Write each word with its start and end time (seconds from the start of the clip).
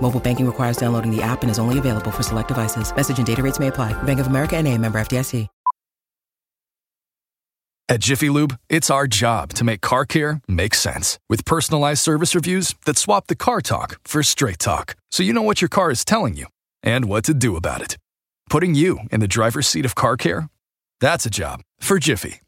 Mobile 0.00 0.20
banking 0.20 0.46
requires 0.46 0.76
downloading 0.76 1.14
the 1.14 1.22
app 1.22 1.42
and 1.42 1.50
is 1.50 1.60
only 1.60 1.78
available 1.78 2.10
for 2.10 2.22
select 2.22 2.48
devices. 2.48 2.94
Message 2.94 3.18
and 3.18 3.26
data 3.26 3.42
rates 3.42 3.60
may 3.60 3.68
apply. 3.68 3.92
Bank 4.02 4.18
of 4.18 4.26
America 4.26 4.56
and 4.56 4.66
a 4.66 4.76
member 4.76 5.00
FDIC. 5.00 5.46
At 7.90 7.98
Jiffy 8.02 8.30
Lube, 8.30 8.56
it's 8.68 8.88
our 8.88 9.08
job 9.08 9.52
to 9.54 9.64
make 9.64 9.80
car 9.80 10.04
care 10.04 10.40
make 10.46 10.76
sense. 10.76 11.18
With 11.28 11.44
personalized 11.44 11.98
service 11.98 12.36
reviews 12.36 12.76
that 12.84 12.96
swap 12.96 13.26
the 13.26 13.34
car 13.34 13.60
talk 13.60 13.98
for 14.04 14.22
straight 14.22 14.60
talk. 14.60 14.94
So 15.10 15.24
you 15.24 15.32
know 15.32 15.42
what 15.42 15.60
your 15.60 15.68
car 15.68 15.90
is 15.90 16.04
telling 16.04 16.36
you 16.36 16.46
and 16.84 17.06
what 17.06 17.24
to 17.24 17.34
do 17.34 17.56
about 17.56 17.82
it. 17.82 17.98
Putting 18.48 18.76
you 18.76 19.00
in 19.10 19.18
the 19.18 19.26
driver's 19.26 19.66
seat 19.66 19.84
of 19.84 19.96
car 19.96 20.16
care? 20.16 20.48
That's 21.00 21.26
a 21.26 21.30
job 21.30 21.62
for 21.80 21.98
Jiffy. 21.98 22.42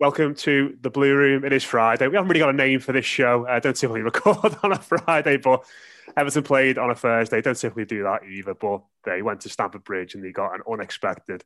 Welcome 0.00 0.34
to 0.36 0.76
the 0.80 0.90
Blue 0.90 1.14
Room. 1.14 1.44
It 1.44 1.52
is 1.52 1.62
Friday. 1.62 2.08
We 2.08 2.16
haven't 2.16 2.28
really 2.28 2.40
got 2.40 2.50
a 2.50 2.52
name 2.52 2.80
for 2.80 2.90
this 2.90 3.04
show. 3.04 3.46
I 3.46 3.58
uh, 3.58 3.60
don't 3.60 3.76
typically 3.76 4.02
record 4.02 4.56
on 4.64 4.72
a 4.72 4.78
Friday, 4.78 5.36
but 5.36 5.64
Everton 6.16 6.42
played 6.42 6.78
on 6.78 6.90
a 6.90 6.96
Thursday. 6.96 7.40
Don't 7.40 7.56
typically 7.56 7.84
do 7.84 8.02
that 8.02 8.24
either, 8.24 8.54
but 8.54 8.82
they 9.04 9.22
went 9.22 9.42
to 9.42 9.48
Stamford 9.48 9.84
Bridge 9.84 10.16
and 10.16 10.24
they 10.24 10.32
got 10.32 10.52
an 10.52 10.62
unexpected 10.68 11.44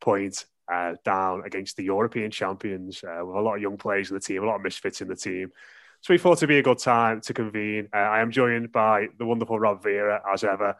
point 0.00 0.46
uh, 0.72 0.94
down 1.04 1.42
against 1.44 1.76
the 1.76 1.84
European 1.84 2.30
champions 2.30 3.04
uh, 3.04 3.22
with 3.22 3.36
a 3.36 3.40
lot 3.40 3.56
of 3.56 3.62
young 3.62 3.76
players 3.76 4.08
in 4.08 4.14
the 4.14 4.20
team, 4.20 4.42
a 4.42 4.46
lot 4.46 4.56
of 4.56 4.62
misfits 4.62 5.02
in 5.02 5.08
the 5.08 5.14
team. 5.14 5.52
So 6.00 6.14
we 6.14 6.18
thought 6.18 6.38
it'd 6.38 6.48
be 6.48 6.58
a 6.58 6.62
good 6.62 6.78
time 6.78 7.20
to 7.20 7.34
convene. 7.34 7.90
Uh, 7.92 7.98
I 7.98 8.20
am 8.20 8.30
joined 8.30 8.72
by 8.72 9.08
the 9.18 9.26
wonderful 9.26 9.60
Rob 9.60 9.82
Vera, 9.82 10.22
as 10.32 10.42
ever. 10.42 10.74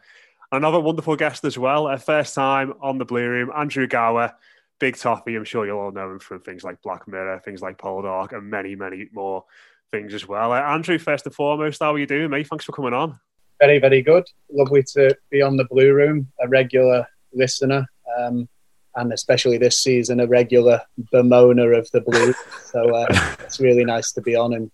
Another 0.51 0.81
wonderful 0.81 1.17
guest 1.17 1.45
as 1.45 1.59
well. 1.59 1.87
Uh, 1.87 1.99
first 1.99 2.35
time 2.35 2.73
on 2.81 2.97
the 2.97 3.05
Blue 3.05 3.29
Room, 3.29 3.53
Andrew 3.55 3.87
Gower 3.87 4.33
big 4.79 4.97
toffee. 4.97 5.37
I'm 5.37 5.45
sure 5.45 5.67
you'll 5.67 5.79
all 5.79 5.93
know 5.93 6.11
him 6.11 6.19
from 6.19 6.41
things 6.41 6.65
like 6.65 6.81
Black 6.83 7.07
Mirror, 7.09 7.41
things 7.45 7.63
like 7.63 7.79
Poldark, 7.79 8.33
and 8.33 8.49
many, 8.49 8.75
many 8.75 9.09
more 9.13 9.45
things 9.91 10.15
as 10.15 10.27
well. 10.27 10.53
Uh, 10.53 10.61
Andrew, 10.61 10.99
first 10.99 11.27
and 11.27 11.35
foremost, 11.35 11.81
how 11.81 11.95
are 11.95 11.99
you 11.99 12.07
doing, 12.07 12.31
mate? 12.31 12.47
Thanks 12.47 12.65
for 12.65 12.73
coming 12.73 12.95
on. 12.95 13.19
Very, 13.61 13.79
very 13.79 14.03
good. 14.03 14.25
Lovely 14.51 14.83
to 14.95 15.17
be 15.31 15.43
on 15.43 15.57
the 15.57 15.65
Blue 15.65 15.93
Room, 15.93 16.29
a 16.41 16.49
regular 16.49 17.07
listener, 17.33 17.87
um, 18.19 18.49
and 18.95 19.13
especially 19.13 19.59
this 19.59 19.79
season, 19.79 20.21
a 20.21 20.27
regular 20.27 20.81
bemoaner 21.13 21.77
of 21.77 21.91
the 21.91 22.01
Blue. 22.01 22.35
so 22.65 22.95
uh, 22.95 23.07
it's 23.41 23.61
really 23.61 23.85
nice 23.85 24.13
to 24.13 24.21
be 24.21 24.37
on 24.37 24.55
and 24.55 24.71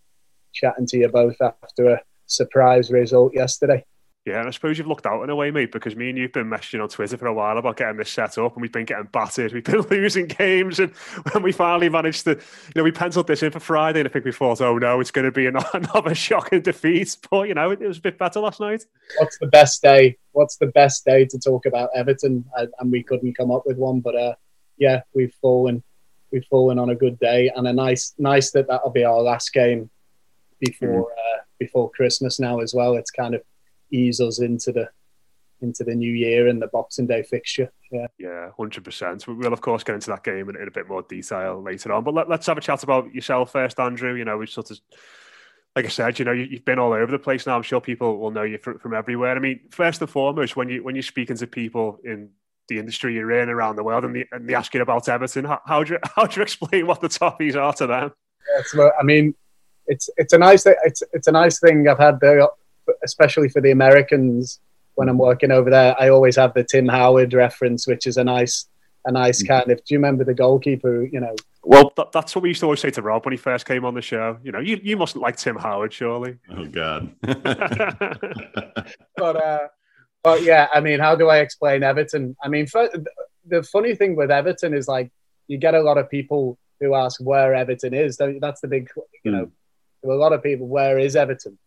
chatting 0.53 0.87
to 0.87 0.99
you 0.99 1.09
both 1.09 1.37
after 1.41 1.91
a 1.91 2.01
surprise 2.27 2.91
result 2.91 3.35
yesterday. 3.35 3.85
Yeah, 4.25 4.39
and 4.39 4.49
I 4.49 4.53
suppose 4.53 4.79
you've 4.79 4.87
looked 4.87 5.05
out 5.05 5.23
in 5.23 5.29
a 5.29 5.37
way, 5.37 5.51
mate, 5.51 5.71
because 5.71 5.97
me 5.97 6.09
and 6.09 6.17
you've 6.17 6.33
been 6.33 6.49
messaging 6.49 6.83
on 6.83 6.89
Twitter 6.89 7.19
for 7.19 7.27
a 7.27 7.35
while 7.35 7.59
about 7.59 7.77
getting 7.77 7.99
this 7.99 8.09
set 8.09 8.39
up, 8.39 8.55
and 8.55 8.63
we've 8.63 8.73
been 8.73 8.87
getting 8.87 9.05
battered. 9.13 9.53
We've 9.53 9.63
been 9.63 9.81
losing 9.91 10.29
games, 10.29 10.81
and 10.81 10.93
when 11.33 11.43
we 11.43 11.53
finally 11.53 11.91
managed 11.91 12.25
to, 12.25 12.31
you 12.31 12.73
know, 12.75 12.85
we 12.85 12.91
penciled 12.91 13.27
this 13.27 13.43
in 13.43 13.51
for 13.51 13.61
Friday, 13.61 14.01
and 14.01 14.09
I 14.09 14.13
think 14.13 14.25
we 14.25 14.33
thought, 14.33 14.63
oh 14.63 14.79
no, 14.79 14.99
it's 15.01 15.11
going 15.11 15.27
to 15.27 15.31
be 15.31 15.47
another 15.75 16.15
shocking 16.15 16.63
defeat. 16.63 17.19
But 17.31 17.49
you 17.49 17.55
know, 17.55 17.71
it 17.71 17.81
was 17.81 17.99
a 17.99 18.01
bit 18.01 18.17
better 18.17 18.41
last 18.41 18.61
night. 18.61 18.85
What's 19.19 19.37
the 19.39 19.47
best 19.47 19.83
day? 19.83 20.17
What's 20.33 20.57
the 20.57 20.69
best 20.69 21.05
day 21.05 21.27
to 21.27 21.39
talk 21.39 21.67
about 21.67 21.91
Everton? 21.95 22.47
And 22.57 22.91
we 22.91 23.03
couldn't 23.03 23.37
come 23.37 23.51
up 23.51 23.65
with 23.67 23.77
one, 23.77 24.01
but 24.01 24.17
uh, 24.17 24.35
yeah, 24.79 25.03
we've 25.15 25.35
fallen, 25.43 25.83
we've 26.33 26.47
fallen 26.47 26.79
on 26.79 26.89
a 26.89 26.95
good 26.95 27.19
day, 27.19 27.53
and 27.55 27.69
a 27.69 27.75
nice, 27.75 28.15
nice 28.17 28.53
that 28.53 28.69
that'll 28.69 28.89
be 28.89 29.05
our 29.05 29.21
last 29.21 29.53
game 29.53 29.91
before 30.61 31.11
mm. 31.11 31.13
uh, 31.13 31.43
before 31.59 31.91
Christmas 31.91 32.41
now 32.41 32.61
as 32.61 32.73
well. 32.73 32.95
It's 32.95 33.11
kind 33.11 33.35
of 33.35 33.43
ease 33.95 34.21
us 34.21 34.41
into 34.41 34.73
the 34.73 34.89
into 35.61 35.85
the 35.85 35.95
new 35.95 36.13
year 36.13 36.49
and 36.49 36.61
the 36.61 36.67
Boxing 36.69 37.07
Day 37.07 37.23
fixture. 37.23 37.73
Yeah, 37.91 38.07
yeah, 38.19 38.51
hundred 38.57 38.85
percent. 38.85 39.27
We 39.27 39.35
will 39.35 39.53
of 39.53 39.61
course 39.61 39.85
get 39.85 39.95
into 39.95 40.11
that 40.11 40.25
game 40.25 40.49
in, 40.49 40.57
in 40.57 40.69
a 40.69 40.71
bit 40.71 40.89
more 40.89 41.03
detail 41.03 41.63
later 41.63 41.93
on. 41.93 42.05
But 42.05 42.15
let, 42.15 42.31
us 42.31 42.47
have 42.47 42.59
a 42.59 42.61
chat 42.61 42.83
about 42.83 43.13
yourself 43.15 43.53
first, 43.53 43.79
Andrew. 43.79 44.15
You 44.15 44.25
know, 44.25 44.39
we 44.39 44.47
sort 44.47 44.71
of. 44.71 44.79
Like 45.77 45.87
I 45.87 45.89
said, 45.89 46.21
you 46.21 46.25
know, 46.25 46.31
you, 46.31 46.49
have 46.53 46.65
been 46.65 46.79
all 46.79 46.93
over 46.93 47.11
the 47.11 47.19
place 47.19 47.49
now. 47.49 47.57
I'm 47.57 47.65
sure 47.65 47.81
people 47.81 48.19
will 48.19 48.31
know 48.31 48.45
you 48.45 48.59
from, 48.59 48.79
from 48.79 48.95
everywhere. 48.95 49.35
I 49.35 49.41
mean, 49.41 49.59
first 49.73 50.01
and 50.01 50.09
foremost, 50.09 50.55
when 50.55 50.69
you 50.69 50.85
when 50.85 50.95
you're 50.95 51.03
speaking 51.03 51.37
to 51.39 51.49
people 51.49 51.99
in 52.05 52.31
the 52.69 52.79
industry 52.79 53.15
you're 53.15 53.33
in 53.33 53.49
around 53.49 53.77
the 53.77 53.83
world, 53.83 54.05
and, 54.05 54.15
the, 54.15 54.25
and 54.31 54.49
they 54.49 54.55
ask 54.55 54.73
you 54.73 54.81
about 54.81 55.09
Everton, 55.09 55.45
how, 55.45 55.61
how 55.67 55.83
do 55.83 55.95
you 55.95 55.99
how 56.15 56.27
do 56.27 56.39
you 56.39 56.43
explain 56.43 56.87
what 56.87 57.01
the 57.01 57.09
Toffees 57.09 57.57
are 57.57 57.73
to 57.75 57.89
them? 57.89 58.13
Yeah, 58.77 58.91
I 59.01 59.03
mean, 59.03 59.35
it's 59.89 60.09
it's 60.17 60.33
a 60.33 60.39
nice 60.39 60.65
it's 60.67 61.03
it's 61.13 61.27
a 61.27 61.33
nice 61.33 61.59
thing. 61.59 61.89
I've 61.89 61.99
had 61.99 62.21
the 62.21 62.49
especially 63.05 63.49
for 63.49 63.61
the 63.61 63.71
Americans 63.71 64.61
when 64.95 65.09
I'm 65.09 65.19
working 65.19 65.51
over 65.51 65.71
there, 65.71 66.01
I 66.01 66.09
always 66.09 66.37
have 66.37 66.55
the 66.55 66.65
Tim 66.65 66.89
Howard 66.89 67.35
reference, 67.35 67.87
which 67.87 68.07
is 68.07 68.17
a 68.17 68.25
nice, 68.25 68.67
a 69.05 69.13
nice 69.13 69.43
mm. 69.43 69.49
kind 69.49 69.71
of. 69.71 69.79
Do 69.79 69.95
you 69.95 69.99
remember 69.99 70.25
the 70.25 70.35
goalkeeper? 70.35 71.05
You 71.05 71.21
know. 71.21 71.35
Well, 71.63 71.93
that, 71.97 72.13
that's 72.13 72.35
what 72.35 72.43
we 72.43 72.51
used 72.51 72.61
to 72.61 72.67
always 72.67 72.81
say 72.81 72.91
to 72.91 73.03
Rob 73.03 73.25
when 73.25 73.33
he 73.33 73.39
first 73.39 73.67
came 73.67 73.85
on 73.85 73.95
the 73.95 74.03
show. 74.03 74.39
You 74.43 74.53
know, 74.53 74.61
you, 74.61 74.79
you 74.83 74.97
mustn't 74.97 75.23
like 75.23 75.37
Tim 75.37 75.57
Howard, 75.57 75.93
surely. 75.93 76.37
Oh 76.51 76.67
God. 76.67 77.15
but 79.17 79.37
uh, 79.37 79.69
but 80.23 80.43
yeah, 80.43 80.69
I 80.73 80.81
mean, 80.81 81.01
how 81.01 81.17
do 81.17 81.29
I 81.29 81.39
explain 81.39 81.83
Everton? 81.83 82.37
I 82.43 82.49
mean, 82.49 82.67
for, 82.67 82.89
the 83.47 83.63
funny 83.63 83.95
thing 83.95 84.17
with 84.17 84.31
Everton 84.31 84.75
is 84.75 84.89
like 84.89 85.11
you 85.49 85.59
get 85.59 85.75
a 85.75 85.83
lot 85.83 85.99
of 85.99 86.11
people 86.11 86.59
who 86.81 86.95
ask 86.95 87.21
where 87.21 87.55
Everton 87.55 87.95
is. 87.95 88.17
That's 88.17 88.61
the 88.61 88.69
big, 88.69 88.91
you 89.23 89.31
know, 89.31 89.47
mm. 90.05 90.11
a 90.11 90.15
lot 90.15 90.33
of 90.33 90.43
people. 90.43 90.67
Where 90.67 90.99
is 90.99 91.17
Everton? 91.17 91.59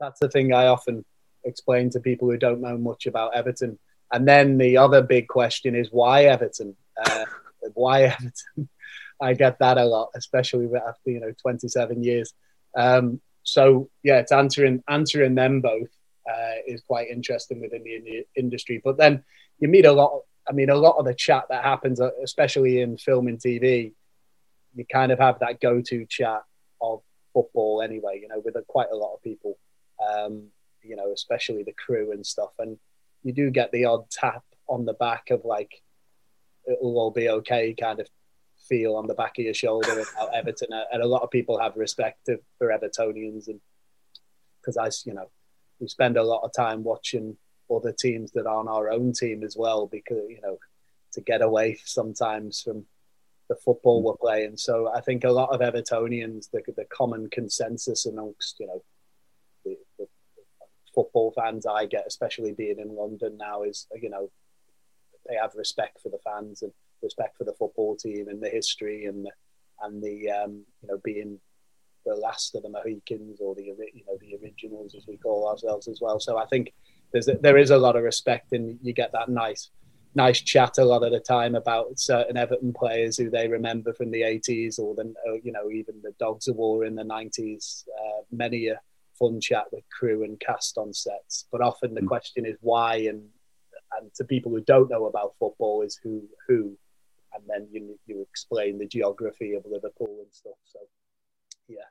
That's 0.00 0.20
the 0.20 0.28
thing 0.28 0.52
I 0.52 0.66
often 0.66 1.04
explain 1.44 1.90
to 1.90 2.00
people 2.00 2.30
who 2.30 2.36
don't 2.36 2.60
know 2.60 2.78
much 2.78 3.06
about 3.06 3.34
Everton. 3.34 3.78
And 4.12 4.26
then 4.26 4.58
the 4.58 4.76
other 4.76 5.02
big 5.02 5.28
question 5.28 5.74
is 5.74 5.88
why 5.90 6.24
Everton? 6.24 6.76
Uh, 7.02 7.24
why 7.74 8.02
Everton? 8.04 8.68
I 9.20 9.34
get 9.34 9.58
that 9.58 9.78
a 9.78 9.84
lot, 9.84 10.10
especially 10.14 10.68
after 10.76 11.10
you 11.10 11.18
know 11.18 11.32
27 11.42 12.04
years. 12.04 12.34
Um, 12.76 13.20
so 13.42 13.90
yeah, 14.04 14.18
it's 14.18 14.30
answering 14.30 14.84
answering 14.88 15.34
them 15.34 15.60
both 15.60 15.88
uh, 16.28 16.54
is 16.66 16.82
quite 16.82 17.08
interesting 17.08 17.60
within 17.60 17.82
the 17.82 18.24
industry. 18.36 18.80
But 18.82 18.96
then 18.96 19.24
you 19.58 19.66
meet 19.66 19.86
a 19.86 19.92
lot. 19.92 20.20
I 20.48 20.52
mean, 20.52 20.70
a 20.70 20.76
lot 20.76 20.98
of 20.98 21.04
the 21.04 21.14
chat 21.14 21.46
that 21.50 21.64
happens, 21.64 22.00
uh, 22.00 22.10
especially 22.22 22.80
in 22.80 22.96
film 22.96 23.26
and 23.26 23.38
TV, 23.38 23.92
you 24.74 24.84
kind 24.90 25.10
of 25.10 25.18
have 25.18 25.40
that 25.40 25.60
go-to 25.60 26.06
chat 26.06 26.42
of 26.80 27.02
football 27.34 27.82
anyway. 27.82 28.20
You 28.22 28.28
know, 28.28 28.40
with 28.44 28.54
a, 28.54 28.62
quite 28.68 28.88
a 28.92 28.96
lot 28.96 29.14
of 29.14 29.22
people 29.22 29.58
um, 30.00 30.48
you 30.82 30.96
know, 30.96 31.12
especially 31.12 31.62
the 31.62 31.72
crew 31.72 32.12
and 32.12 32.24
stuff. 32.24 32.50
And 32.58 32.78
you 33.22 33.32
do 33.32 33.50
get 33.50 33.72
the 33.72 33.84
odd 33.84 34.10
tap 34.10 34.42
on 34.68 34.84
the 34.84 34.94
back 34.94 35.30
of 35.30 35.44
like, 35.44 35.82
it'll 36.66 36.98
all 36.98 37.10
be 37.10 37.28
okay 37.28 37.74
kind 37.78 38.00
of 38.00 38.08
feel 38.68 38.96
on 38.96 39.06
the 39.06 39.14
back 39.14 39.38
of 39.38 39.44
your 39.44 39.54
shoulder 39.54 39.92
about 39.92 40.34
Everton. 40.34 40.68
And 40.92 41.02
a 41.02 41.06
lot 41.06 41.22
of 41.22 41.30
people 41.30 41.58
have 41.58 41.76
respect 41.76 42.28
for 42.58 42.68
Evertonians. 42.68 43.48
And 43.48 43.60
because 44.60 44.76
I, 44.76 44.90
you 45.08 45.14
know, 45.14 45.30
we 45.80 45.88
spend 45.88 46.16
a 46.16 46.22
lot 46.22 46.42
of 46.42 46.52
time 46.52 46.82
watching 46.82 47.36
other 47.74 47.92
teams 47.92 48.32
that 48.32 48.46
aren't 48.46 48.68
our 48.68 48.90
own 48.90 49.12
team 49.12 49.42
as 49.44 49.56
well, 49.56 49.86
because, 49.86 50.24
you 50.28 50.40
know, 50.42 50.58
to 51.12 51.20
get 51.20 51.42
away 51.42 51.78
sometimes 51.84 52.62
from 52.62 52.84
the 53.48 53.56
football 53.56 54.02
we're 54.02 54.16
playing. 54.16 54.56
So 54.56 54.92
I 54.94 55.00
think 55.00 55.24
a 55.24 55.30
lot 55.30 55.50
of 55.50 55.60
Evertonians, 55.60 56.50
the, 56.50 56.62
the 56.76 56.84
common 56.84 57.28
consensus 57.30 58.06
amongst 58.06 58.60
you 58.60 58.66
know 58.66 58.82
football 60.98 61.32
fans 61.36 61.64
I 61.64 61.86
get, 61.86 62.04
especially 62.08 62.52
being 62.52 62.80
in 62.80 62.96
London 62.96 63.36
now, 63.36 63.62
is 63.62 63.86
you 64.02 64.10
know 64.10 64.30
they 65.28 65.36
have 65.36 65.52
respect 65.54 66.00
for 66.02 66.08
the 66.08 66.18
fans 66.24 66.62
and 66.62 66.72
respect 67.02 67.36
for 67.38 67.44
the 67.44 67.52
football 67.52 67.94
team 67.94 68.26
and 68.28 68.42
the 68.42 68.48
history 68.48 69.04
and 69.04 69.24
the, 69.26 69.30
and 69.82 70.02
the 70.02 70.30
um, 70.30 70.64
you 70.82 70.88
know 70.88 70.98
being 71.04 71.38
the 72.04 72.14
last 72.14 72.56
of 72.56 72.62
the 72.62 72.68
Mohicans 72.68 73.40
or 73.40 73.54
the 73.54 73.62
you 73.62 74.02
know 74.06 74.18
the 74.20 74.36
originals 74.42 74.96
as 74.96 75.06
we 75.06 75.16
call 75.16 75.48
ourselves 75.48 75.86
as 75.86 76.00
well. 76.00 76.18
So 76.18 76.36
I 76.36 76.46
think 76.46 76.72
there's 77.12 77.28
a, 77.28 77.34
there 77.34 77.58
is 77.58 77.70
a 77.70 77.78
lot 77.78 77.94
of 77.94 78.02
respect 78.02 78.52
and 78.52 78.78
you 78.82 78.92
get 78.92 79.12
that 79.12 79.28
nice 79.28 79.70
nice 80.14 80.40
chat 80.40 80.78
a 80.78 80.84
lot 80.84 81.04
of 81.04 81.12
the 81.12 81.20
time 81.20 81.54
about 81.54 81.98
certain 81.98 82.36
Everton 82.36 82.72
players 82.72 83.16
who 83.16 83.30
they 83.30 83.46
remember 83.46 83.92
from 83.92 84.10
the 84.10 84.22
80s 84.22 84.78
or 84.80 84.94
the 84.96 85.14
you 85.44 85.52
know 85.52 85.70
even 85.70 85.94
the 86.02 86.14
Dogs 86.18 86.48
of 86.48 86.56
War 86.56 86.84
in 86.84 86.96
the 86.96 87.04
90s. 87.04 87.84
Uh, 87.88 88.22
many 88.32 88.66
a 88.68 88.80
fun 89.18 89.40
chat 89.40 89.64
with 89.72 89.84
crew 89.90 90.24
and 90.24 90.38
cast 90.40 90.78
on 90.78 90.92
sets, 90.92 91.46
but 91.50 91.60
often 91.60 91.94
the 91.94 92.00
mm. 92.00 92.08
question 92.08 92.46
is 92.46 92.56
why 92.60 92.96
and 92.96 93.22
and 93.98 94.12
to 94.14 94.24
people 94.24 94.52
who 94.52 94.60
don't 94.60 94.90
know 94.90 95.06
about 95.06 95.34
football 95.38 95.82
is 95.82 95.98
who 96.02 96.22
who, 96.46 96.76
and 97.34 97.42
then 97.48 97.66
you 97.70 97.98
you 98.06 98.20
explain 98.22 98.78
the 98.78 98.86
geography 98.86 99.54
of 99.54 99.64
Liverpool 99.66 100.18
and 100.20 100.32
stuff. 100.32 100.58
So 100.64 100.80
yeah. 101.68 101.84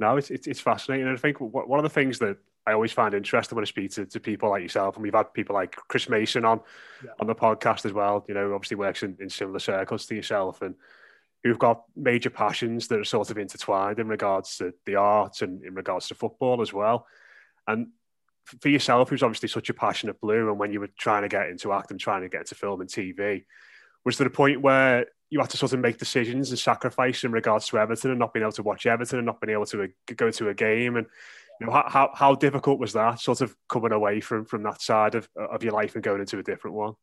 No, 0.00 0.16
it's, 0.16 0.30
it's, 0.30 0.46
it's 0.46 0.60
fascinating. 0.60 1.08
And 1.08 1.16
I 1.16 1.20
think 1.20 1.40
one 1.40 1.78
of 1.78 1.82
the 1.82 1.88
things 1.88 2.20
that 2.20 2.36
I 2.68 2.72
always 2.72 2.92
find 2.92 3.14
interesting 3.14 3.56
when 3.56 3.64
I 3.64 3.66
speak 3.66 3.90
to, 3.92 4.06
to 4.06 4.20
people 4.20 4.50
like 4.50 4.62
yourself, 4.62 4.94
and 4.94 5.02
we've 5.02 5.14
had 5.14 5.32
people 5.32 5.54
like 5.54 5.74
Chris 5.88 6.08
Mason 6.08 6.44
on 6.44 6.60
yeah. 7.02 7.10
on 7.18 7.26
the 7.26 7.34
podcast 7.34 7.84
as 7.84 7.92
well. 7.92 8.24
You 8.28 8.34
know, 8.34 8.54
obviously 8.54 8.76
works 8.76 9.02
in, 9.02 9.16
in 9.20 9.28
similar 9.28 9.58
circles 9.58 10.06
to 10.06 10.14
yourself, 10.14 10.62
and 10.62 10.74
who've 11.44 11.58
got 11.58 11.84
major 11.96 12.30
passions 12.30 12.88
that 12.88 12.98
are 12.98 13.04
sort 13.04 13.30
of 13.30 13.38
intertwined 13.38 13.98
in 13.98 14.08
regards 14.08 14.56
to 14.56 14.72
the 14.86 14.96
art 14.96 15.42
and 15.42 15.62
in 15.64 15.74
regards 15.74 16.08
to 16.08 16.14
football 16.14 16.60
as 16.60 16.72
well. 16.72 17.06
And 17.66 17.88
for 18.60 18.68
yourself, 18.68 19.10
who's 19.10 19.22
obviously 19.22 19.48
such 19.48 19.68
a 19.68 19.74
passionate 19.74 20.20
blue, 20.20 20.48
and 20.48 20.58
when 20.58 20.72
you 20.72 20.80
were 20.80 20.90
trying 20.98 21.22
to 21.22 21.28
get 21.28 21.48
into 21.48 21.72
acting, 21.72 21.98
trying 21.98 22.22
to 22.22 22.28
get 22.28 22.40
into 22.40 22.54
film 22.54 22.80
and 22.80 22.90
TV, 22.90 23.44
was 24.04 24.18
there 24.18 24.26
a 24.26 24.30
point 24.30 24.62
where 24.62 25.06
you 25.30 25.38
had 25.40 25.50
to 25.50 25.56
sort 25.56 25.74
of 25.74 25.80
make 25.80 25.98
decisions 25.98 26.50
and 26.50 26.58
sacrifice 26.58 27.24
in 27.24 27.32
regards 27.32 27.68
to 27.68 27.78
Everton 27.78 28.10
and 28.10 28.18
not 28.18 28.32
being 28.32 28.42
able 28.42 28.52
to 28.52 28.62
watch 28.62 28.86
Everton 28.86 29.18
and 29.18 29.26
not 29.26 29.40
being 29.40 29.52
able 29.52 29.66
to 29.66 29.82
uh, 29.82 29.86
go 30.16 30.30
to 30.30 30.48
a 30.48 30.54
game 30.54 30.96
and 30.96 31.06
you 31.60 31.66
know, 31.66 31.72
how, 31.72 32.10
how 32.14 32.34
difficult 32.34 32.78
was 32.78 32.92
that 32.92 33.20
sort 33.20 33.40
of 33.40 33.54
coming 33.68 33.92
away 33.92 34.20
from 34.20 34.44
from 34.44 34.62
that 34.62 34.80
side 34.80 35.16
of, 35.16 35.28
of 35.36 35.64
your 35.64 35.72
life 35.72 35.94
and 35.94 36.04
going 36.04 36.20
into 36.20 36.38
a 36.38 36.42
different 36.42 36.76
one? 36.76 36.94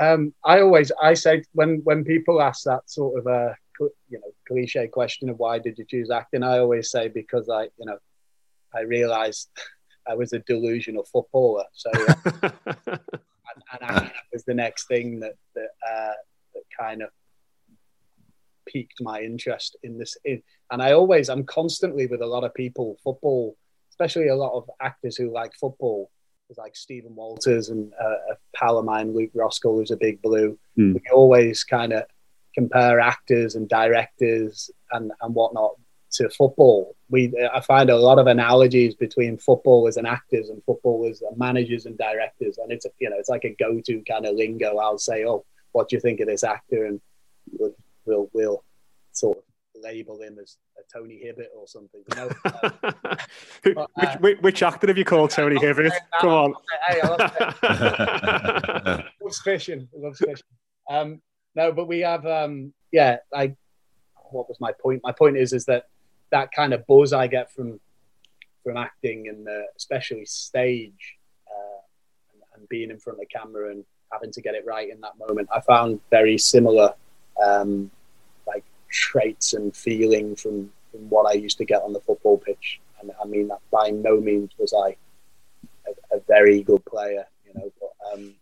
Um, 0.00 0.34
I 0.44 0.60
always 0.60 0.90
I 1.02 1.14
say 1.14 1.42
when 1.52 1.80
when 1.84 2.04
people 2.04 2.40
ask 2.40 2.64
that 2.64 2.88
sort 2.88 3.18
of 3.18 3.26
a 3.26 3.56
you 3.80 4.18
know 4.18 4.32
cliche 4.46 4.88
question 4.88 5.28
of 5.28 5.38
why 5.38 5.58
did 5.58 5.78
you 5.78 5.84
choose 5.84 6.10
acting, 6.10 6.42
I 6.42 6.58
always 6.58 6.90
say 6.90 7.08
because 7.08 7.48
I 7.48 7.64
you 7.64 7.86
know 7.86 7.98
I 8.74 8.82
realised 8.82 9.50
I 10.08 10.14
was 10.14 10.32
a 10.32 10.38
delusional 10.40 11.04
footballer, 11.04 11.64
so 11.72 11.90
uh, 11.92 12.14
and, 12.86 13.62
and 13.72 13.82
acting 13.82 14.12
was 14.32 14.44
the 14.44 14.54
next 14.54 14.88
thing 14.88 15.20
that 15.20 15.34
that 15.54 15.70
uh, 15.86 16.12
that 16.54 16.62
kind 16.78 17.02
of 17.02 17.10
piqued 18.66 19.00
my 19.00 19.20
interest 19.20 19.76
in 19.82 19.98
this. 19.98 20.16
In, 20.24 20.42
and 20.70 20.82
I 20.82 20.92
always, 20.92 21.28
I'm 21.28 21.44
constantly 21.44 22.06
with 22.06 22.22
a 22.22 22.26
lot 22.26 22.44
of 22.44 22.54
people, 22.54 22.96
football, 23.02 23.56
especially 23.90 24.28
a 24.28 24.36
lot 24.36 24.56
of 24.56 24.70
actors 24.80 25.16
who 25.16 25.32
like 25.32 25.52
football, 25.54 26.10
like 26.58 26.76
Stephen 26.76 27.14
Walters 27.14 27.68
and 27.68 27.92
uh, 28.00 28.32
a 28.32 28.36
pal 28.54 28.78
of 28.78 28.84
mine, 28.84 29.14
Luke 29.14 29.30
Roskell, 29.34 29.76
who's 29.76 29.90
a 29.90 29.96
big 29.96 30.20
blue. 30.22 30.58
Mm. 30.78 30.94
We 30.94 31.02
always 31.12 31.64
kind 31.64 31.92
of 31.92 32.04
compare 32.54 33.00
actors 33.00 33.54
and 33.54 33.68
directors 33.68 34.70
and, 34.92 35.12
and 35.20 35.34
whatnot 35.34 35.76
to 36.12 36.28
football. 36.30 36.96
We 37.08 37.32
I 37.52 37.60
find 37.60 37.90
a 37.90 37.96
lot 37.96 38.18
of 38.18 38.26
analogies 38.26 38.94
between 38.94 39.38
footballers 39.38 39.96
and 39.96 40.06
actors 40.06 40.50
and 40.50 40.62
footballers 40.64 41.22
and 41.22 41.36
managers 41.38 41.86
and 41.86 41.96
directors, 41.96 42.58
and 42.58 42.72
it's 42.72 42.86
you 42.98 43.08
know 43.10 43.16
it's 43.18 43.28
like 43.28 43.44
a 43.44 43.54
go-to 43.54 44.02
kind 44.08 44.26
of 44.26 44.34
lingo. 44.34 44.78
I'll 44.78 44.98
say, 44.98 45.24
"Oh, 45.24 45.44
what 45.72 45.88
do 45.88 45.96
you 45.96 46.00
think 46.00 46.20
of 46.20 46.26
this 46.26 46.44
actor?" 46.44 46.86
and 46.86 47.00
we'll 47.52 47.74
we'll, 48.04 48.30
we'll 48.32 48.64
sort 49.12 49.38
of 49.38 49.44
label 49.82 50.20
him 50.20 50.38
as 50.40 50.56
a 50.78 50.82
Tony 50.92 51.18
Hibbert 51.18 51.48
or 51.56 51.66
something. 51.66 52.02
You 52.10 52.16
know? 52.16 52.30
but, 52.42 53.90
uh, 53.96 54.16
which, 54.18 54.38
which, 54.40 54.62
actor 54.62 54.86
have 54.86 54.98
you 54.98 55.04
called 55.04 55.30
Tony 55.30 55.58
Hibbert? 55.58 55.92
Come 56.20 56.30
on. 56.30 56.54
Hey, 56.88 57.00
I 57.00 57.08
love, 57.08 59.04
loves 59.22 59.40
fishing. 59.40 59.88
Loves 59.94 60.18
fishing. 60.18 60.46
Um, 60.88 61.20
no, 61.54 61.72
but 61.72 61.86
we 61.88 62.00
have, 62.00 62.26
um, 62.26 62.72
yeah, 62.92 63.18
like, 63.32 63.56
what 64.30 64.48
was 64.48 64.58
my 64.60 64.72
point? 64.80 65.00
My 65.02 65.12
point 65.12 65.36
is, 65.36 65.52
is 65.52 65.64
that 65.66 65.86
that 66.30 66.52
kind 66.52 66.72
of 66.72 66.86
buzz 66.86 67.12
I 67.12 67.26
get 67.26 67.52
from 67.52 67.80
from 68.62 68.76
acting 68.76 69.28
and 69.28 69.48
uh, 69.48 69.62
especially 69.76 70.24
stage 70.26 71.16
uh, 71.48 71.80
and, 72.32 72.42
and, 72.54 72.68
being 72.68 72.90
in 72.90 72.98
front 72.98 73.18
of 73.18 73.20
the 73.20 73.26
camera 73.26 73.70
and 73.70 73.84
having 74.12 74.30
to 74.30 74.42
get 74.42 74.54
it 74.54 74.64
right 74.66 74.90
in 74.90 75.00
that 75.00 75.12
moment, 75.18 75.48
I 75.54 75.60
found 75.60 75.98
very 76.10 76.36
similar 76.36 76.92
um, 77.42 77.90
traits 78.90 79.54
and 79.54 79.74
feeling 79.74 80.36
from, 80.36 80.70
from 80.90 81.08
what 81.08 81.26
I 81.26 81.34
used 81.34 81.58
to 81.58 81.64
get 81.64 81.82
on 81.82 81.92
the 81.92 82.00
football 82.00 82.38
pitch. 82.38 82.80
And 83.00 83.10
I 83.22 83.26
mean 83.26 83.48
that 83.48 83.60
by 83.70 83.90
no 83.90 84.20
means 84.20 84.50
was 84.58 84.74
I 84.74 84.96
a, 85.86 86.16
a 86.16 86.20
very 86.28 86.62
good 86.62 86.84
player, 86.84 87.26
you 87.46 87.52
know. 87.54 87.72
But, 87.80 88.12
um, 88.12 88.34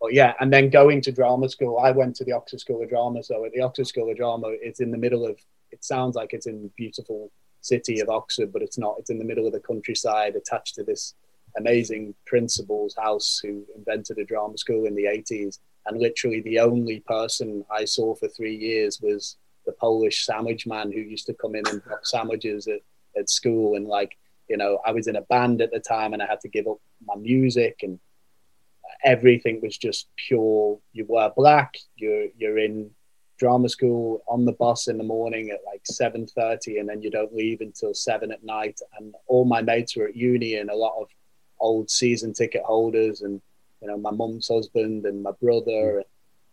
but 0.00 0.12
yeah, 0.12 0.34
and 0.40 0.52
then 0.52 0.70
going 0.70 1.00
to 1.02 1.12
drama 1.12 1.48
school, 1.48 1.78
I 1.78 1.90
went 1.90 2.16
to 2.16 2.24
the 2.24 2.32
Oxford 2.32 2.60
School 2.60 2.82
of 2.82 2.88
Drama. 2.88 3.22
So 3.22 3.44
at 3.44 3.52
the 3.52 3.62
Oxford 3.62 3.86
School 3.86 4.10
of 4.10 4.16
Drama, 4.16 4.48
it's 4.50 4.80
in 4.80 4.90
the 4.90 4.98
middle 4.98 5.26
of. 5.26 5.38
It 5.70 5.84
sounds 5.84 6.16
like 6.16 6.32
it's 6.32 6.46
in 6.46 6.70
beautiful 6.76 7.30
city 7.60 8.00
of 8.00 8.08
Oxford, 8.08 8.52
but 8.52 8.62
it's 8.62 8.78
not. 8.78 8.96
It's 8.98 9.10
in 9.10 9.18
the 9.18 9.24
middle 9.24 9.46
of 9.46 9.52
the 9.52 9.60
countryside, 9.60 10.34
attached 10.36 10.76
to 10.76 10.84
this 10.84 11.14
amazing 11.56 12.14
principal's 12.26 12.94
house 12.96 13.40
who 13.42 13.64
invented 13.76 14.18
a 14.18 14.24
drama 14.24 14.56
school 14.56 14.86
in 14.86 14.94
the 14.94 15.04
80s. 15.04 15.58
And 15.86 16.00
literally, 16.00 16.40
the 16.42 16.60
only 16.60 17.00
person 17.00 17.64
I 17.70 17.84
saw 17.84 18.14
for 18.14 18.28
three 18.28 18.54
years 18.54 19.00
was 19.00 19.36
the 19.68 19.74
Polish 19.74 20.24
sandwich 20.24 20.66
man 20.66 20.90
who 20.90 21.00
used 21.00 21.26
to 21.26 21.34
come 21.34 21.54
in 21.54 21.68
and 21.68 21.82
drop 21.82 22.06
sandwiches 22.06 22.66
at, 22.66 22.80
at 23.18 23.28
school. 23.28 23.76
And 23.76 23.86
like, 23.86 24.16
you 24.48 24.56
know, 24.56 24.80
I 24.86 24.92
was 24.92 25.08
in 25.08 25.16
a 25.16 25.20
band 25.20 25.60
at 25.60 25.70
the 25.70 25.78
time 25.78 26.14
and 26.14 26.22
I 26.22 26.26
had 26.26 26.40
to 26.40 26.48
give 26.48 26.66
up 26.66 26.78
my 27.04 27.16
music 27.16 27.80
and 27.82 28.00
everything 29.04 29.60
was 29.62 29.76
just 29.76 30.08
pure. 30.16 30.78
You 30.94 31.04
wear 31.06 31.30
black, 31.36 31.76
you're, 31.96 32.28
you're 32.38 32.58
in 32.58 32.90
drama 33.38 33.68
school 33.68 34.22
on 34.26 34.46
the 34.46 34.52
bus 34.52 34.88
in 34.88 34.96
the 34.96 35.04
morning 35.04 35.50
at 35.50 35.60
like 35.70 35.82
7.30 35.84 36.80
and 36.80 36.88
then 36.88 37.02
you 37.02 37.10
don't 37.10 37.34
leave 37.34 37.60
until 37.60 37.92
7 37.92 38.32
at 38.32 38.42
night 38.42 38.80
and 38.98 39.14
all 39.26 39.44
my 39.44 39.60
mates 39.60 39.94
were 39.94 40.08
at 40.08 40.16
uni 40.16 40.56
and 40.56 40.70
a 40.70 40.74
lot 40.74 40.94
of 40.98 41.08
old 41.60 41.88
season 41.88 42.32
ticket 42.32 42.62
holders 42.64 43.20
and 43.20 43.40
you 43.80 43.86
know 43.86 43.96
my 43.96 44.10
mum's 44.10 44.48
husband 44.48 45.06
and 45.06 45.22
my 45.22 45.30
brother 45.40 46.02
mm. 46.02 46.02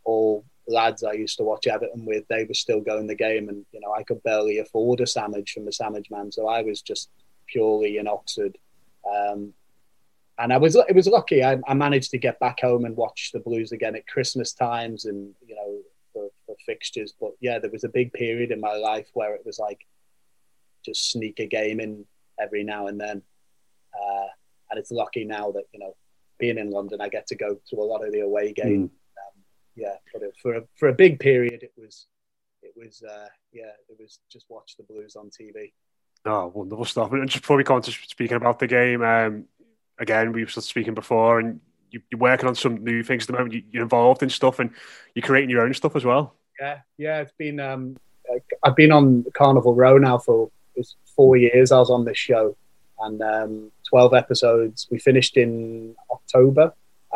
all 0.03 0.45
lads 0.67 1.03
I 1.03 1.13
used 1.13 1.37
to 1.37 1.43
watch 1.43 1.67
Everton 1.67 2.05
with, 2.05 2.27
they 2.27 2.45
were 2.45 2.53
still 2.53 2.81
going 2.81 3.07
the 3.07 3.15
game, 3.15 3.49
and 3.49 3.65
you 3.71 3.79
know 3.79 3.93
I 3.93 4.03
could 4.03 4.21
barely 4.23 4.59
afford 4.59 5.01
a 5.01 5.07
sandwich 5.07 5.51
from 5.51 5.65
the 5.65 5.71
sandwich 5.71 6.09
man, 6.09 6.31
so 6.31 6.47
I 6.47 6.61
was 6.61 6.81
just 6.81 7.09
purely 7.47 7.97
in 7.97 8.07
Oxford. 8.07 8.57
Um, 9.09 9.53
and 10.37 10.51
I 10.51 10.57
was 10.57 10.75
it 10.75 10.95
was 10.95 11.07
lucky. 11.07 11.43
I, 11.43 11.59
I, 11.67 11.73
managed 11.73 12.11
to 12.11 12.17
get 12.17 12.39
back 12.39 12.59
home 12.59 12.85
and 12.85 12.97
watch 12.97 13.31
the 13.31 13.39
Blues 13.39 13.71
again 13.71 13.95
at 13.95 14.07
Christmas 14.07 14.53
times, 14.53 15.05
and 15.05 15.33
you 15.45 15.55
know 15.55 15.79
for, 16.13 16.29
for 16.45 16.55
fixtures. 16.65 17.13
But 17.19 17.31
yeah, 17.39 17.59
there 17.59 17.71
was 17.71 17.83
a 17.83 17.89
big 17.89 18.11
period 18.13 18.51
in 18.51 18.59
my 18.59 18.75
life 18.75 19.07
where 19.13 19.35
it 19.35 19.45
was 19.45 19.59
like 19.59 19.85
just 20.83 21.11
sneak 21.11 21.39
a 21.39 21.45
game 21.45 21.79
in 21.79 22.05
every 22.39 22.63
now 22.63 22.87
and 22.87 22.99
then. 22.99 23.21
Uh, 23.93 24.27
and 24.71 24.79
it's 24.79 24.91
lucky 24.91 25.23
now 25.23 25.51
that 25.51 25.65
you 25.73 25.79
know 25.79 25.95
being 26.37 26.57
in 26.57 26.71
London, 26.71 26.99
I 26.99 27.07
get 27.07 27.27
to 27.27 27.35
go 27.35 27.57
to 27.69 27.75
a 27.77 27.83
lot 27.83 28.05
of 28.05 28.11
the 28.11 28.21
away 28.21 28.51
games. 28.51 28.89
Mm 28.89 28.95
yeah, 29.75 29.95
but 30.13 30.21
for 30.41 30.55
a, 30.55 30.61
for 30.75 30.89
a 30.89 30.93
big 30.93 31.19
period, 31.19 31.63
it 31.63 31.73
was 31.77 32.07
it 32.61 32.73
was 32.75 33.03
uh, 33.03 33.27
yeah, 33.51 33.71
it 33.89 33.97
was 33.99 34.19
just 34.31 34.45
watch 34.49 34.75
the 34.77 34.83
Blues 34.83 35.15
on 35.15 35.29
TV. 35.29 35.71
Oh, 36.25 36.51
wonderful 36.53 36.85
stuff! 36.85 37.11
And 37.11 37.29
just 37.29 37.43
before 37.43 37.57
we 37.57 37.63
come 37.63 37.77
on 37.77 37.81
to 37.83 37.91
speaking 37.91 38.37
about 38.37 38.59
the 38.59 38.67
game, 38.67 39.03
um, 39.03 39.45
again, 39.99 40.31
we 40.31 40.43
were 40.43 40.49
speaking 40.49 40.93
before, 40.93 41.39
and 41.39 41.59
you, 41.91 42.01
are 42.13 42.17
working 42.17 42.47
on 42.47 42.55
some 42.55 42.83
new 42.83 43.03
things 43.03 43.23
at 43.23 43.27
the 43.27 43.33
moment. 43.33 43.53
You, 43.53 43.79
are 43.79 43.83
involved 43.83 44.23
in 44.23 44.29
stuff, 44.29 44.59
and 44.59 44.71
you're 45.13 45.23
creating 45.23 45.49
your 45.49 45.61
own 45.61 45.73
stuff 45.73 45.95
as 45.95 46.05
well. 46.05 46.35
Yeah, 46.59 46.79
yeah. 46.97 47.19
It's 47.19 47.33
been 47.37 47.59
um, 47.59 47.97
I've 48.63 48.75
been 48.75 48.91
on 48.91 49.25
Carnival 49.33 49.75
Row 49.75 49.97
now 49.97 50.17
for 50.17 50.49
it's 50.75 50.95
four 51.15 51.37
years. 51.37 51.71
I 51.71 51.79
was 51.79 51.89
on 51.89 52.05
this 52.05 52.17
show, 52.17 52.55
and 52.99 53.21
um, 53.21 53.71
twelve 53.87 54.13
episodes. 54.13 54.87
We 54.89 54.99
finished 54.99 55.37
in 55.37 55.95
October, 56.09 56.73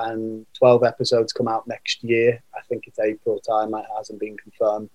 and 0.07 0.45
12 0.57 0.83
episodes 0.83 1.33
come 1.33 1.47
out 1.47 1.67
next 1.67 2.03
year. 2.03 2.41
I 2.55 2.61
think 2.67 2.85
it's 2.87 2.99
April 2.99 3.39
time. 3.39 3.73
It 3.73 3.85
hasn't 3.97 4.19
been 4.19 4.37
confirmed, 4.37 4.89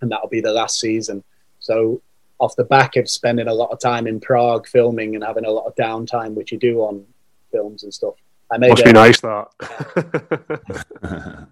and 0.00 0.10
that'll 0.10 0.28
be 0.28 0.40
the 0.40 0.52
last 0.52 0.80
season. 0.80 1.24
So, 1.60 2.00
off 2.38 2.54
the 2.56 2.64
back 2.64 2.96
of 2.96 3.10
spending 3.10 3.48
a 3.48 3.54
lot 3.54 3.70
of 3.70 3.80
time 3.80 4.06
in 4.06 4.20
Prague 4.20 4.66
filming 4.66 5.14
and 5.14 5.24
having 5.24 5.44
a 5.44 5.50
lot 5.50 5.66
of 5.66 5.74
downtime, 5.74 6.34
which 6.34 6.52
you 6.52 6.58
do 6.58 6.80
on 6.80 7.04
films 7.50 7.82
and 7.82 7.92
stuff, 7.92 8.14
I 8.50 8.58
made 8.58 8.70
Must 8.70 8.82
it, 8.82 8.86
be 8.86 8.92
nice 8.92 9.20
that. 9.20 9.48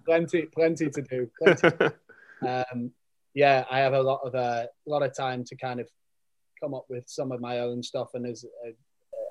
plenty, 0.05 0.43
plenty 0.43 0.89
to 0.89 1.01
do. 1.01 1.29
Plenty. 1.39 1.67
um, 2.47 2.91
yeah, 3.33 3.65
I 3.69 3.79
have 3.79 3.93
a 3.93 4.01
lot 4.01 4.21
of 4.23 4.33
uh, 4.33 4.65
a 4.65 4.89
lot 4.89 5.03
of 5.03 5.15
time 5.15 5.43
to 5.45 5.55
kind 5.55 5.79
of 5.79 5.87
come 6.59 6.73
up 6.73 6.85
with 6.89 7.03
some 7.07 7.31
of 7.31 7.39
my 7.39 7.59
own 7.59 7.83
stuff. 7.83 8.09
And 8.15 8.25
as 8.25 8.45
uh, 8.65 8.71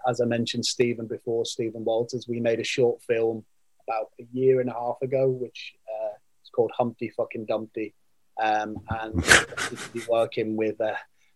as 0.08 0.20
I 0.20 0.24
mentioned, 0.24 0.64
Stephen 0.64 1.06
before, 1.06 1.44
Stephen 1.44 1.84
Walters, 1.84 2.26
we 2.28 2.40
made 2.40 2.60
a 2.60 2.64
short 2.64 3.02
film 3.02 3.44
about 3.88 4.10
a 4.20 4.24
year 4.32 4.60
and 4.60 4.70
a 4.70 4.72
half 4.72 4.96
ago, 5.02 5.28
which 5.28 5.74
uh, 5.88 6.14
is 6.42 6.50
called 6.54 6.70
Humpty 6.76 7.10
Fucking 7.16 7.46
Dumpty, 7.46 7.94
um, 8.42 8.76
and 9.00 9.14
we're 9.14 9.46
lucky 9.50 9.76
to 9.76 9.92
be 9.92 10.02
working 10.08 10.56
with. 10.56 10.80
Uh, 10.80 10.94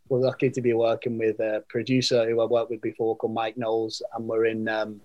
we're 0.08 0.18
lucky 0.18 0.50
to 0.50 0.60
be 0.60 0.72
working 0.72 1.18
with 1.18 1.38
a 1.38 1.62
producer 1.68 2.28
who 2.28 2.40
I 2.40 2.44
worked 2.44 2.70
with 2.70 2.80
before 2.80 3.16
called 3.16 3.34
Mike 3.34 3.56
Knowles, 3.56 4.02
and 4.14 4.26
we're 4.26 4.46
in 4.46 4.68
um, 4.68 5.00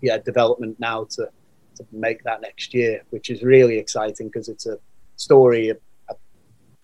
yeah 0.00 0.18
development 0.18 0.78
now 0.80 1.06
to 1.10 1.28
to 1.76 1.86
make 1.92 2.22
that 2.24 2.40
next 2.40 2.74
year, 2.74 3.02
which 3.10 3.30
is 3.30 3.42
really 3.42 3.78
exciting 3.78 4.28
because 4.28 4.48
it's 4.48 4.66
a 4.66 4.78
story 5.16 5.70
of, 5.70 5.78
of, 6.08 6.16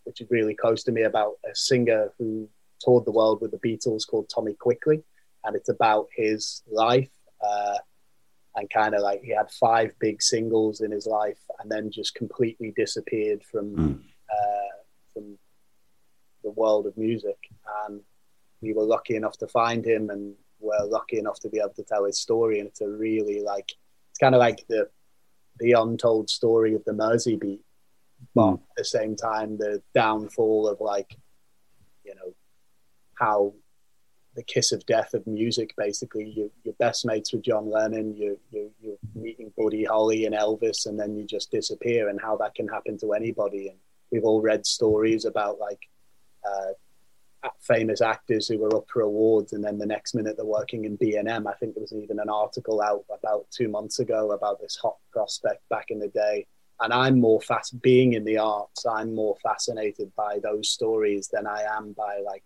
which 0.05 0.21
is 0.21 0.31
really 0.31 0.55
close 0.55 0.83
to 0.85 0.93
me 0.93 1.03
about 1.03 1.35
a 1.51 1.55
singer 1.55 2.13
who 2.19 2.49
toured 2.81 3.05
the 3.05 3.13
world 3.13 3.41
with 3.41 3.51
the 3.51 3.59
Beatles 3.59 4.07
called 4.07 4.31
Tommy 4.33 4.55
Quickly, 4.55 5.03
and 5.45 5.57
it's 5.57 5.69
about 5.69 6.07
his 6.15 6.63
life 6.71 7.11
uh, 7.41 7.79
and 8.57 8.69
kind 8.71 8.95
of 8.95 9.03
like 9.03 9.23
he 9.23 9.31
had 9.35 9.51
five 9.51 9.93
big 10.01 10.21
singles 10.21 10.81
in 10.81 10.91
his 10.91 11.07
life 11.07 11.41
and 11.61 11.71
then 11.71 11.91
just 11.91 12.15
completely 12.15 12.73
disappeared 12.77 13.43
from 13.45 13.67
Mm. 13.77 14.01
uh, 14.31 14.77
from 15.13 15.39
the 16.43 16.51
world 16.51 16.87
of 16.87 16.97
music. 16.97 17.39
And 17.87 18.01
we 18.61 18.73
were 18.73 18.85
lucky 18.85 19.15
enough 19.17 19.37
to 19.39 19.47
find 19.49 19.85
him, 19.85 20.11
and 20.11 20.35
we're 20.61 20.85
lucky 20.87 21.19
enough 21.19 21.39
to 21.41 21.49
be 21.49 21.59
able 21.59 21.75
to 21.75 21.85
tell 21.85 22.05
his 22.05 22.19
story. 22.21 22.59
And 22.59 22.69
it's 22.69 22.81
a 22.81 22.89
really 22.89 23.41
like 23.41 23.71
it's 24.11 24.19
kind 24.19 24.35
of 24.35 24.41
like 24.41 24.67
the 24.69 24.89
the 25.61 25.73
untold 25.73 26.29
story 26.31 26.75
of 26.75 26.85
the 26.85 26.93
Mersey 26.93 27.37
beat, 27.37 27.63
but 28.35 28.55
at 28.55 28.61
the 28.77 28.85
same 28.85 29.15
time 29.17 29.57
the 29.59 29.83
downfall 29.95 30.69
of 30.69 30.81
like 30.81 31.17
you 32.05 32.15
know 32.15 32.35
how 33.15 33.55
the 34.39 34.45
kiss 34.45 34.71
of 34.71 34.87
death 34.87 35.15
of 35.15 35.27
music 35.27 35.75
basically. 35.77 36.33
You, 36.35 36.51
your 36.63 36.75
best 36.79 37.05
mates 37.05 37.33
with 37.33 37.43
john 37.43 37.69
lennon 37.69 38.15
you, 38.15 38.39
you, 38.53 38.71
you're 38.81 38.97
meeting 39.17 39.53
buddy 39.59 39.85
holly 39.85 40.27
and 40.27 40.35
elvis 40.35 40.87
and 40.87 40.99
then 40.99 41.17
you 41.17 41.27
just 41.27 41.51
disappear 41.51 42.09
and 42.09 42.21
how 42.23 42.37
that 42.37 42.55
can 42.55 42.69
happen 42.69 42.97
to 42.99 43.13
anybody. 43.15 43.69
And 43.69 43.79
we've 44.13 44.25
all 44.25 44.41
read 44.41 44.65
stories 44.65 45.25
about 45.25 45.59
like 45.59 45.81
uh, 46.49 47.49
famous 47.61 48.01
actors 48.01 48.47
who 48.47 48.59
were 48.59 48.77
up 48.77 48.87
for 48.93 49.03
awards 49.03 49.53
and 49.53 49.65
then 49.65 49.77
the 49.77 49.87
next 49.87 50.15
minute 50.15 50.37
they're 50.37 50.45
working 50.45 50.85
in 50.85 50.97
b&m 50.97 51.47
i 51.47 51.55
think 51.55 51.73
there 51.75 51.81
was 51.81 51.93
even 51.93 52.19
an 52.19 52.29
article 52.29 52.81
out 52.81 53.05
about 53.17 53.47
two 53.51 53.69
months 53.69 54.01
ago 54.01 54.33
about 54.33 54.61
this 54.61 54.77
hot 54.83 54.97
prospect 55.13 55.63
back 55.69 55.87
in 55.91 56.01
the 56.01 56.09
day. 56.09 56.47
And 56.81 56.93
i'm 56.93 57.21
more 57.21 57.41
fast 57.41 57.81
being 57.81 58.15
in 58.15 58.25
the 58.25 58.39
arts 58.39 58.85
i'm 58.87 59.15
more 59.15 59.37
fascinated 59.43 60.11
by 60.17 60.39
those 60.43 60.71
stories 60.71 61.29
than 61.33 61.47
i 61.47 61.63
am 61.77 61.93
by 61.93 62.21
like 62.25 62.45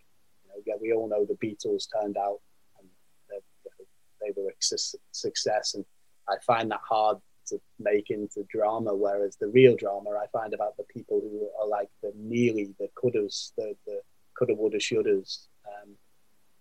yeah, 0.67 0.75
we 0.81 0.93
all 0.93 1.09
know 1.09 1.25
the 1.25 1.35
Beatles 1.35 1.87
turned 2.01 2.17
out 2.17 2.41
and 2.79 2.89
they, 3.31 3.85
they 4.21 4.33
were 4.41 4.51
a 4.51 4.79
success, 5.13 5.75
and 5.75 5.85
I 6.29 6.37
find 6.47 6.71
that 6.71 6.81
hard 6.89 7.19
to 7.49 7.61
make 7.79 8.11
into 8.11 8.45
drama. 8.51 8.95
Whereas 8.95 9.37
the 9.37 9.49
real 9.49 9.77
drama, 9.77 10.11
I 10.11 10.27
find 10.33 10.55
about 10.55 10.77
the 10.77 10.85
people 10.85 11.21
who 11.21 11.49
are 11.61 11.69
like 11.69 11.89
the 12.03 12.13
nearly 12.17 12.75
the 12.79 12.89
couldas, 12.95 13.53
the 13.57 13.75
the 13.87 14.01
coulda, 14.39 14.55
woulda, 14.55 14.79
shouldas, 14.79 15.47
um, 15.67 15.91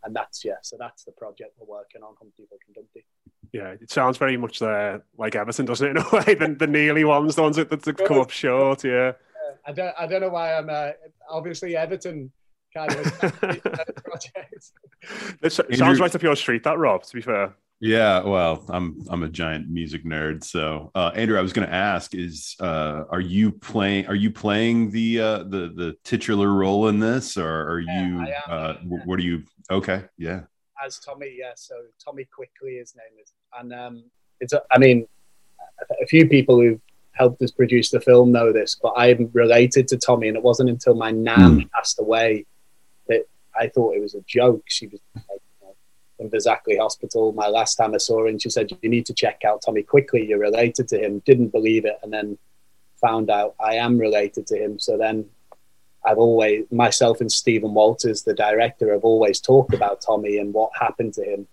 and 0.03 0.15
that's 0.15 0.43
yeah. 0.43 0.59
So 0.61 0.77
that's 0.79 1.03
the 1.03 1.11
project 1.11 1.55
we're 1.59 1.77
working 1.77 2.03
on, 2.03 2.15
Humpty 2.17 2.43
Fucking 2.49 2.73
Dumpty. 2.75 3.05
Yeah, 3.51 3.75
it 3.81 3.91
sounds 3.91 4.17
very 4.17 4.37
much 4.37 4.61
uh, 4.61 4.99
like 5.17 5.35
Everton, 5.35 5.65
doesn't 5.65 5.85
it? 5.85 5.97
In 5.97 5.97
a 5.97 6.09
way, 6.13 6.35
the, 6.35 6.55
the 6.57 6.67
nearly 6.67 7.03
ones, 7.03 7.35
the 7.35 7.41
ones 7.41 7.57
that, 7.57 7.69
that 7.69 7.97
come 7.97 8.19
up 8.19 8.29
short. 8.29 8.83
Yeah. 8.83 9.13
I 9.65 9.73
don't 9.73 9.93
I 9.99 10.07
don't 10.07 10.21
know 10.21 10.29
why 10.29 10.53
I'm 10.53 10.69
uh, 10.69 10.91
obviously 11.29 11.75
Everton 11.75 12.31
kind 12.73 12.91
of 12.93 13.03
project. 14.03 14.71
It 15.41 15.51
sounds 15.77 15.99
right 15.99 16.13
up 16.13 16.21
your 16.21 16.35
street, 16.35 16.63
that 16.63 16.77
Rob. 16.77 17.03
To 17.03 17.15
be 17.15 17.21
fair. 17.21 17.55
Yeah, 17.83 18.21
well, 18.21 18.63
I'm 18.69 19.03
I'm 19.09 19.23
a 19.23 19.27
giant 19.27 19.67
music 19.67 20.05
nerd. 20.05 20.43
So, 20.43 20.91
uh, 20.93 21.11
Andrew, 21.15 21.37
I 21.39 21.41
was 21.41 21.51
going 21.51 21.67
to 21.67 21.73
ask: 21.73 22.13
Is 22.13 22.55
uh, 22.59 23.05
are 23.09 23.19
you 23.19 23.51
playing? 23.51 24.05
Are 24.05 24.13
you 24.13 24.29
playing 24.29 24.91
the 24.91 25.19
uh, 25.19 25.37
the 25.39 25.73
the 25.75 25.95
titular 26.03 26.53
role 26.53 26.89
in 26.89 26.99
this, 26.99 27.37
or 27.37 27.71
are 27.71 27.79
Yeah, 27.79 28.07
you? 28.07 28.19
Am, 28.19 28.27
uh, 28.47 28.73
yeah. 28.85 28.99
What 29.05 29.17
are 29.17 29.23
you? 29.23 29.43
Okay, 29.71 30.03
yeah. 30.15 30.41
as 30.85 30.99
Tommy, 30.99 31.35
yeah. 31.39 31.53
So 31.55 31.73
Tommy 32.03 32.25
Quickly, 32.25 32.75
his 32.75 32.95
name 32.95 33.19
is, 33.19 33.33
and 33.59 33.73
um, 33.73 34.03
it's. 34.39 34.53
A, 34.53 34.61
I 34.69 34.77
mean, 34.77 35.07
a, 35.81 36.03
a 36.03 36.05
few 36.05 36.29
people 36.29 36.61
who 36.61 36.79
helped 37.13 37.41
us 37.41 37.49
produce 37.49 37.89
the 37.89 37.99
film 37.99 38.31
know 38.31 38.53
this, 38.53 38.77
but 38.79 38.93
I'm 38.95 39.31
related 39.33 39.87
to 39.87 39.97
Tommy, 39.97 40.27
and 40.27 40.37
it 40.37 40.43
wasn't 40.43 40.69
until 40.69 40.93
my 40.93 41.09
nan 41.09 41.67
passed 41.73 41.99
away 41.99 42.45
that 42.45 42.50
I 43.57 43.67
thought 43.67 43.95
it 43.95 44.01
was 44.01 44.15
a 44.15 44.21
joke. 44.21 44.63
She 44.67 44.87
was 44.87 44.99
like, 45.15 45.41
you 45.61 45.67
know, 45.67 45.75
in 46.19 46.29
Fazakerley 46.29 46.79
Hospital. 46.79 47.31
My 47.33 47.47
last 47.47 47.75
time 47.75 47.93
I 47.93 47.97
saw 47.97 48.19
her, 48.19 48.27
and 48.27 48.41
she 48.41 48.49
said, 48.49 48.71
"You 48.81 48.89
need 48.89 49.05
to 49.07 49.13
check 49.13 49.41
out 49.45 49.61
Tommy 49.65 49.83
Quickly. 49.83 50.25
You're 50.25 50.39
related 50.39 50.87
to 50.89 50.99
him." 51.03 51.21
Didn't 51.25 51.49
believe 51.49 51.85
it, 51.85 51.97
and 52.03 52.11
then 52.11 52.37
found 53.01 53.29
out 53.29 53.55
I 53.59 53.75
am 53.75 53.97
related 53.97 54.47
to 54.47 54.55
him. 54.55 54.79
So 54.79 54.97
then 54.97 55.25
I've 56.05 56.17
always, 56.17 56.65
myself 56.71 57.21
and 57.21 57.31
Stephen 57.31 57.73
Walters, 57.73 58.23
the 58.23 58.33
director, 58.33 58.93
have 58.93 59.03
always 59.03 59.39
talked 59.39 59.73
about 59.73 60.01
Tommy 60.01 60.37
and 60.37 60.53
what 60.53 60.71
happened 60.79 61.13
to 61.15 61.23
him. 61.23 61.47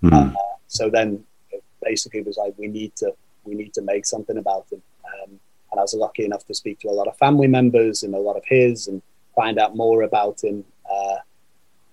Hmm. 0.00 0.34
So 0.68 0.90
then 0.90 1.24
it 1.50 1.62
basically 1.82 2.22
was 2.22 2.36
like, 2.36 2.54
we 2.56 2.68
need 2.68 2.94
to, 2.96 3.14
we 3.44 3.54
need 3.54 3.74
to 3.74 3.82
make 3.82 4.06
something 4.06 4.36
about 4.36 4.66
him. 4.70 4.82
Um, 5.04 5.40
and 5.70 5.78
I 5.78 5.82
was 5.82 5.94
lucky 5.94 6.24
enough 6.24 6.46
to 6.46 6.54
speak 6.54 6.80
to 6.80 6.88
a 6.88 6.92
lot 6.92 7.08
of 7.08 7.16
family 7.16 7.48
members 7.48 8.02
and 8.02 8.14
a 8.14 8.18
lot 8.18 8.36
of 8.36 8.44
his 8.44 8.86
and 8.86 9.02
find 9.34 9.58
out 9.58 9.76
more 9.76 10.02
about 10.02 10.42
him. 10.42 10.64
Uh, 10.94 11.16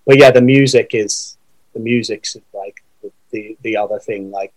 but 0.06 0.18
yeah, 0.18 0.32
the 0.32 0.42
music 0.42 0.92
is, 0.94 1.38
the 1.74 1.80
music's 1.80 2.38
like 2.54 2.84
the, 3.02 3.12
the, 3.32 3.58
the 3.62 3.78
other 3.78 4.00
thing, 4.00 4.32
like, 4.32 4.54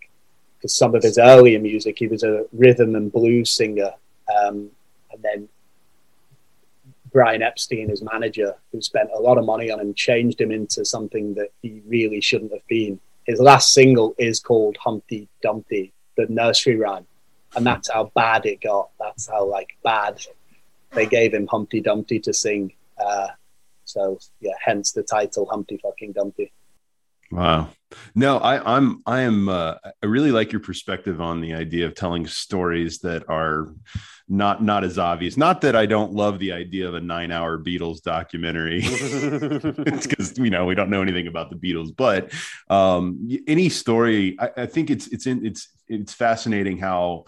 because 0.57 0.73
some 0.75 0.95
of 0.95 1.03
his 1.03 1.17
earlier 1.17 1.59
music, 1.59 1.97
he 1.97 2.07
was 2.07 2.23
a 2.23 2.45
rhythm 2.53 2.95
and 2.95 3.11
blues 3.11 3.51
singer. 3.51 3.91
Um, 4.35 4.69
and 5.11 5.21
then 5.21 5.49
Brian 7.11 7.41
Epstein, 7.41 7.89
his 7.89 8.01
manager, 8.01 8.55
who 8.71 8.81
spent 8.81 9.09
a 9.15 9.19
lot 9.19 9.37
of 9.37 9.45
money 9.45 9.71
on 9.71 9.79
him, 9.79 9.93
changed 9.93 10.41
him 10.41 10.51
into 10.51 10.83
something 10.83 11.33
that 11.35 11.49
he 11.61 11.81
really 11.87 12.19
shouldn't 12.19 12.51
have 12.51 12.67
been. 12.67 12.99
His 13.25 13.39
last 13.39 13.73
single 13.73 14.13
is 14.17 14.39
called 14.39 14.75
Humpty 14.77 15.29
Dumpty, 15.41 15.93
the 16.17 16.25
nursery 16.27 16.75
rhyme, 16.75 17.07
and 17.55 17.65
that's 17.65 17.89
how 17.89 18.11
bad 18.15 18.45
it 18.45 18.59
got. 18.61 18.89
That's 18.99 19.27
how 19.27 19.45
like 19.45 19.77
bad 19.83 20.19
they 20.91 21.05
gave 21.05 21.33
him 21.33 21.47
Humpty 21.47 21.79
Dumpty 21.79 22.19
to 22.19 22.33
sing. 22.33 22.73
Uh, 22.97 23.27
so 23.85 24.19
yeah, 24.39 24.53
hence 24.63 24.91
the 24.91 25.03
title 25.03 25.47
Humpty 25.49 25.79
Fucking 25.81 26.13
Dumpty. 26.13 26.51
Wow. 27.31 27.69
No, 28.13 28.37
I, 28.37 28.77
I'm 28.77 29.01
I 29.05 29.21
am 29.21 29.49
uh, 29.49 29.75
I 30.03 30.05
really 30.05 30.31
like 30.31 30.51
your 30.51 30.61
perspective 30.61 31.21
on 31.21 31.41
the 31.41 31.53
idea 31.53 31.85
of 31.85 31.95
telling 31.95 32.27
stories 32.27 32.99
that 32.99 33.27
are 33.29 33.67
not 34.27 34.63
not 34.63 34.83
as 34.83 34.97
obvious. 34.97 35.37
Not 35.37 35.61
that 35.61 35.75
I 35.75 35.85
don't 35.85 36.13
love 36.13 36.39
the 36.39 36.51
idea 36.51 36.87
of 36.87 36.93
a 36.93 37.01
nine 37.01 37.31
hour 37.31 37.57
Beatles 37.57 38.01
documentary. 38.01 38.81
because 39.83 40.37
you 40.37 40.49
know 40.49 40.65
we 40.65 40.75
don't 40.75 40.89
know 40.89 41.01
anything 41.01 41.27
about 41.27 41.49
the 41.49 41.55
Beatles, 41.55 41.95
but 41.95 42.31
um, 42.69 43.29
any 43.47 43.69
story, 43.69 44.37
I, 44.39 44.49
I 44.57 44.65
think 44.65 44.89
it's 44.89 45.07
it's 45.07 45.25
in, 45.25 45.45
it's 45.45 45.69
it's 45.87 46.13
fascinating 46.13 46.77
how 46.77 47.25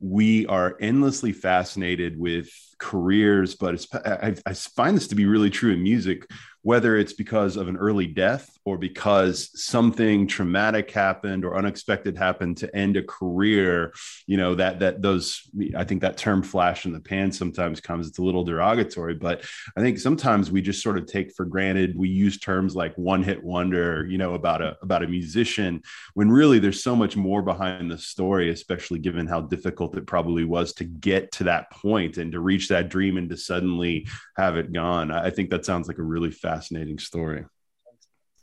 we 0.00 0.46
are 0.46 0.76
endlessly 0.80 1.32
fascinated 1.32 2.18
with 2.18 2.50
careers, 2.78 3.54
but 3.54 3.86
I, 3.94 4.34
I 4.44 4.52
find 4.54 4.96
this 4.96 5.08
to 5.08 5.14
be 5.14 5.26
really 5.26 5.50
true 5.50 5.72
in 5.72 5.82
music, 5.82 6.28
whether 6.62 6.96
it's 6.96 7.12
because 7.12 7.56
of 7.56 7.68
an 7.68 7.76
early 7.76 8.06
death 8.08 8.58
or 8.64 8.76
because 8.76 9.50
something 9.54 10.26
traumatic 10.26 10.90
happened 10.90 11.44
or 11.44 11.56
unexpected 11.56 12.18
happened 12.18 12.56
to 12.56 12.76
end 12.76 12.96
a 12.96 13.02
career. 13.04 13.92
You 14.26 14.36
know 14.36 14.56
that 14.56 14.80
that 14.80 15.00
those 15.00 15.48
I 15.76 15.84
think 15.84 16.00
that 16.00 16.16
term 16.16 16.42
"flash 16.42 16.84
in 16.84 16.92
the 16.92 17.00
pan" 17.00 17.30
sometimes 17.30 17.80
comes. 17.80 18.08
It's 18.08 18.18
a 18.18 18.24
little 18.24 18.44
derogatory, 18.44 19.14
but 19.14 19.44
I 19.76 19.80
think 19.80 19.98
sometimes 19.98 20.50
we 20.50 20.60
just 20.60 20.82
sort 20.82 20.98
of 20.98 21.06
take 21.06 21.32
for 21.34 21.44
granted. 21.44 21.96
We 21.96 22.08
use 22.08 22.38
terms 22.38 22.74
like 22.74 22.96
"one-hit 22.96 23.42
wonder," 23.42 24.04
you 24.06 24.18
know, 24.18 24.34
about 24.34 24.60
a 24.60 24.76
about 24.82 25.04
a 25.04 25.08
musician, 25.08 25.82
when 26.14 26.30
really 26.30 26.58
there's 26.58 26.82
so 26.82 26.96
much 26.96 27.16
more 27.16 27.42
behind 27.42 27.90
the 27.90 27.98
story, 27.98 28.50
especially 28.50 28.98
given 28.98 29.28
how 29.28 29.42
difficult 29.42 29.96
it 29.96 30.06
probably 30.06 30.44
was 30.44 30.72
to 30.74 30.84
get 30.84 31.30
to 31.32 31.44
that 31.44 31.70
point 31.70 32.18
and 32.18 32.32
to 32.32 32.40
reach 32.40 32.65
that 32.68 32.88
dream 32.88 33.16
and 33.16 33.28
to 33.30 33.36
suddenly 33.36 34.06
have 34.36 34.56
it 34.56 34.72
gone. 34.72 35.10
I 35.10 35.30
think 35.30 35.50
that 35.50 35.64
sounds 35.64 35.88
like 35.88 35.98
a 35.98 36.02
really 36.02 36.30
fascinating 36.30 36.98
story. 36.98 37.44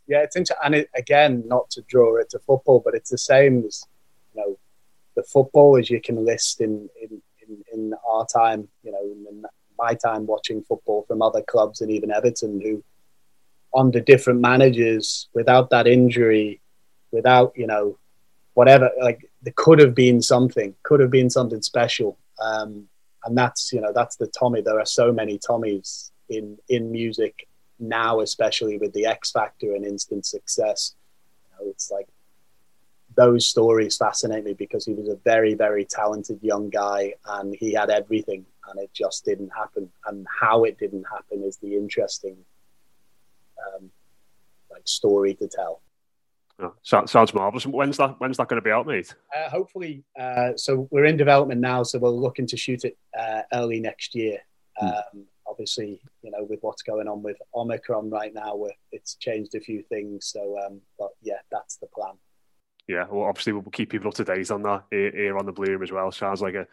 Yeah, 0.08 0.22
it's 0.22 0.36
interesting. 0.36 0.66
And 0.66 0.76
it, 0.76 0.90
again, 0.96 1.44
not 1.48 1.70
to 1.72 1.82
draw 1.84 2.18
it 2.18 2.30
to 2.32 2.40
football, 2.40 2.82
but 2.84 2.94
it's 2.94 3.10
the 3.10 3.18
same 3.18 3.64
as, 3.66 3.86
you 4.34 4.42
know, 4.42 4.60
the 5.16 5.24
football 5.24 5.78
as 5.78 5.90
you 5.90 6.02
can 6.02 6.26
list 6.26 6.60
in, 6.60 6.90
in, 7.02 7.22
in, 7.48 7.64
in 7.72 7.94
our 8.08 8.26
time, 8.26 8.68
you 8.84 8.92
know, 8.92 9.02
in 9.02 9.44
my 9.78 9.94
time 9.94 10.26
watching 10.26 10.62
football 10.64 11.06
from 11.08 11.22
other 11.22 11.42
clubs 11.42 11.82
and 11.82 11.90
even 11.92 12.12
Everton, 12.12 12.60
who 12.62 12.84
under 13.76 14.00
different 14.00 14.40
managers, 14.40 15.30
without 15.34 15.70
that 15.70 15.88
injury, 15.88 16.62
without, 17.12 17.54
you 17.56 17.66
know, 17.66 17.98
whatever, 18.54 18.92
like 19.02 19.28
there 19.42 19.54
could 19.56 19.80
have 19.80 19.96
been 19.96 20.22
something, 20.22 20.76
could 20.84 21.00
have 21.00 21.10
been 21.10 21.30
something 21.30 21.62
special. 21.62 22.18
Um, 22.42 22.88
and 23.26 23.38
that's 23.38 23.72
you 23.74 23.82
know 23.82 23.92
that's 23.94 24.16
the 24.16 24.28
Tommy. 24.28 24.62
There 24.62 24.80
are 24.80 24.86
so 24.86 25.12
many 25.12 25.40
Tommies 25.40 26.12
in 26.30 26.58
in 26.70 26.92
music 26.92 27.48
now, 27.80 28.20
especially 28.22 28.78
with 28.78 28.94
the 28.94 29.06
X 29.06 29.32
Factor 29.32 29.76
and 29.76 29.86
instant 29.86 30.26
success. 30.26 30.96
You 31.44 31.66
know, 31.66 31.72
it's 31.72 31.92
like 31.92 32.08
those 33.16 33.48
stories 33.48 33.98
fascinate 33.98 34.44
me 34.44 34.54
because 34.54 34.86
he 34.86 34.94
was 34.94 35.08
a 35.08 35.16
very 35.24 35.54
very 35.54 35.86
talented 35.86 36.40
young 36.42 36.70
guy 36.70 37.14
and 37.26 37.56
he 37.60 37.74
had 37.74 37.90
everything 37.90 38.46
and 38.70 38.80
it 38.80 38.92
just 38.94 39.26
didn't 39.26 39.50
happen. 39.50 39.90
And 40.06 40.26
how 40.42 40.64
it 40.64 40.78
didn't 40.80 41.06
happen 41.12 41.44
is 41.44 41.58
the 41.58 41.76
interesting 41.76 42.38
um, 43.66 43.92
like 44.72 44.84
story 44.86 45.34
to 45.36 45.48
tell. 45.48 45.82
Oh, 46.60 46.74
sounds 46.84 47.34
marvelous. 47.34 47.66
When's 47.66 47.98
that? 47.98 48.16
When's 48.20 48.38
that 48.38 48.48
going 48.48 48.62
to 48.62 48.64
be 48.64 48.72
out, 48.72 48.86
mate? 48.86 49.14
Uh, 49.36 49.50
hopefully, 49.50 50.04
uh, 50.20 50.52
so 50.56 50.88
we're 50.92 51.06
in 51.06 51.18
development 51.18 51.60
now, 51.60 51.84
so 51.84 51.98
we're 51.98 52.10
looking 52.10 52.46
to 52.48 52.58
shoot 52.58 52.86
it 52.86 52.98
uh, 53.18 53.42
early 53.52 53.80
next 53.80 54.14
year. 54.14 54.38
Hmm. 54.78 54.88
Um, 54.88 55.26
obviously, 55.48 56.00
you 56.22 56.32
know, 56.32 56.46
with 56.48 56.60
what's 56.62 56.84
going 56.84 57.08
on 57.08 57.24
with 57.24 57.38
Omicron 57.56 58.10
right 58.10 58.34
now, 58.34 58.66
it's 58.92 59.16
changed 59.16 59.56
a 59.56 59.60
few 59.60 59.82
things. 59.84 60.28
So, 60.28 60.58
um, 60.66 60.82
but 61.00 61.10
yeah, 61.22 61.40
that's 61.52 61.78
the 61.78 61.88
plan. 61.88 62.14
Yeah, 62.88 63.06
well, 63.10 63.28
obviously, 63.28 63.54
we'll 63.54 63.64
keep 63.64 63.90
people 63.90 64.10
up 64.10 64.14
to 64.16 64.24
date 64.24 64.52
on 64.52 64.62
that 64.64 64.84
here 64.92 65.38
on 65.38 65.46
the 65.46 65.52
Blue 65.52 65.72
Room 65.72 65.84
as 65.84 65.92
well. 65.92 66.12
Sounds 66.12 66.42
like 66.42 66.56
a, 66.56 66.68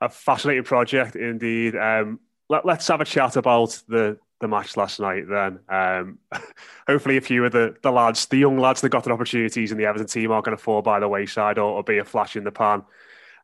a 0.00 0.08
fascinating 0.08 0.64
project 0.64 1.16
indeed. 1.16 1.76
Um, 1.76 2.18
let, 2.48 2.66
us 2.66 2.88
have 2.88 3.00
a 3.00 3.04
chat 3.04 3.36
about 3.36 3.80
the 3.88 4.18
the 4.40 4.48
match 4.48 4.76
last 4.76 5.00
night 5.00 5.24
then. 5.28 5.60
Um, 5.68 6.18
hopefully, 6.86 7.16
a 7.16 7.20
few 7.20 7.44
of 7.44 7.52
the, 7.52 7.76
the 7.82 7.90
lads, 7.90 8.26
the 8.26 8.36
young 8.36 8.58
lads 8.58 8.80
that 8.80 8.90
got 8.90 9.04
their 9.04 9.14
opportunities 9.14 9.72
in 9.72 9.78
the 9.78 9.86
Everton 9.86 10.06
team 10.06 10.30
aren't 10.30 10.44
going 10.44 10.56
to 10.56 10.62
fall 10.62 10.82
by 10.82 11.00
the 11.00 11.08
wayside 11.08 11.58
or, 11.58 11.72
or, 11.72 11.82
be 11.82 11.98
a 11.98 12.04
flash 12.04 12.36
in 12.36 12.44
the 12.44 12.52
pan. 12.52 12.82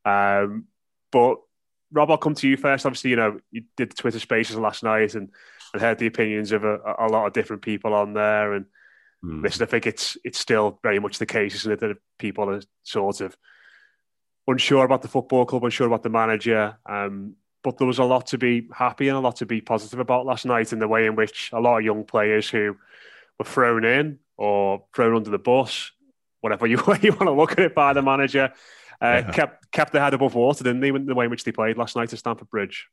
Um, 0.05 0.65
but 1.11 1.37
Rob, 1.93 2.11
I'll 2.11 2.19
come 2.19 2.35
to 2.35 2.49
you 2.49 2.57
first. 2.57 2.87
Obviously, 2.87 3.11
you 3.11 3.17
know, 3.17 3.41
you 3.51 3.65
did 3.77 3.91
the 3.91 3.95
Twitter 3.95 4.21
spaces 4.21 4.57
last 4.57 4.83
night 4.83 5.15
and, 5.15 5.31
and 5.73 5.83
heard 5.83 5.99
the 5.99 6.07
opinions 6.07 6.53
of 6.53 6.65
a, 6.65 6.79
a 6.99 7.09
lot 7.09 7.27
of 7.27 7.33
different 7.33 7.63
people 7.63 7.95
on 7.95 8.13
there. 8.13 8.53
And 8.53 8.67
mm. 9.25 9.43
listen, 9.43 9.63
I 9.63 9.67
think 9.67 9.87
it's 9.87 10.17
it's 10.25 10.39
still 10.39 10.79
very 10.83 10.99
much 10.99 11.19
the 11.19 11.27
case, 11.27 11.55
isn't 11.55 11.73
it, 11.73 11.81
that 11.81 11.97
people 12.19 12.51
are 12.51 12.63
sort 12.83 13.21
of 13.21 13.37
unsure 14.47 14.85
about 14.85 15.03
the 15.03 15.09
football 15.09 15.47
club, 15.47 15.65
unsure 15.65 15.87
about 15.87 16.03
the 16.03 16.11
manager. 16.11 16.77
Um, 16.87 17.37
but 17.63 17.79
there 17.79 17.87
was 17.87 17.99
a 17.99 18.05
lot 18.05 18.27
to 18.29 18.39
be 18.39 18.69
happy 18.73 19.09
and 19.09 19.17
a 19.17 19.21
lot 19.21 19.37
to 19.37 19.47
be 19.47 19.61
positive 19.61 19.99
about 19.99 20.27
last 20.27 20.47
night 20.47 20.73
in 20.73 20.79
the 20.79 20.89
way 20.89 21.07
in 21.07 21.17
which 21.17 21.51
a 21.53 21.61
lot 21.61 21.79
of 21.79 21.85
young 21.85 22.05
players 22.05 22.49
who 22.49 22.77
were 23.39 23.45
thrown 23.45 23.85
in 23.85 24.19
or 24.37 24.85
thrown 24.95 25.17
under 25.17 25.31
the 25.31 25.39
bus, 25.39 25.91
whatever 26.41 26.67
you, 26.69 26.79
you 27.03 27.13
want 27.13 27.21
to 27.27 27.33
look 27.33 27.53
at 27.53 27.61
it 27.61 27.75
by 27.75 27.93
the 27.93 28.03
manager, 28.03 28.53
uh, 29.03 29.23
yeah. 29.25 29.33
kept 29.33 29.71
kept 29.71 29.93
their 29.93 30.03
head 30.03 30.15
above 30.15 30.35
water, 30.35 30.65
didn't 30.65 30.81
they, 30.81 30.89
in 30.89 31.07
the 31.07 31.15
way 31.15 31.25
in 31.25 31.31
which 31.31 31.45
they 31.45 31.53
played 31.53 31.79
last 31.79 31.97
night 31.97 32.13
at 32.13 32.19
Stamford 32.19 32.51
Bridge? 32.51 32.89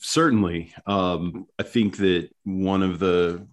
Certainly. 0.00 0.72
Um, 0.86 1.46
I 1.58 1.62
think 1.62 1.98
that 1.98 2.30
one 2.44 2.82
of 2.82 2.98
the 2.98 3.46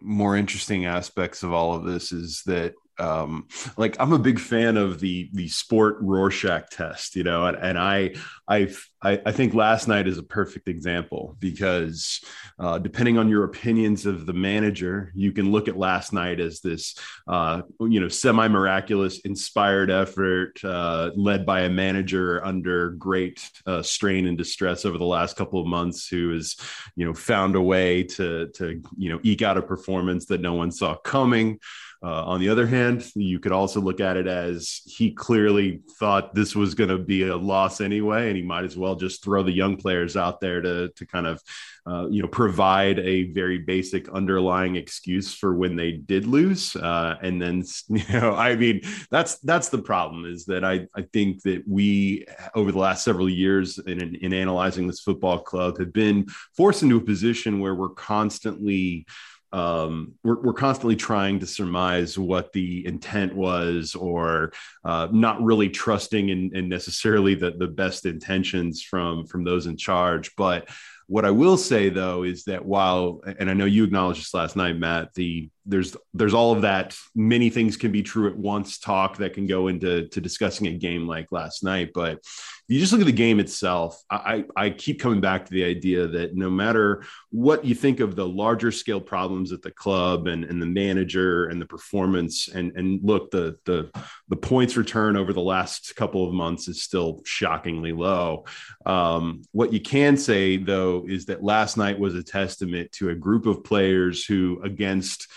more 0.00 0.36
interesting 0.36 0.84
aspects 0.84 1.42
of 1.42 1.52
all 1.52 1.74
of 1.74 1.84
this 1.84 2.12
is 2.12 2.42
that 2.44 2.74
um 2.98 3.46
like 3.78 3.96
i'm 3.98 4.12
a 4.12 4.18
big 4.18 4.38
fan 4.38 4.76
of 4.76 5.00
the 5.00 5.30
the 5.32 5.48
sport 5.48 5.96
rorschach 6.00 6.68
test 6.70 7.16
you 7.16 7.22
know 7.22 7.46
and, 7.46 7.56
and 7.56 7.78
i 7.78 8.12
i 8.52 9.20
i 9.26 9.32
think 9.32 9.54
last 9.54 9.88
night 9.88 10.06
is 10.06 10.18
a 10.18 10.22
perfect 10.22 10.68
example 10.68 11.36
because 11.38 12.20
uh, 12.58 12.78
depending 12.78 13.18
on 13.18 13.28
your 13.28 13.44
opinions 13.44 14.06
of 14.06 14.26
the 14.26 14.32
manager 14.32 15.12
you 15.14 15.32
can 15.32 15.50
look 15.50 15.68
at 15.68 15.76
last 15.76 16.12
night 16.12 16.40
as 16.40 16.60
this 16.60 16.94
uh, 17.28 17.62
you 17.80 18.00
know 18.00 18.08
semi 18.08 18.48
miraculous 18.48 19.20
inspired 19.20 19.90
effort 19.90 20.52
uh, 20.64 21.10
led 21.16 21.44
by 21.44 21.62
a 21.62 21.70
manager 21.70 22.44
under 22.44 22.90
great 22.90 23.50
uh, 23.66 23.82
strain 23.82 24.26
and 24.26 24.38
distress 24.38 24.84
over 24.84 24.98
the 24.98 25.04
last 25.04 25.36
couple 25.36 25.60
of 25.60 25.66
months 25.66 26.08
who 26.08 26.32
has 26.32 26.56
you 26.96 27.04
know 27.04 27.14
found 27.14 27.56
a 27.56 27.60
way 27.60 28.02
to 28.02 28.48
to 28.48 28.82
you 28.96 29.08
know 29.10 29.20
eke 29.22 29.42
out 29.42 29.58
a 29.58 29.62
performance 29.62 30.26
that 30.26 30.40
no 30.40 30.54
one 30.54 30.70
saw 30.70 30.94
coming. 30.96 31.58
Uh, 32.04 32.24
on 32.24 32.40
the 32.40 32.48
other 32.48 32.66
hand, 32.66 33.08
you 33.14 33.38
could 33.38 33.52
also 33.52 33.80
look 33.80 34.00
at 34.00 34.16
it 34.16 34.26
as 34.26 34.82
he 34.86 35.12
clearly 35.12 35.82
thought 36.00 36.34
this 36.34 36.56
was 36.56 36.74
going 36.74 36.90
to 36.90 36.98
be 36.98 37.28
a 37.28 37.36
loss 37.36 37.80
anyway, 37.80 38.26
and 38.26 38.36
he 38.36 38.41
might 38.42 38.64
as 38.64 38.76
well 38.76 38.94
just 38.94 39.24
throw 39.24 39.42
the 39.42 39.52
young 39.52 39.76
players 39.76 40.16
out 40.16 40.40
there 40.40 40.60
to 40.60 40.88
to 40.90 41.06
kind 41.06 41.26
of, 41.26 41.42
uh, 41.86 42.08
you 42.10 42.22
know, 42.22 42.28
provide 42.28 42.98
a 42.98 43.32
very 43.32 43.58
basic 43.58 44.08
underlying 44.10 44.76
excuse 44.76 45.34
for 45.34 45.54
when 45.54 45.76
they 45.76 45.92
did 45.92 46.26
lose. 46.26 46.76
Uh, 46.76 47.16
and 47.22 47.40
then, 47.40 47.64
you 47.88 48.04
know, 48.12 48.34
I 48.34 48.56
mean, 48.56 48.82
that's 49.10 49.38
that's 49.38 49.68
the 49.68 49.82
problem 49.82 50.26
is 50.26 50.44
that 50.46 50.64
I 50.64 50.86
I 50.94 51.02
think 51.12 51.42
that 51.42 51.62
we 51.66 52.26
over 52.54 52.72
the 52.72 52.78
last 52.78 53.04
several 53.04 53.28
years 53.28 53.78
in 53.78 54.16
in 54.16 54.32
analyzing 54.32 54.86
this 54.86 55.00
football 55.00 55.38
club 55.38 55.78
have 55.78 55.92
been 55.92 56.26
forced 56.56 56.82
into 56.82 56.96
a 56.96 57.00
position 57.00 57.60
where 57.60 57.74
we're 57.74 57.90
constantly 57.90 59.06
um, 59.52 60.14
we're, 60.24 60.40
we're 60.40 60.52
constantly 60.52 60.96
trying 60.96 61.40
to 61.40 61.46
surmise 61.46 62.18
what 62.18 62.52
the 62.52 62.86
intent 62.86 63.34
was 63.34 63.94
or 63.94 64.52
uh, 64.84 65.08
not 65.12 65.42
really 65.42 65.68
trusting 65.68 66.30
in, 66.30 66.50
in 66.54 66.68
necessarily 66.68 67.34
the, 67.34 67.52
the 67.52 67.66
best 67.66 68.06
intentions 68.06 68.82
from 68.82 69.26
from 69.26 69.44
those 69.44 69.66
in 69.66 69.76
charge. 69.76 70.34
But 70.36 70.68
what 71.06 71.24
I 71.26 71.30
will 71.30 71.58
say 71.58 71.90
though 71.90 72.22
is 72.22 72.44
that 72.44 72.64
while, 72.64 73.20
and 73.38 73.50
I 73.50 73.54
know 73.54 73.66
you 73.66 73.84
acknowledged 73.84 74.20
this 74.20 74.34
last 74.34 74.56
night, 74.56 74.78
Matt, 74.78 75.12
the 75.14 75.50
there's 75.64 75.96
there's 76.14 76.34
all 76.34 76.52
of 76.52 76.62
that 76.62 76.96
many 77.14 77.50
things 77.50 77.76
can 77.76 77.92
be 77.92 78.02
true 78.02 78.28
at 78.28 78.36
once 78.36 78.78
talk 78.78 79.16
that 79.18 79.34
can 79.34 79.46
go 79.46 79.68
into 79.68 80.08
to 80.08 80.20
discussing 80.20 80.66
a 80.66 80.72
game 80.72 81.06
like 81.06 81.30
last 81.30 81.62
night. 81.62 81.90
But 81.94 82.20
you 82.68 82.80
just 82.80 82.92
look 82.92 83.02
at 83.02 83.06
the 83.06 83.12
game 83.12 83.38
itself, 83.38 84.00
I, 84.10 84.44
I 84.56 84.70
keep 84.70 84.98
coming 84.98 85.20
back 85.20 85.44
to 85.44 85.52
the 85.52 85.64
idea 85.64 86.06
that 86.06 86.34
no 86.34 86.48
matter 86.48 87.04
what 87.30 87.64
you 87.64 87.74
think 87.74 88.00
of 88.00 88.16
the 88.16 88.26
larger 88.26 88.70
scale 88.70 89.00
problems 89.00 89.52
at 89.52 89.62
the 89.62 89.70
club 89.70 90.26
and, 90.26 90.44
and 90.44 90.62
the 90.62 90.66
manager 90.66 91.46
and 91.46 91.60
the 91.60 91.66
performance, 91.66 92.48
and 92.48 92.72
and 92.76 93.00
look, 93.02 93.30
the 93.30 93.56
the 93.66 93.90
the 94.28 94.36
points 94.36 94.76
return 94.76 95.16
over 95.16 95.32
the 95.32 95.40
last 95.40 95.94
couple 95.96 96.26
of 96.26 96.32
months 96.32 96.66
is 96.66 96.82
still 96.82 97.20
shockingly 97.24 97.92
low. 97.92 98.44
Um, 98.86 99.42
what 99.52 99.72
you 99.72 99.80
can 99.80 100.16
say 100.16 100.56
though 100.56 101.04
is 101.08 101.26
that 101.26 101.42
last 101.42 101.76
night 101.76 101.98
was 101.98 102.14
a 102.14 102.22
testament 102.22 102.90
to 102.92 103.10
a 103.10 103.14
group 103.14 103.46
of 103.46 103.64
players 103.64 104.24
who 104.24 104.60
against 104.62 105.28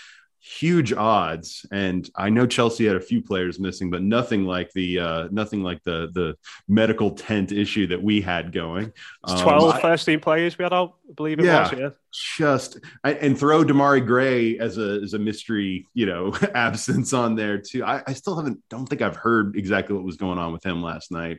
huge 0.46 0.92
odds. 0.92 1.66
And 1.72 2.08
i 2.14 2.30
know 2.30 2.46
chelsea 2.46 2.86
had 2.86 2.96
a 2.96 3.00
few 3.00 3.20
players 3.20 3.58
missing 3.58 3.90
but 3.90 4.02
nothing 4.02 4.44
like 4.44 4.70
the 4.72 4.98
uh 4.98 5.28
nothing 5.30 5.62
like 5.62 5.82
the 5.82 6.08
the 6.12 6.36
medical 6.68 7.10
tent 7.10 7.52
issue 7.52 7.86
that 7.88 8.02
we 8.02 8.20
had 8.20 8.52
going. 8.52 8.92
Um, 9.24 9.42
12 9.42 9.80
first 9.80 10.06
team 10.06 10.20
players 10.20 10.56
we 10.56 10.62
had 10.62 10.72
out 10.72 10.94
I 11.08 11.12
believe 11.14 11.38
it 11.40 11.44
yeah, 11.44 11.62
was 11.62 11.78
yeah 11.78 11.90
just 12.36 12.78
I, 13.04 13.14
and 13.14 13.38
throw 13.38 13.64
Demarai 13.64 14.06
Gray 14.06 14.58
as 14.58 14.78
a 14.78 15.00
as 15.02 15.14
a 15.14 15.18
mystery 15.18 15.86
you 15.94 16.06
know 16.06 16.34
absence 16.54 17.12
on 17.12 17.34
there 17.34 17.58
too. 17.58 17.84
I, 17.84 18.02
I 18.06 18.12
still 18.12 18.36
haven't 18.36 18.62
don't 18.70 18.86
think 18.86 19.02
i've 19.02 19.16
heard 19.16 19.56
exactly 19.56 19.94
what 19.94 20.04
was 20.04 20.16
going 20.16 20.38
on 20.38 20.52
with 20.52 20.64
him 20.64 20.82
last 20.82 21.10
night. 21.10 21.38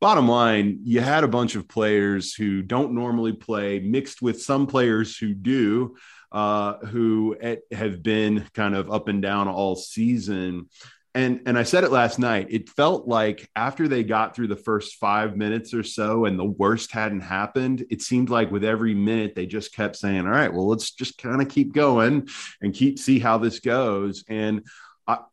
Bottom 0.00 0.28
line, 0.28 0.80
you 0.84 1.00
had 1.00 1.24
a 1.24 1.28
bunch 1.28 1.56
of 1.56 1.68
players 1.68 2.32
who 2.32 2.62
don't 2.62 2.94
normally 2.94 3.34
play, 3.34 3.80
mixed 3.80 4.22
with 4.22 4.40
some 4.40 4.66
players 4.66 5.16
who 5.16 5.34
do 5.34 5.96
uh, 6.32 6.78
who 6.78 7.36
have 7.72 8.02
been 8.02 8.46
kind 8.54 8.74
of 8.74 8.90
up 8.90 9.08
and 9.08 9.22
down 9.22 9.48
all 9.48 9.76
season. 9.76 10.68
And, 11.12 11.40
and 11.46 11.58
I 11.58 11.64
said 11.64 11.82
it 11.82 11.90
last 11.90 12.20
night. 12.20 12.46
It 12.50 12.68
felt 12.68 13.08
like 13.08 13.50
after 13.56 13.88
they 13.88 14.04
got 14.04 14.36
through 14.36 14.46
the 14.46 14.56
first 14.56 14.94
five 14.96 15.36
minutes 15.36 15.74
or 15.74 15.82
so 15.82 16.24
and 16.24 16.38
the 16.38 16.44
worst 16.44 16.92
hadn't 16.92 17.22
happened, 17.22 17.84
it 17.90 18.00
seemed 18.00 18.30
like 18.30 18.52
with 18.52 18.62
every 18.62 18.94
minute 18.94 19.34
they 19.34 19.46
just 19.46 19.74
kept 19.74 19.96
saying, 19.96 20.24
All 20.24 20.32
right, 20.32 20.52
well, 20.52 20.68
let's 20.68 20.92
just 20.92 21.18
kind 21.18 21.42
of 21.42 21.48
keep 21.48 21.72
going 21.72 22.28
and 22.60 22.72
keep 22.72 22.98
see 23.00 23.18
how 23.18 23.38
this 23.38 23.58
goes. 23.58 24.24
And 24.28 24.64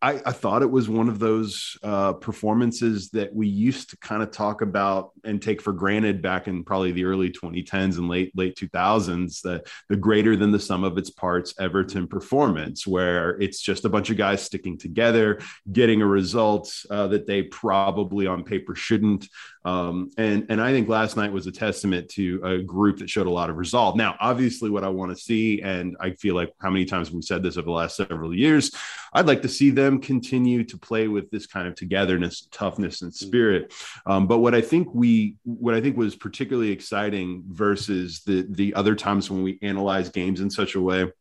I, 0.01 0.21
I, 0.25 0.31
thought 0.31 0.61
it 0.61 0.71
was 0.71 0.89
one 0.89 1.09
of 1.09 1.19
those 1.19 1.77
uh, 1.83 2.13
performances 2.13 3.09
that 3.11 3.33
we 3.33 3.47
used 3.47 3.89
to 3.89 3.97
kind 3.97 4.23
of 4.23 4.31
talk 4.31 4.61
about 4.61 5.11
and 5.23 5.41
take 5.41 5.61
for 5.61 5.73
granted 5.73 6.21
back 6.21 6.47
in 6.47 6.63
probably 6.63 6.91
the 6.91 7.03
early 7.03 7.31
2010s 7.31 7.97
and 7.97 8.07
late 8.07 8.31
late 8.35 8.55
2000s 8.55 9.41
that 9.41 9.67
the 9.89 9.97
greater 9.97 10.35
than 10.35 10.51
the 10.51 10.59
sum 10.59 10.83
of 10.83 10.97
its 10.97 11.09
parts 11.09 11.53
Everton 11.59 12.07
performance, 12.07 12.87
where 12.87 13.31
it's 13.41 13.61
just 13.61 13.85
a 13.85 13.89
bunch 13.89 14.09
of 14.09 14.17
guys 14.17 14.41
sticking 14.41 14.77
together, 14.77 15.39
getting 15.71 16.01
a 16.01 16.07
result 16.07 16.73
uh, 16.89 17.07
that 17.07 17.27
they 17.27 17.43
probably 17.43 18.25
on 18.25 18.43
paper 18.43 18.73
shouldn't, 18.73 19.27
um, 19.67 20.11
and 20.17 20.45
and 20.47 20.61
I 20.61 20.71
think 20.71 20.87
last 20.87 21.17
night 21.17 21.29
was 21.29 21.45
a 21.45 21.51
testament 21.51 22.07
to 22.11 22.39
a 22.41 22.59
group 22.59 22.99
that 22.99 23.09
showed 23.09 23.27
a 23.27 23.31
lot 23.31 23.49
of 23.49 23.57
resolve. 23.57 23.97
Now, 23.97 24.15
obviously, 24.21 24.69
what 24.69 24.85
I 24.85 24.87
want 24.87 25.11
to 25.11 25.21
see, 25.21 25.61
and 25.61 25.97
I 25.99 26.11
feel 26.11 26.35
like 26.35 26.53
how 26.61 26.69
many 26.69 26.85
times 26.85 27.11
we've 27.11 27.21
said 27.21 27.43
this 27.43 27.57
over 27.57 27.65
the 27.65 27.71
last 27.71 27.97
several 27.97 28.33
years, 28.33 28.71
I'd 29.11 29.27
like 29.27 29.41
to 29.41 29.49
see 29.49 29.69
them 29.71 29.99
continue 29.99 30.63
to 30.63 30.77
play 30.77 31.09
with 31.09 31.29
this 31.31 31.47
kind 31.47 31.67
of 31.67 31.75
togetherness, 31.75 32.47
toughness, 32.49 33.01
and 33.01 33.13
spirit. 33.13 33.73
Um, 34.05 34.25
but 34.25 34.37
what 34.37 34.55
I 34.55 34.61
think 34.61 34.87
we, 34.93 35.35
what 35.43 35.73
I 35.73 35.81
think 35.81 35.97
was 35.97 36.15
particularly 36.15 36.71
exciting 36.71 37.43
versus 37.49 38.21
the 38.25 38.47
the 38.49 38.73
other 38.73 38.95
times 38.95 39.29
when 39.29 39.43
we 39.43 39.59
analyze 39.61 40.07
games 40.07 40.39
in 40.39 40.49
such 40.49 40.75
a 40.75 40.81
way 40.81 41.11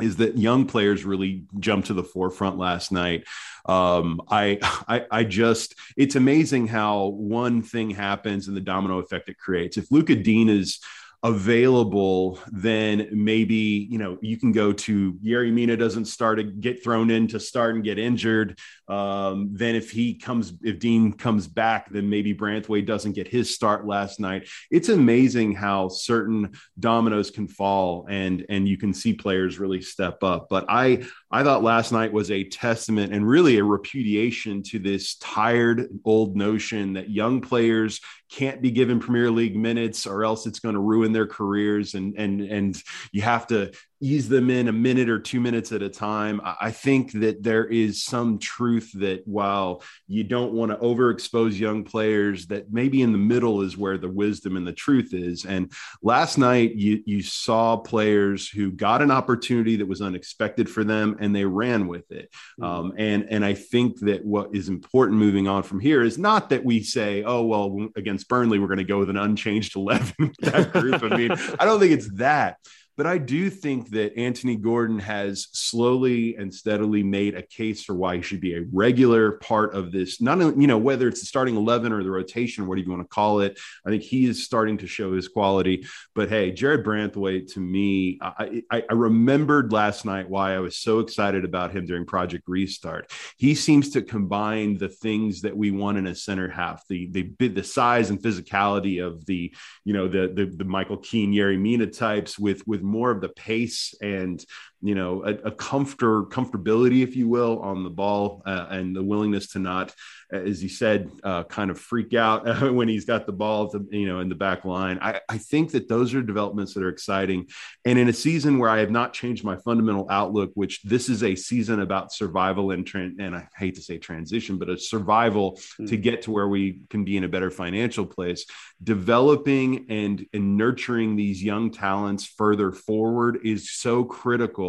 is 0.00 0.16
that 0.16 0.38
young 0.38 0.66
players 0.66 1.04
really 1.04 1.44
jumped 1.58 1.88
to 1.88 1.94
the 1.94 2.04
forefront 2.04 2.58
last 2.58 2.92
night. 2.92 3.24
Um, 3.66 4.20
I, 4.28 4.58
I, 4.88 5.06
I 5.10 5.24
just, 5.24 5.74
it's 5.96 6.16
amazing 6.16 6.68
how 6.68 7.06
one 7.06 7.62
thing 7.62 7.90
happens 7.90 8.48
and 8.48 8.56
the 8.56 8.60
domino 8.60 8.98
effect 8.98 9.28
it 9.28 9.38
creates. 9.38 9.76
If 9.76 9.90
Lucas 9.90 10.22
Digne 10.22 10.50
is 10.50 10.80
available, 11.24 12.38
then 12.52 13.08
maybe 13.10 13.88
you 13.90 13.98
know 13.98 14.18
you 14.20 14.36
can 14.36 14.52
go 14.52 14.72
to 14.72 15.14
Yerry 15.14 15.52
Mina 15.52 15.76
doesn't 15.76 16.04
start 16.04 16.38
to 16.38 16.44
get 16.44 16.82
thrown 16.82 17.10
in 17.10 17.26
to 17.28 17.40
start 17.40 17.74
and 17.74 17.82
get 17.82 17.98
injured. 17.98 18.58
Um, 18.86 19.50
then 19.52 19.74
if 19.74 19.90
he 19.90 20.14
comes, 20.14 20.52
if 20.62 20.78
Digne 20.78 21.12
comes 21.12 21.46
back, 21.46 21.90
then 21.90 22.08
maybe 22.08 22.34
Branthwaite 22.34 22.86
doesn't 22.86 23.12
get 23.12 23.26
his 23.26 23.54
start 23.54 23.86
last 23.86 24.20
night. 24.20 24.48
It's 24.70 24.88
amazing 24.88 25.54
how 25.54 25.88
certain 25.88 26.52
dominoes 26.78 27.30
can 27.30 27.48
fall, 27.48 28.06
and 28.08 28.46
and 28.48 28.68
you 28.68 28.76
can 28.76 28.94
see 28.94 29.12
players 29.12 29.58
really 29.58 29.82
step 29.82 30.22
up. 30.22 30.48
But 30.48 30.66
I 30.68 31.04
I 31.30 31.42
thought 31.42 31.62
last 31.62 31.90
night 31.90 32.12
was 32.12 32.30
a 32.30 32.44
testament 32.44 33.12
and 33.12 33.28
really 33.28 33.58
a 33.58 33.64
repudiation 33.64 34.62
to 34.64 34.78
this 34.78 35.16
tired 35.16 35.88
old 36.04 36.36
notion 36.36 36.92
that 36.92 37.10
young 37.10 37.40
players 37.40 38.00
can't 38.30 38.60
be 38.60 38.70
given 38.70 39.00
Premier 39.00 39.30
League 39.30 39.56
minutes 39.56 40.06
or 40.06 40.24
else 40.24 40.46
it's 40.46 40.60
going 40.60 40.74
to 40.74 40.80
ruin 40.80 41.12
their 41.12 41.26
careers 41.26 41.94
and 41.94 42.14
and 42.18 42.40
and 42.40 42.82
you 43.12 43.22
have 43.22 43.46
to 43.48 43.72
ease 44.00 44.28
them 44.28 44.50
in 44.50 44.68
a 44.68 44.72
minute 44.72 45.08
or 45.08 45.18
two 45.18 45.40
minutes 45.40 45.72
at 45.72 45.82
a 45.82 45.88
time. 45.88 46.40
I 46.44 46.70
think 46.70 47.12
that 47.12 47.42
there 47.42 47.64
is 47.64 48.04
some 48.04 48.38
truth 48.38 48.92
that 48.94 49.26
while 49.26 49.82
you 50.06 50.24
don't 50.24 50.52
want 50.52 50.70
to 50.70 50.78
overexpose 50.78 51.58
young 51.58 51.84
players, 51.84 52.46
that 52.46 52.72
maybe 52.72 53.02
in 53.02 53.12
the 53.12 53.18
middle 53.18 53.62
is 53.62 53.76
where 53.76 53.98
the 53.98 54.08
wisdom 54.08 54.56
and 54.56 54.66
the 54.66 54.72
truth 54.72 55.12
is. 55.12 55.44
And 55.44 55.72
last 56.02 56.38
night, 56.38 56.74
you, 56.74 57.02
you 57.06 57.22
saw 57.22 57.76
players 57.76 58.48
who 58.48 58.70
got 58.70 59.02
an 59.02 59.10
opportunity 59.10 59.76
that 59.76 59.88
was 59.88 60.00
unexpected 60.00 60.70
for 60.70 60.84
them 60.84 61.16
and 61.20 61.34
they 61.34 61.44
ran 61.44 61.88
with 61.88 62.10
it. 62.12 62.30
Mm-hmm. 62.60 62.64
Um, 62.64 62.92
and, 62.96 63.26
and 63.30 63.44
I 63.44 63.54
think 63.54 63.98
that 64.00 64.24
what 64.24 64.54
is 64.54 64.68
important 64.68 65.18
moving 65.18 65.48
on 65.48 65.62
from 65.62 65.80
here 65.80 66.02
is 66.02 66.18
not 66.18 66.50
that 66.50 66.64
we 66.64 66.82
say, 66.82 67.24
oh, 67.24 67.42
well, 67.42 67.88
against 67.96 68.28
Burnley, 68.28 68.58
we're 68.58 68.68
going 68.68 68.78
to 68.78 68.84
go 68.84 68.98
with 68.98 69.10
an 69.10 69.16
unchanged 69.16 69.76
11 69.76 70.34
that 70.40 70.72
group. 70.72 71.02
I 71.02 71.16
mean, 71.16 71.32
I 71.32 71.64
don't 71.64 71.80
think 71.80 71.92
it's 71.92 72.10
that. 72.16 72.58
But 72.98 73.06
I 73.06 73.18
do 73.18 73.48
think 73.48 73.90
that 73.90 74.18
Anthony 74.18 74.56
Gordon 74.56 74.98
has 74.98 75.46
slowly 75.52 76.34
and 76.34 76.52
steadily 76.52 77.04
made 77.04 77.36
a 77.36 77.42
case 77.42 77.84
for 77.84 77.94
why 77.94 78.16
he 78.16 78.22
should 78.22 78.40
be 78.40 78.56
a 78.56 78.64
regular 78.72 79.32
part 79.38 79.72
of 79.76 79.92
this. 79.92 80.20
Not, 80.20 80.40
you 80.60 80.66
know, 80.66 80.78
whether 80.78 81.06
it's 81.06 81.20
the 81.20 81.26
starting 81.26 81.54
11 81.54 81.92
or 81.92 82.02
the 82.02 82.10
rotation, 82.10 82.66
whatever 82.66 82.84
you 82.84 82.90
want 82.90 83.08
to 83.08 83.14
call 83.14 83.38
it. 83.38 83.56
I 83.86 83.90
think 83.90 84.02
he 84.02 84.26
is 84.26 84.44
starting 84.44 84.78
to 84.78 84.88
show 84.88 85.12
his 85.12 85.28
quality. 85.28 85.86
But 86.16 86.28
hey, 86.28 86.50
Jarrad 86.50 86.82
Branthwaite, 86.82 87.52
to 87.54 87.60
me, 87.60 88.18
I, 88.20 88.64
I, 88.68 88.82
I 88.90 88.94
remembered 88.94 89.72
last 89.72 90.04
night 90.04 90.28
why 90.28 90.56
I 90.56 90.58
was 90.58 90.74
so 90.74 90.98
excited 90.98 91.44
about 91.44 91.70
him 91.70 91.86
during 91.86 92.04
Project 92.04 92.48
Restart. 92.48 93.12
He 93.36 93.54
seems 93.54 93.90
to 93.90 94.02
combine 94.02 94.76
the 94.76 94.88
things 94.88 95.42
that 95.42 95.56
we 95.56 95.70
want 95.70 95.98
in 95.98 96.08
a 96.08 96.16
center 96.16 96.48
half 96.48 96.82
the 96.88 97.08
the 97.12 97.48
the 97.48 97.62
size 97.62 98.10
and 98.10 98.20
physicality 98.20 99.06
of 99.06 99.24
the 99.26 99.54
you 99.84 99.92
know 99.92 100.08
the 100.08 100.32
the, 100.34 100.46
the 100.46 100.64
Michael 100.64 100.96
Keane, 100.96 101.32
Yerry 101.32 101.60
Mina 101.60 101.86
types 101.86 102.36
with 102.36 102.66
with 102.66 102.82
more 102.88 103.10
of 103.10 103.20
the 103.20 103.28
pace 103.28 103.94
and 104.00 104.44
you 104.80 104.94
know 104.94 105.24
a, 105.24 105.48
a 105.48 105.50
comfort 105.50 106.30
comfortability 106.30 107.02
if 107.02 107.16
you 107.16 107.28
will 107.28 107.60
on 107.60 107.82
the 107.82 107.90
ball 107.90 108.42
uh, 108.46 108.66
and 108.70 108.94
the 108.94 109.02
willingness 109.02 109.48
to 109.48 109.58
not 109.58 109.92
as 110.30 110.62
you 110.62 110.68
said 110.68 111.10
uh, 111.24 111.42
kind 111.44 111.70
of 111.70 111.80
freak 111.80 112.14
out 112.14 112.44
when 112.74 112.86
he's 112.86 113.04
got 113.04 113.26
the 113.26 113.32
ball 113.32 113.68
to, 113.70 113.84
you 113.90 114.06
know 114.06 114.20
in 114.20 114.28
the 114.28 114.34
back 114.34 114.64
line 114.64 114.98
I, 115.02 115.20
I 115.28 115.38
think 115.38 115.72
that 115.72 115.88
those 115.88 116.14
are 116.14 116.22
developments 116.22 116.74
that 116.74 116.82
are 116.82 116.88
exciting 116.88 117.48
and 117.84 117.98
in 117.98 118.08
a 118.08 118.12
season 118.12 118.58
where 118.58 118.70
i 118.70 118.78
have 118.78 118.90
not 118.90 119.12
changed 119.12 119.44
my 119.44 119.56
fundamental 119.56 120.06
outlook 120.10 120.52
which 120.54 120.82
this 120.82 121.08
is 121.08 121.22
a 121.22 121.34
season 121.34 121.80
about 121.80 122.12
survival 122.12 122.70
and 122.70 122.88
and 122.94 123.34
i 123.34 123.48
hate 123.56 123.74
to 123.74 123.82
say 123.82 123.98
transition 123.98 124.58
but 124.58 124.68
a 124.68 124.78
survival 124.78 125.58
mm. 125.80 125.88
to 125.88 125.96
get 125.96 126.22
to 126.22 126.30
where 126.30 126.48
we 126.48 126.80
can 126.88 127.04
be 127.04 127.16
in 127.16 127.24
a 127.24 127.28
better 127.28 127.50
financial 127.50 128.06
place 128.06 128.44
developing 128.82 129.86
and, 129.88 130.24
and 130.32 130.56
nurturing 130.56 131.16
these 131.16 131.42
young 131.42 131.70
talents 131.70 132.24
further 132.24 132.70
forward 132.70 133.40
is 133.42 133.70
so 133.72 134.04
critical 134.04 134.67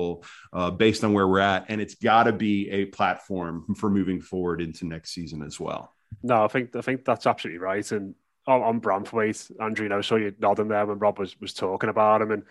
uh, 0.53 0.71
based 0.71 1.03
on 1.03 1.13
where 1.13 1.27
we're 1.27 1.39
at. 1.39 1.65
And 1.69 1.81
it's 1.81 1.95
got 1.95 2.23
to 2.23 2.33
be 2.33 2.69
a 2.69 2.85
platform 2.85 3.75
for 3.77 3.89
moving 3.89 4.21
forward 4.21 4.61
into 4.61 4.85
next 4.85 5.11
season 5.11 5.43
as 5.43 5.59
well. 5.59 5.93
No, 6.23 6.43
I 6.43 6.47
think 6.47 6.75
I 6.75 6.81
think 6.81 7.05
that's 7.05 7.27
absolutely 7.27 7.59
right. 7.59 7.89
And 7.91 8.15
on, 8.47 8.61
on 8.61 8.81
Branthwaite, 8.81 9.51
Andrew, 9.61 9.85
you 9.85 9.89
know, 9.89 10.01
saw 10.01 10.15
you 10.15 10.33
nodding 10.39 10.67
there 10.67 10.85
when 10.85 10.99
Rob 10.99 11.19
was, 11.19 11.39
was 11.39 11.53
talking 11.53 11.89
about 11.89 12.21
him. 12.21 12.31
And 12.31 12.43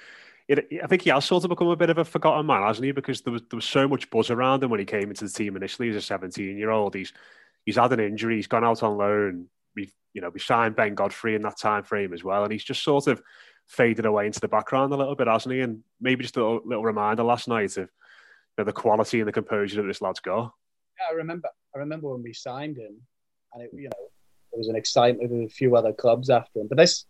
it, 0.46 0.68
I 0.82 0.86
think 0.86 1.02
he 1.02 1.10
has 1.10 1.24
sort 1.24 1.44
of 1.44 1.50
become 1.50 1.68
a 1.68 1.76
bit 1.76 1.90
of 1.90 1.98
a 1.98 2.04
forgotten 2.04 2.46
man, 2.46 2.62
hasn't 2.62 2.84
he? 2.84 2.92
Because 2.92 3.20
there 3.20 3.32
was 3.32 3.42
there 3.50 3.56
was 3.56 3.64
so 3.64 3.86
much 3.86 4.08
buzz 4.10 4.30
around 4.30 4.62
him 4.62 4.70
when 4.70 4.80
he 4.80 4.86
came 4.86 5.10
into 5.10 5.24
the 5.24 5.30
team 5.30 5.56
initially 5.56 5.90
as 5.90 5.96
a 5.96 6.00
17 6.00 6.56
year 6.56 6.70
old. 6.70 6.94
He's 6.94 7.12
he's 7.66 7.76
had 7.76 7.92
an 7.92 8.00
injury, 8.00 8.36
he's 8.36 8.46
gone 8.46 8.64
out 8.64 8.82
on 8.82 8.96
loan. 8.96 9.46
We've 9.76 9.92
you 10.14 10.22
know 10.22 10.30
we 10.30 10.40
signed 10.40 10.76
Ben 10.76 10.94
Godfrey 10.94 11.34
in 11.34 11.42
that 11.42 11.58
time 11.58 11.82
frame 11.82 12.14
as 12.14 12.24
well, 12.24 12.44
and 12.44 12.52
he's 12.52 12.64
just 12.64 12.82
sort 12.82 13.08
of 13.08 13.20
faded 13.68 14.06
away 14.06 14.26
into 14.26 14.40
the 14.40 14.48
background 14.48 14.92
a 14.92 14.96
little 14.96 15.14
bit, 15.14 15.28
hasn't 15.28 15.54
he? 15.54 15.60
And 15.60 15.82
maybe 16.00 16.22
just 16.22 16.36
a 16.36 16.40
little, 16.40 16.60
little 16.64 16.84
reminder 16.84 17.22
last 17.22 17.48
night 17.48 17.76
of 17.76 17.84
you 17.84 17.88
know, 18.58 18.64
the 18.64 18.72
quality 18.72 19.20
and 19.20 19.28
the 19.28 19.32
composure 19.32 19.80
that 19.80 19.86
this 19.86 20.02
lad's 20.02 20.20
got. 20.20 20.52
Yeah, 20.98 21.12
I 21.12 21.14
remember. 21.14 21.48
I 21.74 21.78
remember 21.78 22.10
when 22.10 22.22
we 22.22 22.32
signed 22.32 22.76
him, 22.76 22.96
and 23.52 23.62
it, 23.62 23.70
you 23.72 23.84
know, 23.84 24.08
there 24.50 24.58
was 24.58 24.68
an 24.68 24.76
excitement 24.76 25.30
with 25.30 25.46
a 25.46 25.48
few 25.48 25.76
other 25.76 25.92
clubs 25.92 26.30
after 26.30 26.60
him. 26.60 26.66
But 26.68 26.78
this, 26.78 27.04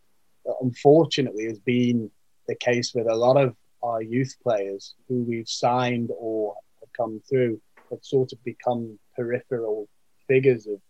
unfortunately, 0.61 1.45
has 1.45 1.59
been 1.61 2.11
the 2.49 2.57
case 2.57 2.93
with 2.95 3.07
a 3.07 3.15
lot 3.15 3.37
of 3.37 3.55
our 3.83 4.03
youth 4.03 4.35
players 4.43 4.95
who 5.09 5.23
we've 5.23 5.49
signed 5.49 6.11
or 6.19 6.55
have 6.81 6.93
come 6.97 7.23
through 7.29 7.61
have 7.91 8.01
sort 8.03 8.33
of 8.33 8.43
become 8.45 8.99
peripheral 9.17 9.89
figures 10.27 10.67
of 10.67 10.81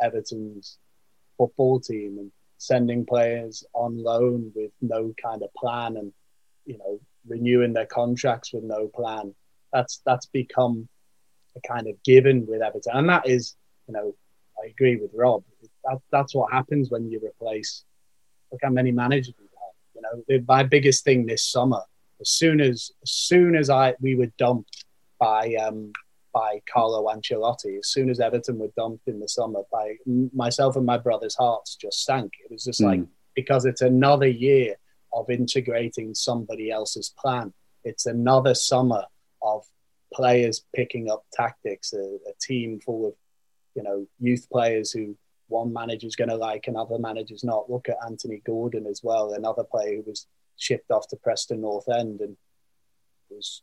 Everton's 0.00 0.78
football 1.36 1.80
team. 1.80 2.16
And 2.18 2.32
sending 2.58 3.04
players 3.04 3.64
on 3.72 4.02
loan 4.02 4.52
with 4.54 4.70
no 4.80 5.14
kind 5.22 5.42
of 5.42 5.52
plan 5.54 5.96
and 5.96 6.12
you 6.64 6.78
know 6.78 7.00
renewing 7.26 7.72
their 7.72 7.86
contracts 7.86 8.52
with 8.52 8.64
no 8.64 8.88
plan. 8.88 9.34
That's 9.72 10.00
that's 10.06 10.26
become 10.26 10.88
a 11.56 11.60
kind 11.66 11.88
of 11.88 12.02
given 12.02 12.46
with 12.46 12.62
Everton, 12.62 12.96
and 12.96 13.08
that 13.08 13.28
is 13.28 13.54
you 13.86 13.94
know 13.94 14.14
I 14.62 14.68
agree 14.68 14.96
with 14.96 15.10
Rob. 15.14 15.44
That, 15.84 16.00
that's 16.10 16.34
what 16.34 16.52
happens 16.52 16.90
when 16.90 17.10
you 17.10 17.20
replace. 17.24 17.84
Look 18.50 18.60
how 18.62 18.70
many 18.70 18.92
managers 18.92 19.34
we've 19.38 19.48
had. 19.50 20.24
You 20.28 20.38
know, 20.38 20.44
my 20.48 20.62
biggest 20.62 21.04
thing 21.04 21.26
this 21.26 21.44
summer, 21.44 21.82
as 22.20 22.30
soon 22.30 22.60
as 22.60 22.90
as 23.02 23.10
soon 23.10 23.56
as 23.56 23.70
I 23.70 23.94
we 24.00 24.14
were 24.14 24.30
dumped 24.38 24.84
by 25.18 25.54
um, 25.54 25.92
by 26.36 26.60
Carlo 26.70 27.06
Ancelotti. 27.06 27.78
As 27.78 27.88
soon 27.88 28.10
as 28.10 28.20
Everton 28.20 28.58
were 28.58 28.70
dumped 28.76 29.08
in 29.08 29.20
the 29.20 29.28
summer, 29.28 29.62
by 29.72 29.96
myself 30.34 30.76
and 30.76 30.84
my 30.84 30.98
brother's 30.98 31.34
hearts 31.34 31.76
just 31.76 32.04
sank. 32.04 32.32
It 32.44 32.52
was 32.52 32.64
just 32.64 32.82
mm. 32.82 32.86
like 32.86 33.00
because 33.34 33.64
it's 33.64 33.80
another 33.80 34.26
year 34.26 34.74
of 35.14 35.30
integrating 35.30 36.14
somebody 36.14 36.70
else's 36.70 37.14
plan. 37.18 37.54
It's 37.84 38.04
another 38.04 38.54
summer 38.54 39.04
of 39.40 39.64
players 40.12 40.62
picking 40.74 41.10
up 41.10 41.24
tactics. 41.32 41.94
A, 41.94 42.02
a 42.02 42.34
team 42.38 42.80
full 42.80 43.06
of 43.06 43.14
you 43.74 43.82
know 43.82 44.06
youth 44.20 44.46
players 44.52 44.92
who 44.92 45.16
one 45.48 45.72
manager's 45.72 46.16
going 46.16 46.28
to 46.28 46.36
like, 46.36 46.66
another 46.66 46.98
manager's 46.98 47.44
not. 47.44 47.70
Look 47.70 47.88
at 47.88 47.96
Anthony 48.04 48.42
Gordon 48.44 48.86
as 48.86 49.00
well, 49.02 49.32
another 49.32 49.64
player 49.64 49.96
who 49.96 50.02
was 50.06 50.26
shipped 50.58 50.90
off 50.90 51.08
to 51.08 51.16
Preston 51.16 51.62
North 51.62 51.88
End 51.88 52.20
and 52.20 52.36
was 53.30 53.62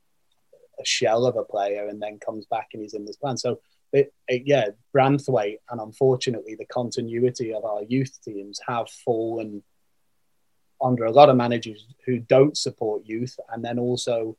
a 0.80 0.86
shell 0.86 1.26
of 1.26 1.36
a 1.36 1.44
player 1.44 1.88
and 1.88 2.02
then 2.02 2.20
comes 2.20 2.46
back 2.46 2.70
and 2.74 2.82
he's 2.82 2.94
in 2.94 3.06
this 3.06 3.18
plan. 3.18 3.38
So, 3.38 3.60
it, 3.92 4.12
it, 4.28 4.44
yeah, 4.46 4.70
Branthwaite 4.96 5.60
and 5.70 5.80
unfortunately 5.80 6.56
the 6.56 6.66
continuity 6.66 7.54
of 7.54 7.64
our 7.64 7.84
youth 7.84 8.18
teams 8.24 8.60
have 8.68 8.90
fallen 8.90 9.62
under 10.82 11.06
a 11.06 11.12
lot 11.12 11.30
of 11.30 11.38
managers 11.38 11.88
who 12.06 12.18
don't 12.20 12.58
support 12.58 13.06
youth 13.06 13.40
and 13.52 13.64
then 13.64 13.78
also 13.78 14.36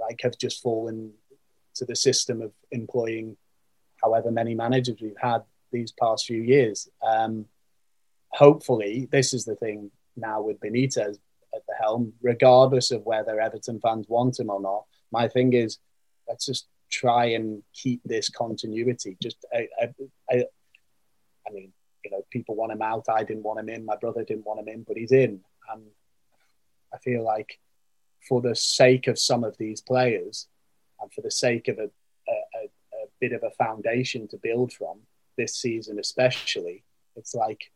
like 0.00 0.20
have 0.22 0.38
just 0.38 0.62
fallen 0.62 1.12
to 1.74 1.84
the 1.84 1.96
system 1.96 2.40
of 2.40 2.52
employing 2.70 3.36
however 4.02 4.30
many 4.30 4.54
managers 4.54 4.98
we've 5.00 5.14
had 5.20 5.42
these 5.72 5.92
past 5.92 6.26
few 6.26 6.42
years. 6.42 6.88
Um, 7.06 7.46
hopefully, 8.30 9.08
this 9.10 9.34
is 9.34 9.44
the 9.44 9.56
thing 9.56 9.90
now 10.16 10.40
with 10.40 10.60
Benitez 10.60 11.18
at 11.54 11.66
the 11.66 11.74
helm, 11.80 12.12
regardless 12.22 12.90
of 12.90 13.04
whether 13.04 13.40
Everton 13.40 13.80
fans 13.80 14.06
want 14.08 14.38
him 14.38 14.50
or 14.50 14.60
not, 14.60 14.84
my 15.12 15.28
thing 15.28 15.52
is 15.52 15.78
let's 16.28 16.46
just 16.46 16.68
try 16.90 17.26
and 17.26 17.62
keep 17.72 18.00
this 18.04 18.28
continuity. 18.28 19.16
Just 19.22 19.44
I, 19.52 19.68
I, 19.80 19.88
I, 20.30 20.44
I 21.46 21.52
mean, 21.52 21.72
you 22.04 22.10
know, 22.10 22.24
people 22.30 22.54
want 22.54 22.72
him 22.72 22.82
out. 22.82 23.06
I 23.08 23.24
didn't 23.24 23.42
want 23.42 23.60
him 23.60 23.68
in. 23.68 23.84
My 23.84 23.96
brother 23.96 24.24
didn't 24.24 24.46
want 24.46 24.60
him 24.60 24.68
in, 24.68 24.82
but 24.82 24.96
he's 24.96 25.12
in, 25.12 25.40
and 25.72 25.82
I 26.92 26.98
feel 26.98 27.24
like 27.24 27.58
for 28.26 28.40
the 28.40 28.54
sake 28.54 29.06
of 29.06 29.18
some 29.18 29.44
of 29.44 29.56
these 29.58 29.80
players, 29.80 30.48
and 31.00 31.12
for 31.12 31.20
the 31.20 31.30
sake 31.30 31.68
of 31.68 31.78
a, 31.78 31.90
a, 32.28 32.64
a 32.64 33.06
bit 33.20 33.32
of 33.32 33.42
a 33.42 33.50
foundation 33.50 34.28
to 34.28 34.36
build 34.36 34.72
from 34.72 35.00
this 35.36 35.54
season, 35.54 35.98
especially, 35.98 36.84
it's 37.16 37.34
like, 37.34 37.70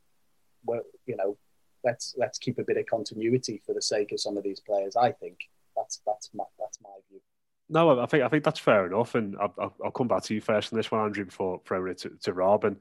well, 0.65 0.83
you 1.07 1.17
know, 1.17 1.37
let's 1.85 2.15
let's 2.17 2.39
keep 2.39 2.59
a 2.59 2.65
bit 2.65 2.77
of 2.77 2.87
continuity 2.87 3.63
for 3.65 3.75
the 3.75 3.83
sake 3.83 4.13
of 4.13 4.21
some 4.21 4.37
of 4.37 4.45
these 4.45 4.61
players. 4.61 4.97
I 4.97 5.13
think 5.13 5.39
that's 5.77 6.01
that's 6.07 6.31
my 6.35 6.45
that's 6.59 6.79
my 6.83 6.91
view. 7.11 7.21
No, 7.69 8.01
I 8.01 8.07
think 8.07 8.23
I 8.23 8.29
think 8.29 8.45
that's 8.45 8.59
fair 8.61 8.87
enough, 8.87 9.15
and 9.15 9.37
I'll, 9.41 9.75
I'll 9.83 9.91
come 9.91 10.09
back 10.09 10.23
to 10.25 10.35
you 10.35 10.41
first 10.41 10.73
on 10.73 10.77
this 10.77 10.91
one, 10.91 11.05
Andrew, 11.05 11.25
before 11.25 11.61
throwing 11.65 11.93
it 11.93 11.99
to, 11.99 12.11
to 12.23 12.33
Rob. 12.33 12.65
And 12.65 12.77
do 12.77 12.81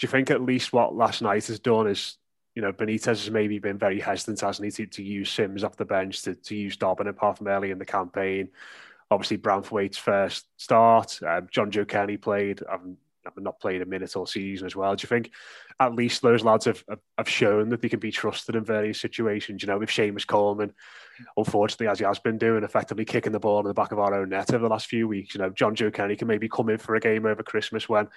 you 0.00 0.08
think 0.08 0.30
at 0.30 0.42
least 0.42 0.72
what 0.72 0.94
last 0.94 1.22
night 1.22 1.46
has 1.46 1.58
done 1.58 1.86
is, 1.86 2.18
you 2.54 2.62
know, 2.62 2.72
Benitez 2.72 3.06
has 3.06 3.30
maybe 3.30 3.58
been 3.58 3.78
very 3.78 4.00
hesitant, 4.00 4.40
hasn't 4.40 4.66
he, 4.66 4.70
to, 4.70 4.86
to 4.86 5.02
use 5.02 5.30
Simms 5.30 5.64
off 5.64 5.76
the 5.76 5.84
bench, 5.84 6.22
to, 6.22 6.34
to 6.34 6.54
use 6.54 6.76
Dobbin 6.76 7.06
apart 7.06 7.38
from 7.38 7.48
early 7.48 7.70
in 7.70 7.78
the 7.78 7.86
campaign. 7.86 8.50
Obviously, 9.10 9.38
Branthwaite's 9.38 9.96
first 9.96 10.46
start. 10.58 11.18
Um, 11.26 11.48
Jonjoe 11.48 11.88
Kenny 11.88 12.18
played. 12.18 12.62
I've 12.70 12.80
not 13.36 13.60
played 13.60 13.82
a 13.82 13.86
minute 13.86 14.16
all 14.16 14.26
season 14.26 14.66
as 14.66 14.76
well. 14.76 14.94
Do 14.94 15.02
you 15.02 15.08
think 15.08 15.30
at 15.80 15.94
least 15.94 16.22
those 16.22 16.44
lads 16.44 16.64
have, 16.64 16.82
have 17.16 17.28
shown 17.28 17.68
that 17.68 17.82
they 17.82 17.88
can 17.88 18.00
be 18.00 18.10
trusted 18.10 18.56
in 18.56 18.64
various 18.64 19.00
situations? 19.00 19.62
You 19.62 19.68
know, 19.68 19.78
with 19.78 19.90
Seamus 19.90 20.26
Coleman, 20.26 20.72
unfortunately, 21.36 21.88
as 21.88 21.98
he 21.98 22.04
has 22.04 22.18
been 22.18 22.38
doing, 22.38 22.64
effectively 22.64 23.04
kicking 23.04 23.32
the 23.32 23.40
ball 23.40 23.60
in 23.60 23.66
the 23.66 23.74
back 23.74 23.92
of 23.92 23.98
our 23.98 24.14
own 24.14 24.30
net 24.30 24.52
over 24.52 24.62
the 24.62 24.70
last 24.70 24.86
few 24.86 25.08
weeks. 25.08 25.34
You 25.34 25.40
know, 25.40 25.50
Jonjoe 25.50 25.92
Kenny 25.92 26.16
can 26.16 26.28
maybe 26.28 26.48
come 26.48 26.68
in 26.68 26.78
for 26.78 26.94
a 26.94 27.00
game 27.00 27.26
over 27.26 27.42
Christmas 27.42 27.88
when 27.88 28.08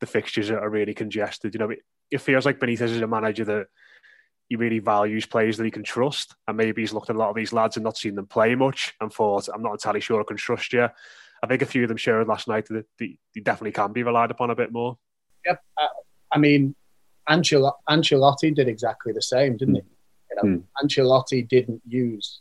the 0.00 0.06
fixtures 0.06 0.50
are 0.50 0.68
really 0.68 0.94
congested. 0.94 1.54
You 1.54 1.58
know, 1.58 1.70
it, 1.70 1.80
it 2.10 2.18
feels 2.18 2.46
like 2.46 2.60
Benitez 2.60 2.82
is 2.82 3.00
a 3.00 3.06
manager 3.06 3.44
that 3.44 3.66
he 4.48 4.56
really 4.56 4.78
values 4.78 5.26
players 5.26 5.56
that 5.58 5.64
he 5.64 5.70
can 5.70 5.82
trust. 5.82 6.34
And 6.46 6.56
maybe 6.56 6.82
he's 6.82 6.92
looked 6.92 7.10
at 7.10 7.16
a 7.16 7.18
lot 7.18 7.30
of 7.30 7.36
these 7.36 7.52
lads 7.52 7.76
and 7.76 7.84
not 7.84 7.98
seen 7.98 8.14
them 8.14 8.26
play 8.26 8.54
much 8.54 8.94
and 9.00 9.12
thought, 9.12 9.48
I'm 9.52 9.62
not 9.62 9.72
entirely 9.72 10.00
sure 10.00 10.20
I 10.20 10.24
can 10.24 10.36
trust 10.36 10.72
you. 10.72 10.88
I 11.42 11.46
think 11.46 11.62
a 11.62 11.66
few 11.66 11.82
of 11.82 11.88
them 11.88 11.96
showed 11.96 12.26
last 12.26 12.48
night 12.48 12.66
that 12.68 12.86
they, 12.98 13.18
they 13.34 13.40
definitely 13.40 13.72
can 13.72 13.92
be 13.92 14.02
relied 14.02 14.30
upon 14.30 14.50
a 14.50 14.56
bit 14.56 14.72
more. 14.72 14.98
Yep. 15.46 15.60
I, 15.78 15.88
I 16.32 16.38
mean, 16.38 16.74
Ancel- 17.28 17.74
Ancelotti 17.88 18.54
did 18.54 18.68
exactly 18.68 19.12
the 19.12 19.22
same, 19.22 19.56
didn't 19.56 19.74
mm. 19.74 19.82
he? 19.82 19.86
You 20.30 20.36
know, 20.36 20.58
mm. 20.58 20.62
Ancelotti 20.82 21.48
didn't 21.48 21.82
use 21.86 22.40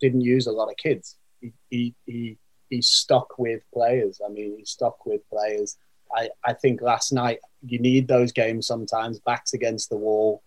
didn't 0.00 0.22
use 0.22 0.46
a 0.46 0.52
lot 0.52 0.68
of 0.68 0.76
kids. 0.76 1.16
He, 1.40 1.52
he, 1.70 1.94
he, 2.04 2.38
he 2.68 2.82
stuck 2.82 3.38
with 3.38 3.62
players. 3.72 4.20
I 4.24 4.28
mean, 4.28 4.58
he 4.58 4.64
stuck 4.64 5.06
with 5.06 5.22
players. 5.30 5.78
I, 6.14 6.28
I 6.44 6.52
think 6.52 6.82
last 6.82 7.12
night 7.12 7.38
you 7.64 7.78
need 7.78 8.06
those 8.06 8.32
games 8.32 8.66
sometimes, 8.66 9.20
backs 9.20 9.54
against 9.54 9.88
the 9.90 9.96
wall, 9.96 10.42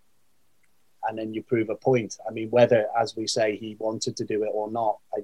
and 1.08 1.18
then 1.18 1.34
you 1.34 1.42
prove 1.42 1.70
a 1.70 1.76
point. 1.76 2.18
I 2.28 2.32
mean, 2.32 2.50
whether, 2.50 2.88
as 3.00 3.16
we 3.16 3.26
say, 3.26 3.58
he 3.58 3.76
wanted 3.80 4.18
to 4.18 4.26
do 4.26 4.44
it 4.44 4.50
or 4.54 4.70
not, 4.70 4.98
I, 5.13 5.22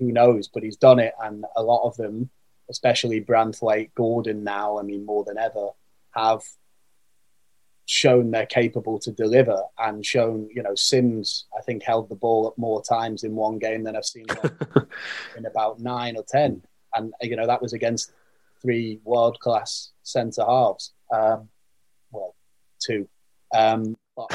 who 0.00 0.10
knows? 0.10 0.48
But 0.48 0.64
he's 0.64 0.76
done 0.76 0.98
it, 0.98 1.14
and 1.22 1.44
a 1.54 1.62
lot 1.62 1.86
of 1.86 1.96
them, 1.96 2.30
especially 2.68 3.20
Branthwaite, 3.20 3.90
Gordon, 3.94 4.42
now, 4.42 4.78
I 4.78 4.82
mean, 4.82 5.06
more 5.06 5.22
than 5.24 5.38
ever, 5.38 5.68
have 6.16 6.42
shown 7.90 8.30
they're 8.30 8.46
capable 8.46 9.00
to 9.00 9.10
deliver 9.10 9.60
and 9.78 10.06
shown, 10.06 10.48
you 10.54 10.62
know, 10.62 10.74
Simms, 10.76 11.46
I 11.58 11.60
think, 11.62 11.82
held 11.82 12.08
the 12.08 12.14
ball 12.14 12.46
up 12.46 12.56
more 12.56 12.80
times 12.82 13.24
in 13.24 13.34
one 13.34 13.58
game 13.58 13.82
than 13.82 13.96
I've 13.96 14.04
seen 14.04 14.26
in 15.36 15.44
about 15.44 15.80
nine 15.80 16.16
or 16.16 16.22
10. 16.26 16.62
And, 16.94 17.12
you 17.20 17.34
know, 17.34 17.48
that 17.48 17.60
was 17.60 17.72
against 17.72 18.12
three 18.62 19.00
world 19.02 19.40
class 19.40 19.90
centre 20.04 20.44
halves. 20.44 20.92
Um, 21.12 21.48
well, 22.12 22.36
two. 22.80 23.08
Um, 23.52 23.96
but 24.16 24.32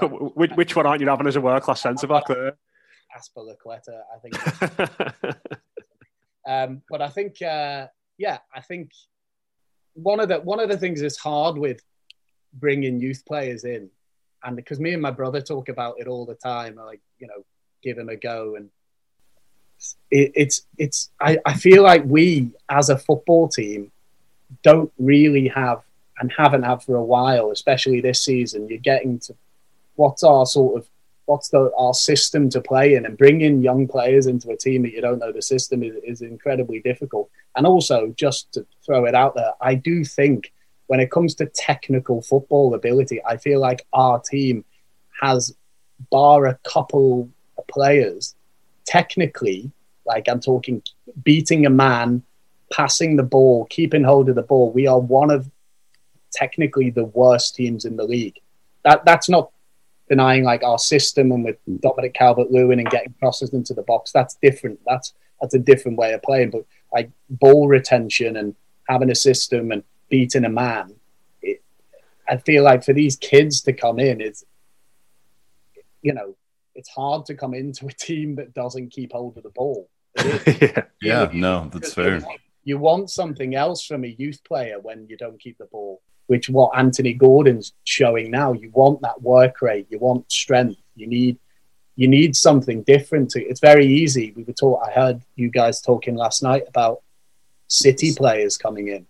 which, 0.34 0.50
which 0.52 0.74
one 0.74 0.86
aren't 0.86 1.00
you 1.00 1.08
having 1.08 1.28
as 1.28 1.36
a 1.36 1.40
world 1.40 1.62
class 1.62 1.82
centre 1.82 2.08
back 2.08 2.26
there? 2.26 2.56
Azpilicueta, 3.16 4.02
I 4.14 4.18
think. 4.18 5.36
um, 6.46 6.82
but 6.90 7.02
I 7.02 7.08
think, 7.08 7.40
uh, 7.42 7.86
yeah, 8.18 8.38
I 8.54 8.60
think 8.60 8.90
one 9.94 10.20
of 10.20 10.28
the 10.28 10.40
one 10.40 10.60
of 10.60 10.68
the 10.68 10.76
things 10.76 11.00
that's 11.00 11.16
hard 11.16 11.56
with 11.56 11.82
bringing 12.52 13.00
youth 13.00 13.24
players 13.26 13.64
in, 13.64 13.90
and 14.44 14.56
because 14.56 14.78
me 14.78 14.92
and 14.92 15.02
my 15.02 15.10
brother 15.10 15.40
talk 15.40 15.68
about 15.68 15.96
it 15.98 16.06
all 16.06 16.26
the 16.26 16.34
time, 16.34 16.76
like 16.76 17.00
you 17.18 17.26
know, 17.26 17.44
give 17.82 17.98
him 17.98 18.08
a 18.08 18.16
go, 18.16 18.56
and 18.56 18.70
it, 20.10 20.32
it's 20.34 20.66
it's. 20.78 21.10
I, 21.20 21.38
I 21.44 21.54
feel 21.54 21.82
like 21.82 22.04
we 22.04 22.50
as 22.68 22.90
a 22.90 22.98
football 22.98 23.48
team 23.48 23.90
don't 24.62 24.92
really 24.98 25.48
have 25.48 25.82
and 26.18 26.32
haven't 26.36 26.62
had 26.62 26.82
for 26.82 26.96
a 26.96 27.04
while, 27.04 27.50
especially 27.50 28.00
this 28.00 28.22
season. 28.22 28.68
You're 28.68 28.78
getting 28.78 29.18
to 29.20 29.34
what's 29.96 30.22
our 30.22 30.46
sort 30.46 30.78
of 30.78 30.88
what's 31.26 31.48
the 31.48 31.70
our 31.76 31.94
system 31.94 32.48
to 32.50 32.60
play 32.60 32.94
in 32.94 33.04
and 33.04 33.18
bringing 33.18 33.62
young 33.62 33.86
players 33.86 34.26
into 34.26 34.50
a 34.50 34.56
team 34.56 34.82
that 34.82 34.92
you 34.92 35.00
don't 35.00 35.18
know 35.18 35.32
the 35.32 35.42
system 35.42 35.82
is, 35.82 35.94
is 36.04 36.22
incredibly 36.22 36.80
difficult. 36.80 37.28
And 37.56 37.66
also 37.66 38.14
just 38.16 38.52
to 38.52 38.66
throw 38.84 39.04
it 39.06 39.14
out 39.14 39.34
there 39.34 39.52
i 39.60 39.74
do 39.74 40.04
think 40.04 40.52
when 40.88 41.00
it 41.00 41.10
comes 41.10 41.34
to 41.36 41.46
technical 41.46 42.22
football 42.22 42.74
ability 42.74 43.20
i 43.24 43.36
feel 43.36 43.60
like 43.60 43.86
our 43.92 44.20
team 44.20 44.64
has 45.20 45.54
bar 46.10 46.46
a 46.46 46.58
couple 46.64 47.30
of 47.56 47.66
players 47.66 48.34
technically 48.84 49.70
like 50.04 50.28
i'm 50.28 50.40
talking 50.40 50.82
beating 51.24 51.64
a 51.64 51.70
man 51.70 52.22
passing 52.70 53.16
the 53.16 53.22
ball 53.22 53.64
keeping 53.70 54.04
hold 54.04 54.28
of 54.28 54.34
the 54.34 54.42
ball 54.42 54.70
we 54.70 54.86
are 54.86 55.00
one 55.00 55.30
of 55.30 55.50
technically 56.36 56.90
the 56.90 57.04
worst 57.04 57.54
teams 57.54 57.84
in 57.84 57.96
the 57.96 58.04
league. 58.04 58.38
That 58.84 59.04
that's 59.04 59.28
not 59.28 59.50
denying 60.08 60.44
like 60.44 60.62
our 60.62 60.78
system 60.78 61.32
and 61.32 61.44
with 61.44 61.56
hmm. 61.66 61.76
Dominic 61.76 62.14
Calvert 62.14 62.50
Lewin 62.50 62.78
and 62.78 62.90
getting 62.90 63.14
crosses 63.18 63.52
into 63.52 63.74
the 63.74 63.82
box. 63.82 64.12
That's 64.12 64.36
different. 64.42 64.80
That's 64.86 65.14
that's 65.40 65.54
a 65.54 65.58
different 65.58 65.98
way 65.98 66.12
of 66.12 66.22
playing. 66.22 66.50
But 66.50 66.64
like 66.92 67.10
ball 67.28 67.68
retention 67.68 68.36
and 68.36 68.54
having 68.88 69.10
a 69.10 69.14
system 69.14 69.72
and 69.72 69.82
beating 70.08 70.44
a 70.44 70.48
man, 70.48 70.94
it, 71.42 71.62
I 72.28 72.38
feel 72.38 72.62
like 72.64 72.84
for 72.84 72.92
these 72.92 73.16
kids 73.16 73.60
to 73.62 73.72
come 73.72 73.98
in, 73.98 74.20
it's 74.20 74.44
you 76.02 76.14
know, 76.14 76.36
it's 76.74 76.88
hard 76.88 77.26
to 77.26 77.34
come 77.34 77.54
into 77.54 77.86
a 77.86 77.92
team 77.92 78.36
that 78.36 78.54
doesn't 78.54 78.90
keep 78.90 79.12
hold 79.12 79.36
of 79.36 79.42
the 79.42 79.50
ball. 79.50 79.88
yeah, 80.24 80.82
yeah, 81.02 81.30
no, 81.32 81.68
that's 81.72 81.94
fair. 81.94 82.22
You 82.64 82.78
want 82.78 83.10
something 83.10 83.54
else 83.54 83.84
from 83.84 84.04
a 84.04 84.08
youth 84.08 84.42
player 84.44 84.78
when 84.80 85.06
you 85.08 85.16
don't 85.16 85.38
keep 85.38 85.58
the 85.58 85.66
ball 85.66 86.00
which 86.26 86.48
what 86.48 86.76
Anthony 86.76 87.12
Gordon's 87.12 87.72
showing 87.84 88.30
now. 88.30 88.52
You 88.52 88.70
want 88.70 89.00
that 89.02 89.20
work 89.22 89.62
rate, 89.62 89.86
you 89.90 89.98
want 89.98 90.30
strength, 90.30 90.80
you 90.94 91.06
need 91.06 91.38
you 91.96 92.08
need 92.08 92.36
something 92.36 92.82
different. 92.82 93.30
To, 93.30 93.42
it's 93.42 93.60
very 93.60 93.86
easy. 93.86 94.32
We 94.36 94.44
were 94.44 94.52
taught. 94.52 94.86
I 94.86 94.92
heard 94.92 95.22
you 95.34 95.48
guys 95.48 95.80
talking 95.80 96.14
last 96.14 96.42
night 96.42 96.64
about 96.68 97.02
City 97.68 98.14
players 98.14 98.58
coming 98.58 98.88
in. 98.88 99.06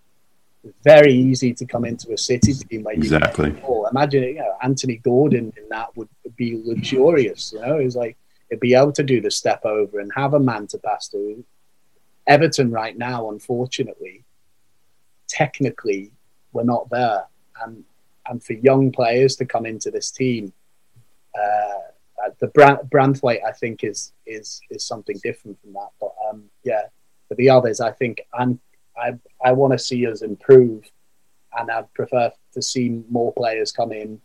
Very 0.82 1.12
easy 1.12 1.52
to 1.54 1.66
come 1.66 1.84
into 1.84 2.12
a 2.12 2.18
City 2.18 2.54
team 2.54 2.84
where 2.84 2.94
you 2.94 3.02
exactly. 3.02 3.54
Imagine, 3.90 4.22
you 4.22 4.34
know, 4.34 4.56
Anthony 4.62 4.96
Gordon 4.96 5.52
in 5.56 5.68
that 5.70 5.96
would 5.96 6.08
be 6.36 6.60
luxurious. 6.64 7.52
You 7.52 7.60
know, 7.60 7.78
he's 7.78 7.96
like 7.96 8.16
he'd 8.50 8.60
be 8.60 8.74
able 8.74 8.92
to 8.92 9.02
do 9.02 9.20
the 9.20 9.30
step 9.30 9.64
over 9.64 9.98
and 9.98 10.10
have 10.14 10.34
a 10.34 10.40
man 10.40 10.66
to 10.68 10.78
pass 10.78 11.08
to. 11.08 11.44
Everton 12.26 12.70
right 12.72 12.96
now, 12.96 13.30
unfortunately, 13.30 14.24
technically 15.28 16.12
were 16.56 16.64
not 16.64 16.88
there. 16.90 17.24
And 17.62 17.84
and 18.28 18.42
for 18.42 18.54
young 18.54 18.90
players 18.90 19.36
to 19.36 19.44
come 19.44 19.66
into 19.66 19.90
this 19.90 20.10
team, 20.10 20.52
uh, 21.38 21.80
uh 22.24 22.30
the 22.40 22.48
brand 22.48 22.78
Branthwaite 22.90 23.44
I 23.44 23.52
think 23.52 23.84
is 23.84 24.12
is 24.26 24.60
is 24.70 24.84
something 24.84 25.18
different 25.22 25.60
from 25.60 25.72
that. 25.74 25.90
But 26.00 26.12
um, 26.28 26.44
yeah, 26.64 26.86
for 27.28 27.34
the 27.36 27.50
others, 27.50 27.80
I 27.80 27.92
think 27.92 28.22
and 28.34 28.58
I 28.96 29.18
I 29.44 29.52
want 29.52 29.72
to 29.72 29.78
see 29.78 30.06
us 30.06 30.22
improve, 30.22 30.90
and 31.56 31.70
I'd 31.70 31.92
prefer 31.94 32.32
to 32.54 32.62
see 32.62 33.02
more 33.10 33.32
players 33.32 33.72
come 33.72 33.92
in 33.92 34.20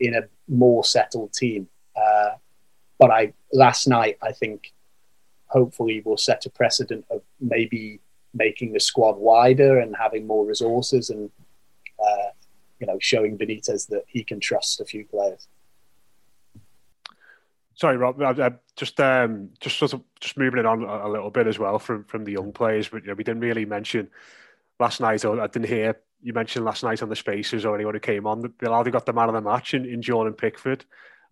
in 0.00 0.14
a 0.14 0.22
more 0.48 0.82
settled 0.82 1.32
team. 1.32 1.68
Uh, 1.94 2.30
but 2.98 3.10
I 3.10 3.32
last 3.52 3.86
night 3.86 4.18
I 4.22 4.32
think 4.32 4.72
hopefully 5.46 6.02
will 6.04 6.16
set 6.16 6.46
a 6.46 6.50
precedent 6.50 7.04
of 7.10 7.22
maybe 7.40 8.00
making 8.32 8.72
the 8.72 8.80
squad 8.80 9.16
wider 9.16 9.80
and 9.80 9.96
having 9.96 10.26
more 10.26 10.46
resources 10.46 11.10
and 11.10 11.30
uh, 12.04 12.30
you 12.78 12.86
know, 12.86 12.98
showing 12.98 13.38
Benitez 13.38 13.88
that 13.88 14.04
he 14.06 14.24
can 14.24 14.40
trust 14.40 14.80
a 14.80 14.84
few 14.84 15.04
players. 15.04 15.48
Sorry, 17.74 17.96
Rob. 17.96 18.20
I, 18.20 18.52
just 18.76 19.00
um, 19.00 19.50
just 19.60 19.78
sort 19.78 19.94
of 19.94 20.02
just 20.20 20.36
moving 20.36 20.60
it 20.60 20.66
on 20.66 20.82
a, 20.82 21.08
little 21.08 21.30
bit 21.30 21.46
as 21.46 21.58
well 21.58 21.78
from 21.78 22.04
from 22.04 22.24
the 22.24 22.32
young 22.32 22.52
players, 22.52 22.88
but 22.88 23.02
you 23.02 23.08
know, 23.08 23.14
we 23.14 23.24
didn't 23.24 23.40
really 23.40 23.64
mention 23.64 24.10
last 24.78 25.00
night, 25.00 25.24
or 25.24 25.40
I 25.40 25.46
didn't 25.46 25.68
hear 25.68 25.96
you 26.22 26.32
mentioned 26.32 26.64
last 26.64 26.82
night 26.82 27.02
on 27.02 27.08
the 27.08 27.16
Spaces 27.16 27.64
or 27.64 27.74
anyone 27.74 27.94
who 27.94 28.00
came 28.00 28.26
on. 28.26 28.52
They 28.58 28.66
either 28.66 28.90
got 28.90 29.06
the 29.06 29.14
man 29.14 29.28
of 29.28 29.34
the 29.34 29.40
match 29.40 29.72
in, 29.72 29.86
in 29.86 30.02
Jordan 30.02 30.34
Pickford, 30.34 30.84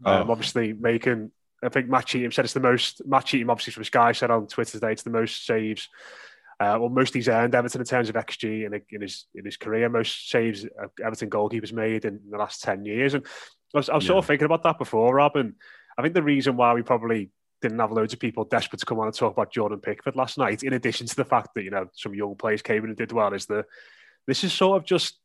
um, 0.04 0.28
oh. 0.28 0.32
obviously 0.32 0.72
making. 0.72 1.30
I 1.62 1.68
think 1.70 1.88
Matt 1.88 2.06
Cheatham 2.06 2.32
said 2.32 2.44
it's 2.44 2.54
the 2.54 2.60
most. 2.60 3.02
Matt 3.06 3.26
Cheatham, 3.26 3.50
obviously 3.50 3.72
from 3.72 3.84
Sky, 3.84 4.12
said 4.12 4.30
on 4.30 4.46
Twitter 4.46 4.72
today 4.72 4.92
it's 4.92 5.02
the 5.02 5.10
most 5.10 5.44
saves 5.44 5.88
uh, 6.60 6.76
well, 6.80 6.88
most 6.88 7.14
he's 7.14 7.28
earned 7.28 7.54
Everton 7.54 7.80
in 7.80 7.86
terms 7.86 8.08
of 8.08 8.16
XG 8.16 8.66
in, 8.66 8.80
in 8.90 9.00
his 9.00 9.26
in 9.34 9.44
his 9.44 9.56
career. 9.56 9.88
Most 9.88 10.28
saves 10.28 10.64
uh, 10.64 10.88
Everton 11.04 11.30
goalkeepers 11.30 11.72
made 11.72 12.04
in 12.04 12.20
the 12.30 12.36
last 12.36 12.62
ten 12.62 12.84
years, 12.84 13.14
and 13.14 13.24
I 13.74 13.78
was, 13.78 13.88
I 13.88 13.94
was 13.94 14.04
yeah. 14.04 14.08
sort 14.08 14.18
of 14.18 14.26
thinking 14.26 14.46
about 14.46 14.64
that 14.64 14.78
before, 14.78 15.14
Rob. 15.14 15.36
And 15.36 15.54
I 15.96 16.02
think 16.02 16.14
the 16.14 16.22
reason 16.22 16.56
why 16.56 16.74
we 16.74 16.82
probably 16.82 17.30
didn't 17.62 17.78
have 17.78 17.92
loads 17.92 18.12
of 18.12 18.18
people 18.18 18.44
desperate 18.44 18.80
to 18.80 18.86
come 18.86 18.98
on 18.98 19.06
and 19.06 19.14
talk 19.14 19.32
about 19.32 19.52
Jordan 19.52 19.80
Pickford 19.80 20.16
last 20.16 20.38
night, 20.38 20.62
in 20.62 20.72
addition 20.72 21.06
to 21.06 21.16
the 21.16 21.24
fact 21.24 21.50
that 21.54 21.62
you 21.62 21.70
know 21.70 21.86
some 21.94 22.14
young 22.14 22.34
players 22.34 22.62
came 22.62 22.82
in 22.82 22.90
and 22.90 22.98
did 22.98 23.12
well, 23.12 23.32
is 23.34 23.46
that 23.46 23.66
this 24.26 24.42
is 24.42 24.52
sort 24.52 24.80
of 24.80 24.86
just 24.86 25.18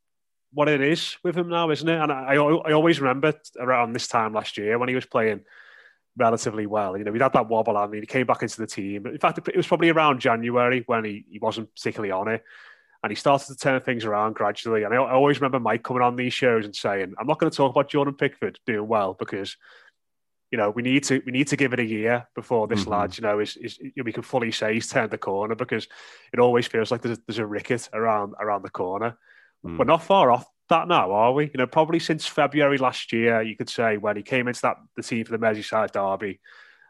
what 0.52 0.70
it 0.70 0.82
is 0.82 1.18
with 1.24 1.36
him 1.36 1.50
now, 1.50 1.72
isn't 1.72 1.90
it? 1.90 2.00
And 2.00 2.12
I, 2.12 2.36
I 2.36 2.74
always 2.74 3.02
remember 3.02 3.34
around 3.60 3.94
this 3.94 4.08
time 4.08 4.34
last 4.34 4.58
year 4.58 4.78
when 4.78 4.88
he 4.88 4.96
was 4.96 5.06
playing 5.06 5.42
relatively 6.18 6.66
well. 6.66 6.98
You 6.98 7.04
know, 7.04 7.14
he'd 7.14 7.22
had 7.22 7.34
that 7.34 7.50
wobble 7.50 7.78
and 7.78 7.94
then 7.94 8.02
he 8.02 8.06
came 8.06 8.26
back 8.26 8.42
into 8.42 8.58
the 8.58 8.68
team. 8.68 9.06
In 9.06 9.18
fact, 9.18 9.40
it 9.48 9.58
was 9.58 9.68
probably 9.68 9.90
around 9.90 10.20
January 10.20 10.84
when 10.86 11.04
he, 11.06 11.26
he 11.30 11.40
wasn't 11.40 11.74
particularly 11.74 12.12
on 12.12 12.28
it. 12.28 12.44
And 13.04 13.12
he 13.12 13.16
started 13.16 13.48
to 13.48 13.56
turn 13.56 13.82
things 13.82 14.06
around 14.06 14.36
gradually. 14.36 14.84
And 14.84 14.94
I, 14.94 14.98
I 14.98 15.12
always 15.12 15.42
remember 15.42 15.60
Mike 15.60 15.84
coming 15.84 16.04
on 16.04 16.16
these 16.16 16.34
shows 16.34 16.64
and 16.64 16.76
saying, 16.76 17.14
I'm 17.20 17.28
not 17.28 17.38
going 17.38 17.52
to 17.52 17.56
talk 17.56 17.72
about 17.72 17.90
Jordan 17.90 18.14
Pickford 18.14 18.60
doing 18.66 18.88
well 18.88 19.14
because 19.14 19.58
you 20.54 20.58
know, 20.58 20.70
we 20.70 20.84
need 20.84 21.04
to 21.06 21.20
we 21.26 21.32
need 21.32 21.48
to 21.48 21.58
give 21.58 21.74
it 21.74 21.80
a 21.80 21.84
year 21.84 22.28
before 22.36 22.68
this 22.68 22.82
mm-hmm. 22.82 22.92
lad, 22.92 23.18
you 23.18 23.24
know, 23.24 23.40
is, 23.40 23.58
is 23.58 23.80
we 24.06 24.14
can 24.14 24.22
fully 24.22 24.52
say 24.52 24.76
he's 24.76 24.88
turned 24.88 25.10
the 25.10 25.18
corner 25.18 25.56
because 25.56 25.88
it 26.32 26.40
always 26.40 26.68
feels 26.68 26.92
like 26.92 27.02
there's, 27.02 27.18
there's 27.26 27.40
a 27.40 27.46
ricket 27.46 27.90
around 27.92 28.36
around 28.40 28.62
the 28.62 28.70
corner. 28.70 29.18
Mm. 29.66 29.80
We're 29.80 29.86
not 29.86 30.04
far 30.04 30.30
off 30.30 30.46
that 30.70 30.88
now, 30.88 31.12
are 31.12 31.34
we? 31.34 31.46
You 31.46 31.58
know, 31.58 31.68
probably 31.68 32.00
since 32.00 32.26
February 32.26 32.78
last 32.78 33.12
year, 33.12 33.42
you 33.42 33.56
could 33.56 33.70
say 33.70 33.98
when 33.98 34.16
he 34.16 34.24
came 34.24 34.48
into 34.48 34.62
that 34.62 34.78
the 34.96 35.04
team 35.04 35.26
for 35.26 35.32
the 35.32 35.44
Merseyside 35.44 35.92
derby, 35.92 36.40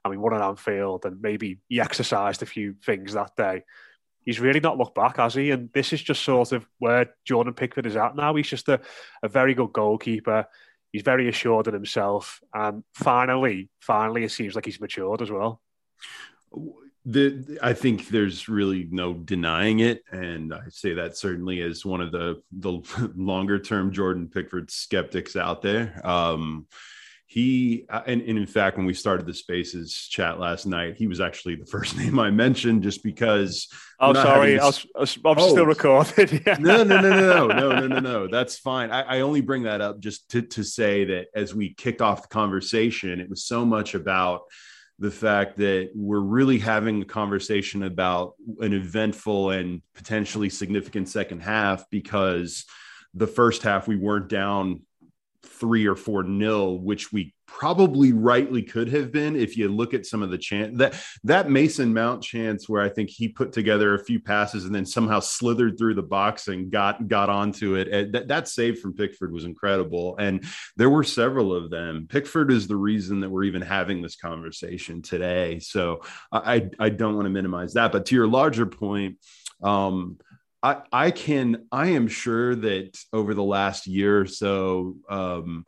and 0.03 0.11
we 0.11 0.17
won 0.17 0.33
at 0.33 0.41
Anfield, 0.41 1.05
and 1.05 1.21
maybe 1.21 1.59
he 1.69 1.79
exercised 1.79 2.41
a 2.41 2.47
few 2.47 2.75
things 2.85 3.13
that 3.13 3.35
day. 3.35 3.63
He's 4.25 4.39
really 4.39 4.61
not 4.61 4.77
looked 4.77 4.95
back, 4.95 5.17
has 5.17 5.33
he? 5.33 5.51
And 5.51 5.69
this 5.73 5.91
is 5.91 6.01
just 6.01 6.23
sort 6.23 6.53
of 6.53 6.65
where 6.79 7.13
Jordan 7.25 7.53
Pickford 7.53 7.85
is 7.85 7.97
at 7.97 8.15
now. 8.15 8.35
He's 8.35 8.47
just 8.47 8.69
a, 8.69 8.79
a 9.21 9.27
very 9.27 9.53
good 9.53 9.73
goalkeeper 9.73 10.47
he's 10.93 11.01
very 11.01 11.27
assured 11.27 11.67
in 11.67 11.73
himself, 11.73 12.39
and 12.53 12.83
finally, 12.93 13.69
finally, 13.81 14.23
it 14.23 14.31
seems 14.31 14.55
like 14.55 14.65
he's 14.65 14.79
matured 14.79 15.21
as 15.21 15.31
well. 15.31 15.59
The, 17.05 17.57
I 17.61 17.73
think 17.73 18.07
there's 18.07 18.47
really 18.47 18.87
no 18.89 19.13
denying 19.13 19.79
it, 19.79 20.03
and 20.11 20.53
I 20.53 20.61
say 20.69 20.93
that 20.93 21.17
certainly 21.17 21.61
as 21.61 21.85
one 21.85 21.99
of 21.99 22.11
the 22.11 22.41
the 22.51 22.79
longer 23.15 23.59
term 23.59 23.91
Jordan 23.91 24.29
Pickford 24.29 24.71
skeptics 24.71 25.35
out 25.35 25.61
there. 25.61 25.99
Um, 26.07 26.67
he 27.33 27.85
uh, 27.89 28.01
and, 28.05 28.21
and, 28.21 28.37
in 28.37 28.45
fact 28.45 28.77
when 28.77 28.85
we 28.85 28.93
started 28.93 29.25
the 29.25 29.33
spaces 29.33 29.91
chat 29.91 30.39
last 30.39 30.67
night 30.67 30.95
he 30.95 31.07
was 31.07 31.19
actually 31.19 31.55
the 31.55 31.65
first 31.75 31.97
name 31.97 32.19
i 32.19 32.29
mentioned 32.29 32.83
just 32.83 33.03
because 33.03 33.67
oh 33.99 34.13
sorry 34.13 34.59
I 34.59 34.65
was, 34.65 34.85
I 34.95 34.99
was, 34.99 35.17
I'm 35.25 35.39
oh. 35.39 35.49
still 35.49 35.65
recorded. 35.65 36.43
yeah. 36.45 36.57
no 36.59 36.83
no 36.83 37.01
no 37.01 37.09
no 37.09 37.47
no 37.47 37.47
no 37.47 37.79
no 37.79 37.87
no 37.87 37.99
no 37.99 38.27
that's 38.27 38.59
fine 38.59 38.91
I, 38.91 39.01
I, 39.01 39.19
only 39.21 39.41
bring 39.41 39.63
that 39.63 39.81
up 39.81 39.99
just 39.99 40.29
to, 40.31 40.43
to 40.43 40.63
say 40.63 41.05
that 41.05 41.27
as 41.33 41.55
we 41.55 41.73
kicked 41.73 42.03
off 42.03 42.21
the 42.21 42.27
conversation 42.27 43.19
it 43.19 43.29
was 43.29 43.43
so 43.43 43.65
much 43.65 43.95
about 43.95 44.41
the 44.99 45.11
fact 45.11 45.57
that 45.57 45.91
we're 45.95 46.19
really 46.19 46.59
having 46.59 47.01
a 47.01 47.05
conversation 47.05 47.83
about 47.83 48.33
an 48.59 48.73
eventful 48.73 49.51
and 49.51 49.81
potentially 49.95 50.49
significant 50.49 51.09
second 51.09 51.41
half 51.41 51.89
because 51.89 52.65
the 53.13 53.27
first 53.27 53.63
half 53.63 53.87
we 53.87 53.95
weren't 53.95 54.29
down 54.29 54.81
three 55.45 55.85
or 55.85 55.95
four 55.95 56.23
nil, 56.23 56.79
which 56.79 57.11
we 57.11 57.33
probably 57.45 58.11
rightly 58.11 58.63
could 58.63 58.87
have 58.87 59.11
been 59.11 59.35
if 59.35 59.55
you 59.55 59.69
look 59.69 59.93
at 59.93 60.05
some 60.05 60.23
of 60.23 60.31
the 60.31 60.37
chance 60.37 60.75
that 60.77 60.99
that 61.23 61.49
Mason 61.49 61.93
Mount 61.93 62.23
chance 62.23 62.67
where 62.67 62.81
I 62.81 62.89
think 62.89 63.09
he 63.09 63.27
put 63.27 63.51
together 63.51 63.93
a 63.93 64.03
few 64.03 64.19
passes 64.19 64.65
and 64.65 64.73
then 64.73 64.85
somehow 64.85 65.19
slithered 65.19 65.77
through 65.77 65.93
the 65.93 66.01
box 66.01 66.47
and 66.47 66.71
got 66.71 67.07
got 67.07 67.29
onto 67.29 67.75
it. 67.75 68.11
That, 68.11 68.27
that 68.27 68.47
save 68.47 68.79
from 68.79 68.93
Pickford 68.93 69.31
was 69.31 69.45
incredible, 69.45 70.17
and 70.17 70.43
there 70.77 70.89
were 70.89 71.03
several 71.03 71.53
of 71.53 71.69
them. 71.69 72.07
Pickford 72.09 72.51
is 72.51 72.67
the 72.67 72.75
reason 72.75 73.19
that 73.19 73.29
we're 73.29 73.43
even 73.43 73.61
having 73.61 74.01
this 74.01 74.15
conversation 74.15 75.01
today. 75.01 75.59
So 75.59 76.01
I 76.31 76.69
I 76.79 76.89
don't 76.89 77.15
want 77.15 77.25
to 77.25 77.31
minimize 77.31 77.73
that, 77.73 77.91
but 77.91 78.05
to 78.07 78.15
your 78.15 78.27
larger 78.27 78.65
point. 78.65 79.17
Um, 79.61 80.17
I, 80.63 80.81
I 80.91 81.11
can 81.11 81.67
I 81.71 81.87
am 81.89 82.07
sure 82.07 82.55
that 82.55 82.97
over 83.11 83.33
the 83.33 83.43
last 83.43 83.85
year 83.85 84.21
or 84.21 84.25
so, 84.25 84.95
um, 85.09 85.65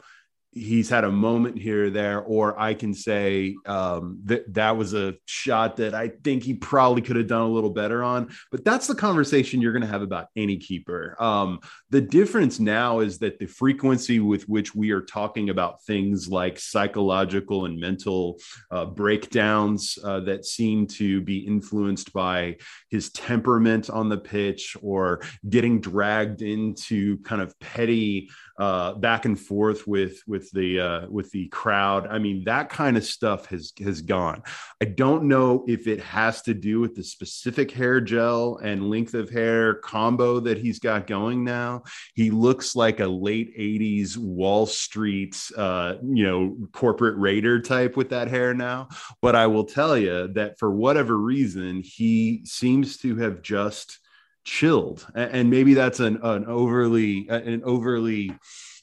he's 0.56 0.90
had 0.90 1.04
a 1.04 1.12
moment 1.12 1.60
here 1.60 1.88
or 1.88 1.90
there, 1.90 2.22
or 2.22 2.58
I 2.58 2.74
can 2.74 2.94
say 2.94 3.58
um, 3.66 4.20
that 4.24 4.52
that 4.54 4.78
was 4.78 4.94
a 4.94 5.16
shot 5.26 5.76
that 5.78 5.94
I 5.94 6.08
think 6.24 6.44
he 6.44 6.54
probably 6.54 7.02
could 7.02 7.18
have 7.18 7.28
done 7.28 7.42
a 7.42 7.48
little 7.48 7.70
better 7.70 8.02
on. 8.02 8.32
But 8.52 8.64
that's 8.64 8.88
the 8.88 8.96
conversation 8.96 9.62
you're 9.62 9.74
going 9.74 9.82
to 9.82 9.88
have 9.88 10.02
about 10.02 10.28
any 10.38 10.58
keeper. 10.58 11.18
Um, 11.20 11.60
the 11.90 12.00
difference 12.00 12.58
now 12.60 13.00
is 13.00 13.20
that 13.20 13.38
the 13.38 13.48
frequency 13.48 14.22
with 14.22 14.48
which 14.48 14.74
we 14.74 14.92
are 14.92 15.02
talking 15.02 15.50
about 15.50 15.84
things 15.84 16.30
like 16.30 16.58
psychological 16.58 17.66
and 17.66 17.78
mental 17.78 18.40
uh, 18.72 18.86
breakdowns 18.86 20.00
uh, 20.06 20.22
that 20.22 20.46
seem 20.46 20.88
to 20.88 21.20
be 21.22 21.40
influenced 21.40 22.14
by 22.14 22.56
his 22.90 23.12
temperament 23.12 23.90
on 23.90 24.08
the 24.08 24.18
pitch 24.18 24.78
or 24.82 25.22
getting 25.50 25.82
dragged 25.82 26.42
into 26.42 27.18
kind 27.24 27.42
of 27.42 27.60
petty 27.60 28.30
uh, 28.58 28.94
back 28.94 29.26
and 29.26 29.40
forth 29.40 29.86
with 29.86 30.22
with 30.28 30.50
the 30.52 30.80
uh, 30.80 31.08
with 31.10 31.30
the 31.32 31.48
crowd. 31.50 32.08
I 32.08 32.20
mean, 32.20 32.44
that 32.46 32.70
kind 32.70 32.96
of 32.96 33.04
stuff 33.04 33.48
has 33.48 33.74
has 33.84 34.02
gone. 34.02 34.44
I 34.82 34.86
don't 34.86 35.24
know 35.24 35.66
if 35.68 35.88
it 35.88 36.00
has 36.02 36.42
to 36.44 36.54
do 36.54 36.80
with 36.80 36.96
the 36.96 37.04
specific 37.04 37.72
hair 37.72 38.00
gel 38.00 38.58
and 38.64 38.90
length 38.90 39.14
of 39.14 39.30
hair 39.30 39.76
combo 39.76 40.40
that 40.42 40.58
he's 40.58 40.80
got 40.80 41.08
going 41.08 41.44
now. 41.44 41.84
He 42.14 42.32
looks 42.32 42.76
like 42.76 43.00
a 43.02 43.08
late 43.08 43.58
'80s 43.58 44.18
Wall 44.18 44.66
Street, 44.66 45.38
uh, 45.58 45.96
you 46.02 46.26
know, 46.26 46.56
corporate 46.72 47.18
raider 47.18 47.60
type 47.62 47.98
with 47.98 48.10
that 48.10 48.30
hair 48.30 48.54
now. 48.54 48.88
But 49.22 49.36
I 49.36 49.48
will 49.48 49.66
tell 49.66 49.98
you 49.98 50.30
that 50.30 50.60
for 50.60 50.72
whatever 50.72 51.18
reason, 51.18 51.82
he 51.84 52.42
seems 52.46 52.98
to 52.98 53.18
have 53.18 53.42
just 53.42 54.00
chilled. 54.46 55.06
And 55.14 55.50
maybe 55.50 55.74
that's 55.74 56.00
an, 56.00 56.20
an 56.24 56.46
overly 56.46 57.28
an 57.30 57.62
overly 57.66 58.34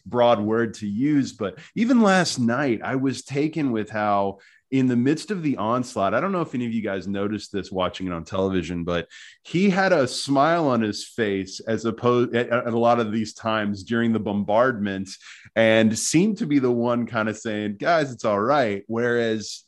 broad 0.04 0.40
word 0.40 0.74
to 0.74 0.84
use 0.84 1.32
but 1.32 1.56
even 1.76 2.02
last 2.02 2.40
night 2.40 2.80
i 2.82 2.96
was 2.96 3.22
taken 3.22 3.70
with 3.70 3.88
how 3.88 4.36
in 4.72 4.88
the 4.88 4.96
midst 4.96 5.30
of 5.30 5.44
the 5.44 5.56
onslaught 5.58 6.12
i 6.12 6.18
don't 6.18 6.32
know 6.32 6.40
if 6.40 6.56
any 6.56 6.66
of 6.66 6.72
you 6.72 6.82
guys 6.82 7.06
noticed 7.06 7.52
this 7.52 7.70
watching 7.70 8.08
it 8.08 8.12
on 8.12 8.24
television 8.24 8.82
but 8.82 9.06
he 9.44 9.70
had 9.70 9.92
a 9.92 10.08
smile 10.08 10.66
on 10.66 10.80
his 10.80 11.06
face 11.06 11.60
as 11.60 11.84
opposed 11.84 12.34
at, 12.34 12.48
at 12.48 12.74
a 12.74 12.78
lot 12.78 12.98
of 12.98 13.12
these 13.12 13.32
times 13.32 13.84
during 13.84 14.12
the 14.12 14.18
bombardment 14.18 15.08
and 15.54 15.96
seemed 15.96 16.38
to 16.38 16.46
be 16.46 16.58
the 16.58 16.70
one 16.70 17.06
kind 17.06 17.28
of 17.28 17.36
saying 17.36 17.76
guys 17.76 18.10
it's 18.10 18.24
all 18.24 18.40
right. 18.40 18.84
Whereas 18.86 19.64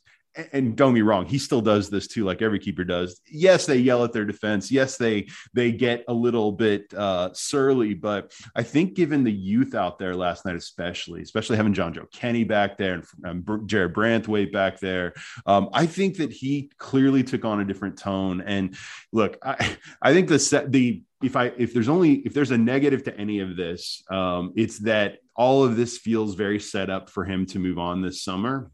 and 0.51 0.75
don't 0.75 0.93
be 0.93 1.01
wrong, 1.01 1.25
he 1.25 1.37
still 1.37 1.61
does 1.61 1.89
this 1.89 2.07
too, 2.07 2.25
like 2.25 2.41
every 2.41 2.59
keeper 2.59 2.83
does. 2.83 3.21
Yes, 3.27 3.65
they 3.65 3.77
yell 3.77 4.03
at 4.03 4.13
their 4.13 4.25
defense. 4.25 4.71
Yes, 4.71 4.97
they 4.97 5.27
they 5.53 5.71
get 5.71 6.03
a 6.07 6.13
little 6.13 6.51
bit 6.51 6.93
uh, 6.93 7.29
surly, 7.33 7.93
but 7.93 8.33
I 8.55 8.63
think 8.63 8.95
given 8.95 9.23
the 9.23 9.31
youth 9.31 9.75
out 9.75 9.97
there 9.99 10.15
last 10.15 10.45
night, 10.45 10.55
especially, 10.55 11.21
especially 11.21 11.57
having 11.57 11.73
Jonjoe 11.73 12.11
Kenny 12.11 12.43
back 12.43 12.77
there 12.77 13.01
and 13.23 13.43
Jarrad 13.45 13.93
Branthwaite 13.93 14.51
back 14.51 14.79
there, 14.79 15.13
um, 15.45 15.69
I 15.73 15.85
think 15.85 16.17
that 16.17 16.31
he 16.31 16.71
clearly 16.77 17.23
took 17.23 17.45
on 17.45 17.61
a 17.61 17.65
different 17.65 17.97
tone. 17.97 18.41
And 18.41 18.75
look, 19.11 19.37
I 19.43 19.77
I 20.01 20.13
think 20.13 20.27
the 20.27 20.39
set 20.39 20.71
the 20.71 21.03
if 21.23 21.35
I 21.35 21.45
if 21.57 21.73
there's 21.73 21.89
only 21.89 22.15
if 22.19 22.33
there's 22.33 22.51
a 22.51 22.57
negative 22.57 23.03
to 23.03 23.17
any 23.17 23.39
of 23.39 23.55
this, 23.55 24.03
um, 24.09 24.53
it's 24.55 24.79
that 24.79 25.19
all 25.35 25.63
of 25.63 25.75
this 25.75 25.97
feels 25.97 26.35
very 26.35 26.59
set 26.59 26.89
up 26.89 27.09
for 27.09 27.25
him 27.25 27.45
to 27.45 27.59
move 27.59 27.77
on 27.77 28.01
this 28.01 28.23
summer, 28.23 28.71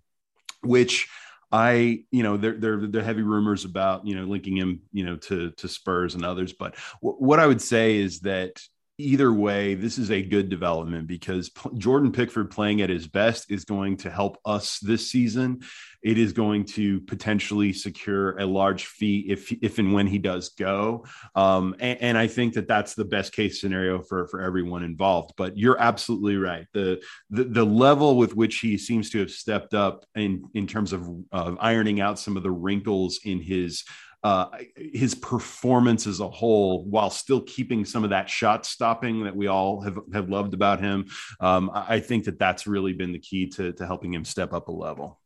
which 0.61 1.07
I, 1.51 2.03
you 2.11 2.23
know, 2.23 2.37
there, 2.37 2.57
there, 2.57 2.87
there 2.87 3.01
are 3.01 3.05
heavy 3.05 3.23
rumors 3.23 3.65
about, 3.65 4.07
you 4.07 4.15
know, 4.15 4.23
linking 4.23 4.55
him, 4.55 4.81
you 4.93 5.05
know, 5.05 5.17
to, 5.17 5.51
to 5.51 5.67
Spurs 5.67 6.15
and 6.15 6.25
others. 6.25 6.53
But 6.53 6.75
w- 7.01 7.17
what 7.17 7.39
I 7.39 7.47
would 7.47 7.61
say 7.61 7.97
is 7.97 8.21
that 8.21 8.61
either 9.01 9.33
way, 9.33 9.73
this 9.73 9.97
is 9.97 10.11
a 10.11 10.21
good 10.21 10.49
development 10.49 11.07
because 11.07 11.49
P- 11.49 11.69
Jordan 11.77 12.11
Pickford 12.11 12.51
playing 12.51 12.81
at 12.81 12.89
his 12.89 13.07
best 13.07 13.51
is 13.51 13.65
going 13.65 13.97
to 13.97 14.09
help 14.09 14.37
us 14.45 14.79
this 14.79 15.09
season. 15.09 15.61
It 16.03 16.17
is 16.17 16.33
going 16.33 16.65
to 16.65 17.01
potentially 17.01 17.73
secure 17.73 18.37
a 18.37 18.45
large 18.45 18.85
fee 18.85 19.25
if, 19.29 19.51
if 19.51 19.77
and 19.79 19.93
when 19.93 20.07
he 20.07 20.17
does 20.17 20.49
go. 20.49 21.05
Um, 21.35 21.75
and, 21.79 22.01
and, 22.01 22.17
I 22.17 22.27
think 22.27 22.55
that 22.55 22.67
that's 22.67 22.95
the 22.95 23.05
best 23.05 23.33
case 23.33 23.61
scenario 23.61 24.01
for, 24.01 24.27
for 24.27 24.41
everyone 24.41 24.83
involved. 24.83 25.33
But 25.37 25.57
you're 25.57 25.79
absolutely 25.79 26.37
right. 26.37 26.65
The, 26.73 27.01
the, 27.29 27.43
the 27.43 27.65
level 27.65 28.17
with 28.17 28.35
which 28.35 28.59
he 28.59 28.77
seems 28.77 29.09
to 29.11 29.19
have 29.19 29.31
stepped 29.31 29.73
up 29.73 30.05
in, 30.15 30.43
in 30.53 30.67
terms 30.67 30.93
of 30.93 31.07
uh, 31.31 31.55
ironing 31.59 32.01
out 32.01 32.19
some 32.19 32.37
of 32.37 32.43
the 32.43 32.51
wrinkles 32.51 33.19
in 33.23 33.41
his 33.41 33.83
uh, 34.23 34.47
his 34.75 35.15
performance 35.15 36.05
as 36.05 36.19
a 36.19 36.29
whole, 36.29 36.85
while 36.85 37.09
still 37.09 37.41
keeping 37.41 37.85
some 37.85 38.03
of 38.03 38.11
that 38.11 38.29
shot 38.29 38.65
stopping 38.65 39.23
that 39.23 39.35
we 39.35 39.47
all 39.47 39.81
have, 39.81 39.97
have 40.13 40.29
loved 40.29 40.53
about 40.53 40.79
him. 40.79 41.07
Um, 41.39 41.71
I 41.73 41.99
think 41.99 42.25
that 42.25 42.37
that's 42.37 42.67
really 42.67 42.93
been 42.93 43.11
the 43.11 43.19
key 43.19 43.47
to, 43.49 43.73
to 43.73 43.85
helping 43.85 44.13
him 44.13 44.25
step 44.25 44.53
up 44.53 44.67
a 44.67 44.71
level. 44.71 45.19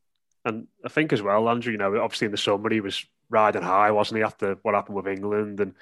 And 0.45 0.67
I 0.85 0.89
think 0.89 1.11
as 1.11 1.21
well, 1.21 1.49
Andrew, 1.49 1.71
you 1.71 1.77
know, 1.77 1.99
obviously 2.01 2.25
in 2.25 2.31
the 2.31 2.37
summer 2.37 2.69
he 2.71 2.79
was 2.79 3.05
riding 3.29 3.63
high, 3.63 3.91
wasn't 3.91 4.17
he, 4.17 4.23
after 4.23 4.55
what 4.61 4.75
happened 4.75 4.95
with 4.95 5.07
England? 5.07 5.59
And 5.59 5.73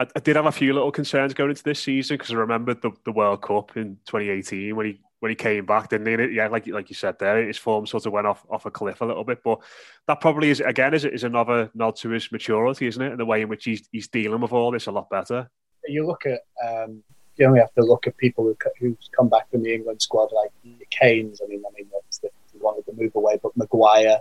I, 0.00 0.06
I 0.16 0.20
did 0.20 0.36
have 0.36 0.46
a 0.46 0.52
few 0.52 0.72
little 0.72 0.92
concerns 0.92 1.34
going 1.34 1.50
into 1.50 1.64
this 1.64 1.80
season 1.80 2.16
because 2.16 2.30
I 2.30 2.36
remembered 2.36 2.80
the, 2.80 2.92
the 3.04 3.12
World 3.12 3.42
Cup 3.42 3.76
in 3.76 3.96
2018 4.06 4.74
when 4.74 4.86
he 4.86 5.00
when 5.22 5.30
he 5.30 5.36
came 5.36 5.64
back, 5.64 5.88
didn't 5.88 6.30
he? 6.30 6.34
Yeah, 6.34 6.48
like 6.48 6.66
like 6.66 6.90
you 6.90 6.96
said 6.96 7.16
there, 7.20 7.46
his 7.46 7.56
form 7.56 7.86
sort 7.86 8.06
of 8.06 8.12
went 8.12 8.26
off 8.26 8.44
off 8.50 8.66
a 8.66 8.72
cliff 8.72 9.00
a 9.02 9.04
little 9.04 9.22
bit. 9.22 9.40
But 9.44 9.60
that 10.08 10.20
probably 10.20 10.50
is 10.50 10.58
again 10.58 10.94
is 10.94 11.04
is 11.04 11.22
another 11.22 11.70
nod 11.74 11.94
to 11.96 12.08
his 12.08 12.32
maturity, 12.32 12.88
isn't 12.88 13.00
it? 13.00 13.12
And 13.12 13.20
the 13.20 13.24
way 13.24 13.42
in 13.42 13.48
which 13.48 13.64
he's 13.64 13.88
he's 13.92 14.08
dealing 14.08 14.40
with 14.40 14.52
all 14.52 14.72
this 14.72 14.88
a 14.88 14.90
lot 14.90 15.08
better. 15.10 15.48
You 15.86 16.04
look 16.04 16.26
at 16.26 16.40
um, 16.66 17.04
you 17.36 17.46
only 17.46 17.60
have 17.60 17.72
to 17.74 17.82
look 17.84 18.08
at 18.08 18.16
people 18.16 18.44
who 18.44 18.56
who's 18.80 19.08
come 19.16 19.28
back 19.28 19.48
from 19.48 19.62
the 19.62 19.72
England 19.72 20.02
squad 20.02 20.30
like 20.32 20.50
Kane's. 20.90 21.40
I 21.40 21.46
mean, 21.46 21.62
I 21.64 21.70
mean, 21.76 21.88
that's 21.92 22.18
the, 22.18 22.28
he 22.52 22.58
wanted 22.58 22.84
to 22.86 22.92
move 23.00 23.14
away, 23.14 23.38
but 23.40 23.56
Maguire, 23.56 24.18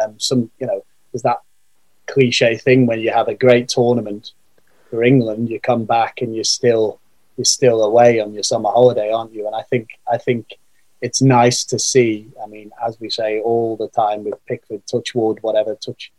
Um, 0.00 0.18
some, 0.18 0.50
you 0.60 0.66
know, 0.66 0.84
there's 1.12 1.22
that 1.22 1.40
cliche 2.06 2.56
thing 2.56 2.86
when 2.86 3.00
you 3.00 3.10
have 3.10 3.28
a 3.28 3.34
great 3.34 3.68
tournament 3.68 4.32
for 4.90 5.02
England, 5.02 5.50
you 5.50 5.60
come 5.60 5.84
back 5.84 6.20
and 6.22 6.34
you're 6.34 6.44
still 6.44 7.00
you're 7.38 7.44
still 7.44 7.82
away 7.84 8.20
on 8.20 8.34
your 8.34 8.42
summer 8.42 8.70
holiday, 8.70 9.12
aren't 9.12 9.32
you? 9.32 9.46
And 9.46 9.54
I 9.54 9.62
think 9.62 9.90
I 10.10 10.18
think 10.18 10.58
it's 11.00 11.22
nice 11.22 11.64
to 11.66 11.78
see. 11.78 12.30
I 12.42 12.46
mean, 12.46 12.70
as 12.84 12.98
we 13.00 13.08
say 13.08 13.40
all 13.40 13.76
the 13.76 13.88
time 13.88 14.24
with 14.24 14.44
Pickford, 14.46 14.82
touchwood, 14.90 15.38
whatever, 15.40 15.76
touch 15.76 16.12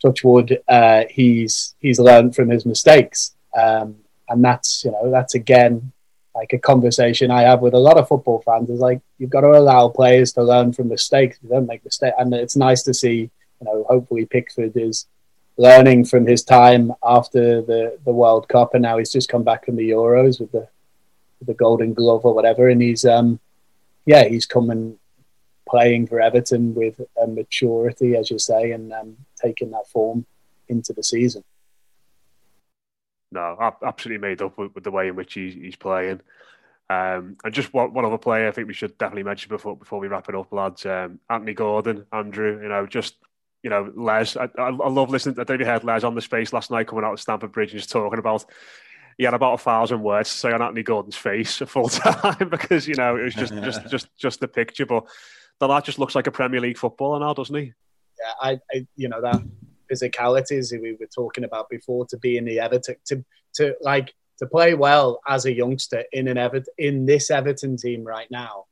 touchwood, 0.00 0.60
uh, 0.68 1.04
he's 1.10 1.74
he's 1.80 1.98
learned 1.98 2.36
from 2.36 2.50
his 2.50 2.66
mistakes, 2.66 3.34
um, 3.56 3.96
and 4.28 4.44
that's 4.44 4.84
you 4.84 4.90
know 4.90 5.10
that's 5.10 5.34
again 5.34 5.92
like 6.34 6.52
a 6.52 6.58
conversation 6.58 7.30
I 7.30 7.42
have 7.42 7.60
with 7.60 7.74
a 7.74 7.78
lot 7.78 7.96
of 7.96 8.08
football 8.08 8.42
fans 8.44 8.68
is 8.68 8.80
like 8.80 9.00
you've 9.18 9.30
got 9.30 9.42
to 9.42 9.52
allow 9.52 9.88
players 9.88 10.32
to 10.32 10.42
learn 10.42 10.72
from 10.72 10.88
mistakes. 10.88 11.38
You 11.42 11.48
don't 11.48 11.66
make 11.66 11.84
mistakes, 11.84 12.16
and 12.18 12.34
it's 12.34 12.56
nice 12.56 12.82
to 12.84 12.94
see. 12.94 13.30
You 13.60 13.66
know, 13.66 13.86
hopefully 13.88 14.26
Pickford 14.26 14.72
is 14.76 15.06
learning 15.56 16.04
from 16.04 16.26
his 16.26 16.42
time 16.42 16.92
after 17.04 17.62
the, 17.62 17.98
the 18.04 18.12
World 18.12 18.48
Cup, 18.48 18.74
and 18.74 18.82
now 18.82 18.98
he's 18.98 19.12
just 19.12 19.28
come 19.28 19.44
back 19.44 19.66
from 19.66 19.76
the 19.76 19.90
Euros 19.90 20.40
with 20.40 20.52
the 20.52 20.68
the 21.42 21.54
Golden 21.54 21.92
Glove 21.92 22.24
or 22.24 22.34
whatever, 22.34 22.68
and 22.68 22.80
he's 22.80 23.04
um 23.04 23.38
yeah 24.06 24.24
he's 24.24 24.46
coming 24.46 24.98
playing 25.68 26.06
for 26.06 26.20
Everton 26.20 26.74
with 26.74 27.00
a 27.20 27.26
maturity, 27.26 28.16
as 28.16 28.30
you 28.30 28.38
say, 28.38 28.72
and 28.72 28.92
um, 28.92 29.16
taking 29.42 29.70
that 29.70 29.88
form 29.88 30.26
into 30.68 30.92
the 30.92 31.02
season. 31.02 31.42
No, 33.32 33.56
absolutely 33.82 34.26
made 34.26 34.42
up 34.42 34.56
with, 34.56 34.74
with 34.74 34.84
the 34.84 34.90
way 34.90 35.08
in 35.08 35.16
which 35.16 35.34
he's, 35.34 35.54
he's 35.54 35.76
playing. 35.76 36.20
Um, 36.88 37.36
and 37.42 37.52
just 37.52 37.72
one, 37.72 37.92
one 37.92 38.04
other 38.04 38.18
player 38.18 38.46
I 38.46 38.50
think 38.50 38.68
we 38.68 38.74
should 38.74 38.96
definitely 38.98 39.22
mention 39.24 39.48
before 39.48 39.76
before 39.76 39.98
we 39.98 40.06
wrap 40.06 40.28
it 40.28 40.34
up, 40.34 40.52
lads. 40.52 40.84
Um, 40.84 41.18
Anthony 41.30 41.54
Gordon, 41.54 42.06
Andrew. 42.12 42.60
You 42.62 42.68
know, 42.68 42.86
just 42.86 43.16
you 43.64 43.70
know, 43.70 43.90
Les. 43.96 44.36
I, 44.36 44.48
I, 44.58 44.68
love 44.68 45.08
listening. 45.08 45.36
I 45.40 45.56
we 45.56 45.64
heard 45.64 45.84
Les 45.84 46.04
on 46.04 46.14
the 46.14 46.20
space 46.20 46.52
last 46.52 46.70
night 46.70 46.86
coming 46.86 47.02
out 47.02 47.14
of 47.14 47.20
Stamford 47.20 47.50
Bridge 47.50 47.72
and 47.72 47.80
just 47.80 47.90
talking 47.90 48.18
about. 48.18 48.44
He 49.16 49.24
had 49.24 49.32
about 49.32 49.54
a 49.54 49.58
thousand 49.58 50.02
words 50.02 50.28
to 50.28 50.36
say 50.36 50.52
on 50.52 50.60
Anthony 50.60 50.82
Gordon's 50.82 51.14
face 51.14 51.58
full 51.66 51.88
time 51.88 52.48
because 52.50 52.88
you 52.88 52.94
know 52.96 53.16
it 53.16 53.22
was 53.22 53.34
just 53.34 53.54
just 53.54 53.86
just 53.88 54.16
just 54.16 54.40
the 54.40 54.48
picture. 54.48 54.86
But 54.86 55.06
the 55.60 55.68
lad 55.68 55.84
just 55.84 55.98
looks 55.98 56.14
like 56.14 56.26
a 56.26 56.32
Premier 56.32 56.60
League 56.60 56.76
footballer 56.76 57.20
now, 57.20 57.32
doesn't 57.32 57.54
he? 57.54 57.72
Yeah, 58.20 58.32
I, 58.40 58.60
I 58.72 58.86
you 58.96 59.08
know 59.08 59.22
that 59.22 59.40
physicalities 59.90 60.72
we 60.72 60.96
were 60.98 61.06
talking 61.06 61.44
about 61.44 61.70
before 61.70 62.06
to 62.06 62.18
be 62.18 62.36
in 62.36 62.44
the 62.44 62.58
Everton 62.60 62.96
to 63.06 63.24
to 63.54 63.76
like 63.80 64.12
to 64.40 64.46
play 64.46 64.74
well 64.74 65.20
as 65.28 65.46
a 65.46 65.54
youngster 65.54 66.04
in 66.12 66.28
an 66.28 66.36
Everton 66.36 66.74
in 66.76 67.06
this 67.06 67.30
Everton 67.30 67.76
team 67.76 68.04
right 68.04 68.30
now 68.30 68.64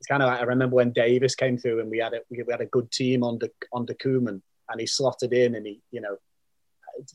it's 0.00 0.06
kind 0.06 0.22
of 0.22 0.28
like 0.28 0.40
I 0.40 0.44
remember 0.44 0.76
when 0.76 0.92
Davies 0.92 1.34
came 1.34 1.58
through 1.58 1.80
and 1.80 1.90
we 1.90 1.98
had 1.98 2.14
a 2.14 2.20
we 2.30 2.42
had 2.50 2.60
a 2.60 2.66
good 2.66 2.90
team 2.90 3.22
under 3.22 3.48
under 3.72 3.94
Koeman 3.94 4.40
and 4.68 4.80
he 4.80 4.86
slotted 4.86 5.32
in 5.32 5.54
and 5.54 5.66
he 5.66 5.80
you 5.90 6.00
know 6.00 6.16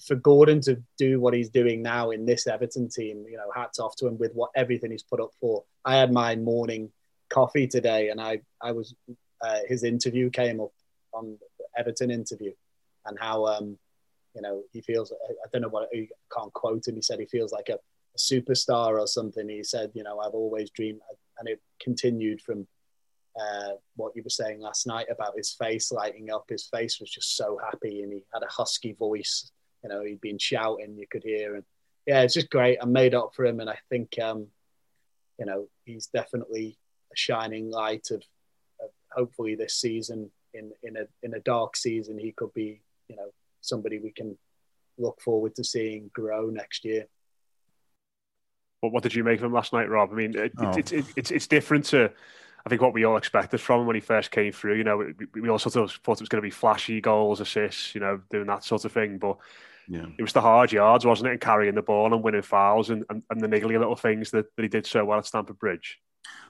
for 0.05 0.15
Gordon 0.15 0.61
to 0.61 0.81
do 0.97 1.19
what 1.19 1.33
he's 1.33 1.49
doing 1.49 1.81
now 1.81 2.11
in 2.11 2.25
this 2.25 2.47
Everton 2.47 2.89
team, 2.89 3.25
you 3.29 3.37
know, 3.37 3.51
hats 3.55 3.79
off 3.79 3.95
to 3.97 4.07
him 4.07 4.17
with 4.17 4.33
what 4.33 4.51
everything 4.55 4.91
he's 4.91 5.03
put 5.03 5.19
up 5.19 5.31
for. 5.39 5.63
I 5.83 5.95
had 5.95 6.11
my 6.11 6.35
morning 6.35 6.91
coffee 7.29 7.67
today, 7.67 8.09
and 8.09 8.19
I 8.21 8.41
I 8.61 8.71
was 8.71 8.95
uh, 9.41 9.59
his 9.67 9.83
interview 9.83 10.29
came 10.29 10.59
up 10.59 10.71
on 11.13 11.37
Everton 11.77 12.11
interview, 12.11 12.53
and 13.05 13.17
how 13.19 13.45
um 13.45 13.77
you 14.35 14.41
know 14.41 14.63
he 14.71 14.81
feels 14.81 15.11
I, 15.11 15.47
don't 15.51 15.61
know 15.61 15.69
what 15.69 15.89
I 15.93 16.07
can't 16.35 16.53
quote 16.53 16.87
him. 16.87 16.95
He 16.95 17.01
said 17.01 17.19
he 17.19 17.25
feels 17.25 17.51
like 17.51 17.69
a, 17.69 17.75
a 17.75 18.17
superstar 18.17 18.99
or 18.99 19.07
something. 19.07 19.47
He 19.47 19.63
said 19.63 19.91
you 19.93 20.03
know 20.03 20.19
I've 20.19 20.33
always 20.33 20.69
dreamed, 20.69 21.01
and 21.39 21.47
it 21.47 21.61
continued 21.81 22.41
from 22.41 22.67
uh, 23.39 23.71
what 23.95 24.15
you 24.15 24.23
were 24.23 24.29
saying 24.29 24.61
last 24.61 24.87
night 24.87 25.07
about 25.11 25.35
his 25.35 25.51
face 25.53 25.91
lighting 25.91 26.31
up. 26.31 26.45
His 26.49 26.65
face 26.67 26.99
was 26.99 27.09
just 27.09 27.35
so 27.35 27.59
happy, 27.63 28.01
and 28.01 28.13
he 28.13 28.21
had 28.33 28.43
a 28.43 28.51
husky 28.51 28.93
voice. 28.93 29.51
You 29.83 29.89
know, 29.89 30.03
he'd 30.03 30.21
been 30.21 30.37
shouting, 30.37 30.97
you 30.97 31.05
could 31.09 31.23
hear, 31.23 31.55
and 31.55 31.63
yeah, 32.07 32.21
it's 32.21 32.33
just 32.33 32.49
great. 32.49 32.77
I 32.81 32.85
made 32.85 33.13
up 33.13 33.33
for 33.35 33.45
him, 33.45 33.59
and 33.59 33.69
I 33.69 33.77
think 33.89 34.17
um, 34.21 34.47
you 35.37 35.45
know 35.45 35.67
he's 35.83 36.07
definitely 36.07 36.77
a 37.11 37.15
shining 37.15 37.69
light 37.71 38.07
of, 38.11 38.23
of, 38.81 38.89
hopefully 39.11 39.55
this 39.55 39.75
season. 39.75 40.31
In 40.53 40.71
in 40.83 40.95
a 40.95 41.07
in 41.21 41.33
a 41.33 41.39
dark 41.41 41.75
season, 41.75 42.17
he 42.17 42.31
could 42.31 42.53
be 42.53 42.81
you 43.09 43.15
know 43.17 43.27
somebody 43.59 43.99
we 43.99 44.11
can 44.11 44.37
look 44.97 45.19
forward 45.21 45.55
to 45.55 45.63
seeing 45.63 46.09
grow 46.13 46.49
next 46.49 46.85
year. 46.85 47.07
What, 48.79 48.93
what 48.93 49.03
did 49.03 49.13
you 49.13 49.23
make 49.23 49.39
of 49.39 49.45
him 49.45 49.53
last 49.53 49.73
night, 49.73 49.89
Rob? 49.89 50.11
I 50.13 50.15
mean, 50.15 50.37
it, 50.37 50.53
oh. 50.57 50.69
it, 50.69 50.93
it, 50.93 51.05
it's 51.17 51.31
it's 51.31 51.47
different 51.47 51.85
to 51.85 52.11
I 52.65 52.69
think 52.69 52.81
what 52.81 52.93
we 52.93 53.03
all 53.03 53.17
expected 53.17 53.59
from 53.61 53.81
him 53.81 53.87
when 53.87 53.95
he 53.95 54.01
first 54.01 54.31
came 54.31 54.51
through. 54.51 54.75
You 54.75 54.83
know, 54.83 54.97
we, 54.97 55.41
we 55.41 55.49
all 55.49 55.59
sort 55.59 55.75
of 55.75 55.91
thought 56.03 56.17
it 56.17 56.21
was 56.21 56.29
going 56.29 56.41
to 56.41 56.47
be 56.47 56.51
flashy 56.51 56.99
goals, 56.99 57.39
assists, 57.39 57.93
you 57.93 58.01
know, 58.01 58.21
doing 58.31 58.47
that 58.47 58.63
sort 58.63 58.85
of 58.85 58.91
thing. 58.91 59.19
But 59.19 59.37
yeah. 59.87 60.05
it 60.17 60.21
was 60.21 60.33
the 60.33 60.41
hard 60.41 60.71
yards, 60.71 61.05
wasn't 61.05 61.27
it? 61.27 61.33
And 61.33 61.41
carrying 61.41 61.75
the 61.75 61.83
ball 61.83 62.11
and 62.11 62.23
winning 62.23 62.41
fouls 62.41 62.89
and, 62.89 63.05
and, 63.09 63.21
and 63.29 63.41
the 63.41 63.47
niggly 63.47 63.77
little 63.77 63.95
things 63.95 64.31
that, 64.31 64.55
that 64.55 64.63
he 64.63 64.69
did 64.69 64.87
so 64.87 65.05
well 65.05 65.19
at 65.19 65.27
Stamford 65.27 65.59
Bridge. 65.59 65.99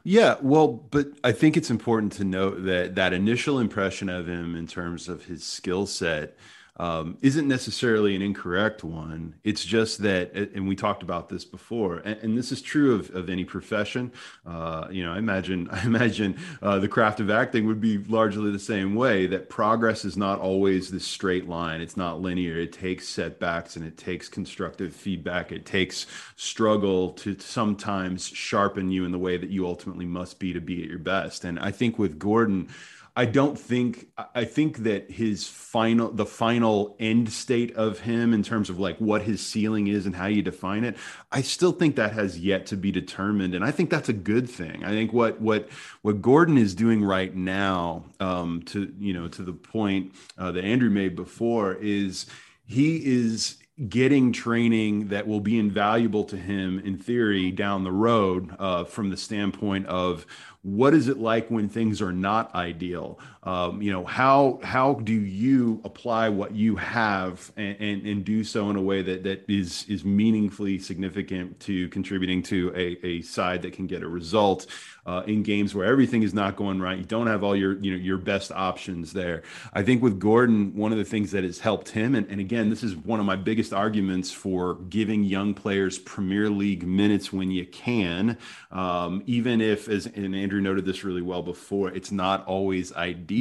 Yeah, 0.03 0.35
well, 0.41 0.67
but 0.67 1.07
I 1.23 1.31
think 1.33 1.57
it's 1.57 1.69
important 1.69 2.13
to 2.13 2.23
note 2.23 2.63
that 2.63 2.95
that 2.95 3.11
initial 3.11 3.59
impression 3.59 4.07
of 4.07 4.27
him 4.27 4.55
in 4.55 4.67
terms 4.67 5.09
of 5.09 5.25
his 5.25 5.43
skill 5.43 5.85
set 5.85 6.37
um, 6.77 7.17
isn't 7.21 7.47
necessarily 7.47 8.15
an 8.15 8.21
incorrect 8.21 8.83
one. 8.83 9.35
It's 9.43 9.63
just 9.63 9.99
that, 9.99 10.33
and 10.33 10.67
we 10.67 10.75
talked 10.75 11.03
about 11.03 11.29
this 11.29 11.45
before, 11.45 11.97
and, 11.97 12.17
and 12.21 12.37
this 12.37 12.51
is 12.51 12.61
true 12.61 12.95
of, 12.95 13.15
of 13.15 13.29
any 13.29 13.45
profession. 13.45 14.11
Uh, 14.45 14.87
you 14.91 15.03
know, 15.05 15.13
I 15.13 15.17
imagine, 15.17 15.69
I 15.71 15.85
imagine 15.85 16.37
uh, 16.61 16.79
the 16.79 16.87
craft 16.87 17.19
of 17.19 17.29
acting 17.29 17.65
would 17.67 17.79
be 17.79 17.99
largely 17.99 18.51
the 18.51 18.59
same 18.59 18.95
way. 18.95 19.25
That 19.27 19.49
progress 19.49 20.03
is 20.03 20.17
not 20.17 20.39
always 20.39 20.91
this 20.91 21.05
straight 21.05 21.47
line. 21.47 21.79
It's 21.79 21.97
not 21.97 22.21
linear. 22.21 22.57
It 22.59 22.73
takes 22.73 23.07
setbacks 23.07 23.75
and 23.77 23.85
it 23.85 23.97
takes 23.97 24.27
constructive 24.27 24.93
feedback. 24.93 25.51
It 25.51 25.65
takes 25.65 26.05
struggle 26.35 27.11
to 27.13 27.39
sometimes 27.39 28.27
sharpen 28.27 28.91
you 28.91 29.05
in 29.05 29.11
the 29.11 29.19
way 29.19 29.37
that 29.37 29.49
you 29.49 29.65
ultimately 29.65 30.05
must 30.05 30.39
be 30.39 30.51
to 30.51 30.59
be 30.59 30.83
at 30.83 30.89
your 30.89 30.99
best. 30.99 31.45
And 31.45 31.57
I 31.59 31.71
think 31.71 31.97
with 31.97 32.19
Gordon 32.19 32.69
I 33.17 33.23
don't 33.25 33.57
think 33.57 34.07
I 34.33 34.43
think 34.43 34.79
that 34.79 35.09
his 35.09 35.47
final 35.47 36.11
the 36.11 36.25
final 36.25 36.97
end 36.99 37.31
state 37.31 37.73
of 37.75 37.99
him 37.99 38.33
in 38.33 38.43
terms 38.43 38.69
of 38.69 38.77
like 38.77 38.97
what 38.97 39.21
his 39.21 39.45
ceiling 39.45 39.87
is 39.87 40.05
and 40.05 40.13
how 40.13 40.25
you 40.25 40.41
define 40.41 40.83
it, 40.83 40.97
I 41.31 41.41
still 41.41 41.71
think 41.71 41.95
that 41.95 42.11
has 42.11 42.37
yet 42.37 42.65
to 42.67 42.77
be 42.77 42.91
determined, 42.91 43.55
and 43.55 43.63
I 43.63 43.71
think 43.71 43.89
that's 43.89 44.09
a 44.09 44.13
good 44.13 44.49
thing. 44.49 44.83
I 44.83 44.89
think 44.89 45.13
what 45.13 45.39
what 45.39 45.69
what 46.01 46.21
Gordon 46.21 46.57
is 46.57 46.75
doing 46.75 47.03
right 47.05 47.33
now, 47.33 48.03
um, 48.19 48.61
to 48.63 48.93
you 48.99 49.13
know 49.13 49.29
to 49.29 49.43
the 49.43 49.53
point 49.53 50.13
uh, 50.37 50.51
that 50.51 50.65
Andrew 50.65 50.89
made 50.89 51.15
before, 51.15 51.73
is 51.75 52.25
he 52.65 52.97
is 52.97 53.57
getting 53.89 54.31
training 54.31 55.09
that 55.09 55.27
will 55.27 55.41
be 55.41 55.59
invaluable 55.59 56.23
to 56.23 56.37
him 56.37 56.79
in 56.79 56.97
theory 56.97 57.51
down 57.51 57.83
the 57.83 57.91
road 57.91 58.55
uh, 58.57 58.85
from 58.85 59.09
the 59.09 59.17
standpoint 59.17 59.85
of 59.87 60.25
what 60.65 60.95
is 60.95 61.07
it 61.07 61.19
like 61.19 61.47
when 61.51 61.69
things 61.69 62.01
are 62.01 62.11
not 62.11 62.53
ideal 62.55 63.19
um, 63.45 63.81
you 63.81 63.91
know 63.91 64.03
how 64.03 64.59
how 64.63 64.95
do 64.95 65.13
you 65.13 65.79
apply 65.83 66.29
what 66.29 66.55
you 66.55 66.75
have 66.75 67.51
and, 67.55 67.77
and, 67.79 68.05
and, 68.07 68.25
do 68.25 68.43
so 68.43 68.71
in 68.71 68.75
a 68.75 68.81
way 68.81 69.03
that 69.03 69.23
that 69.23 69.45
is 69.47 69.85
is 69.87 70.03
meaningfully 70.03 70.79
significant 70.79 71.59
to 71.59 71.87
contributing 71.89 72.41
to 72.41 72.71
a, 72.75 73.05
a 73.05 73.21
side 73.21 73.61
that 73.61 73.73
can 73.73 73.85
get 73.85 74.01
a 74.01 74.07
result 74.07 74.65
uh, 75.05 75.21
in 75.27 75.43
games 75.43 75.75
where 75.75 75.85
everything 75.85 76.23
is 76.23 76.33
not 76.33 76.55
going 76.55 76.81
right. 76.81 76.97
You 76.97 77.03
don't 77.03 77.27
have 77.27 77.43
all 77.43 77.55
your 77.55 77.77
you 77.77 77.91
know 77.91 77.97
your 77.97 78.17
best 78.17 78.51
options 78.51 79.13
there. 79.13 79.43
I 79.73 79.83
think 79.83 80.01
with 80.01 80.19
Gordon, 80.19 80.75
one 80.75 80.91
of 80.91 80.97
the 80.97 81.05
things 81.05 81.31
that 81.31 81.43
has 81.43 81.59
helped 81.59 81.89
him, 81.89 82.15
and, 82.15 82.27
and 82.31 82.39
again, 82.39 82.71
this 82.71 82.83
is 82.83 82.95
one 82.95 83.19
of 83.19 83.27
my 83.27 83.35
biggest 83.35 83.73
arguments 83.73 84.31
for 84.31 84.75
giving 84.89 85.23
young 85.23 85.53
players 85.53 85.99
Premier 85.99 86.49
League 86.49 86.87
minutes 86.87 87.31
when 87.31 87.51
you 87.51 87.65
can, 87.67 88.37
um, 88.71 89.21
even 89.27 89.61
if, 89.61 89.87
as 89.87 90.07
and 90.07 90.35
Andrew 90.35 90.61
noted 90.61 90.85
this 90.85 91.03
really 91.03 91.21
well 91.21 91.43
before, 91.43 91.89
it's 91.91 92.11
not 92.11 92.43
always 92.47 92.91
ideal. 92.93 93.34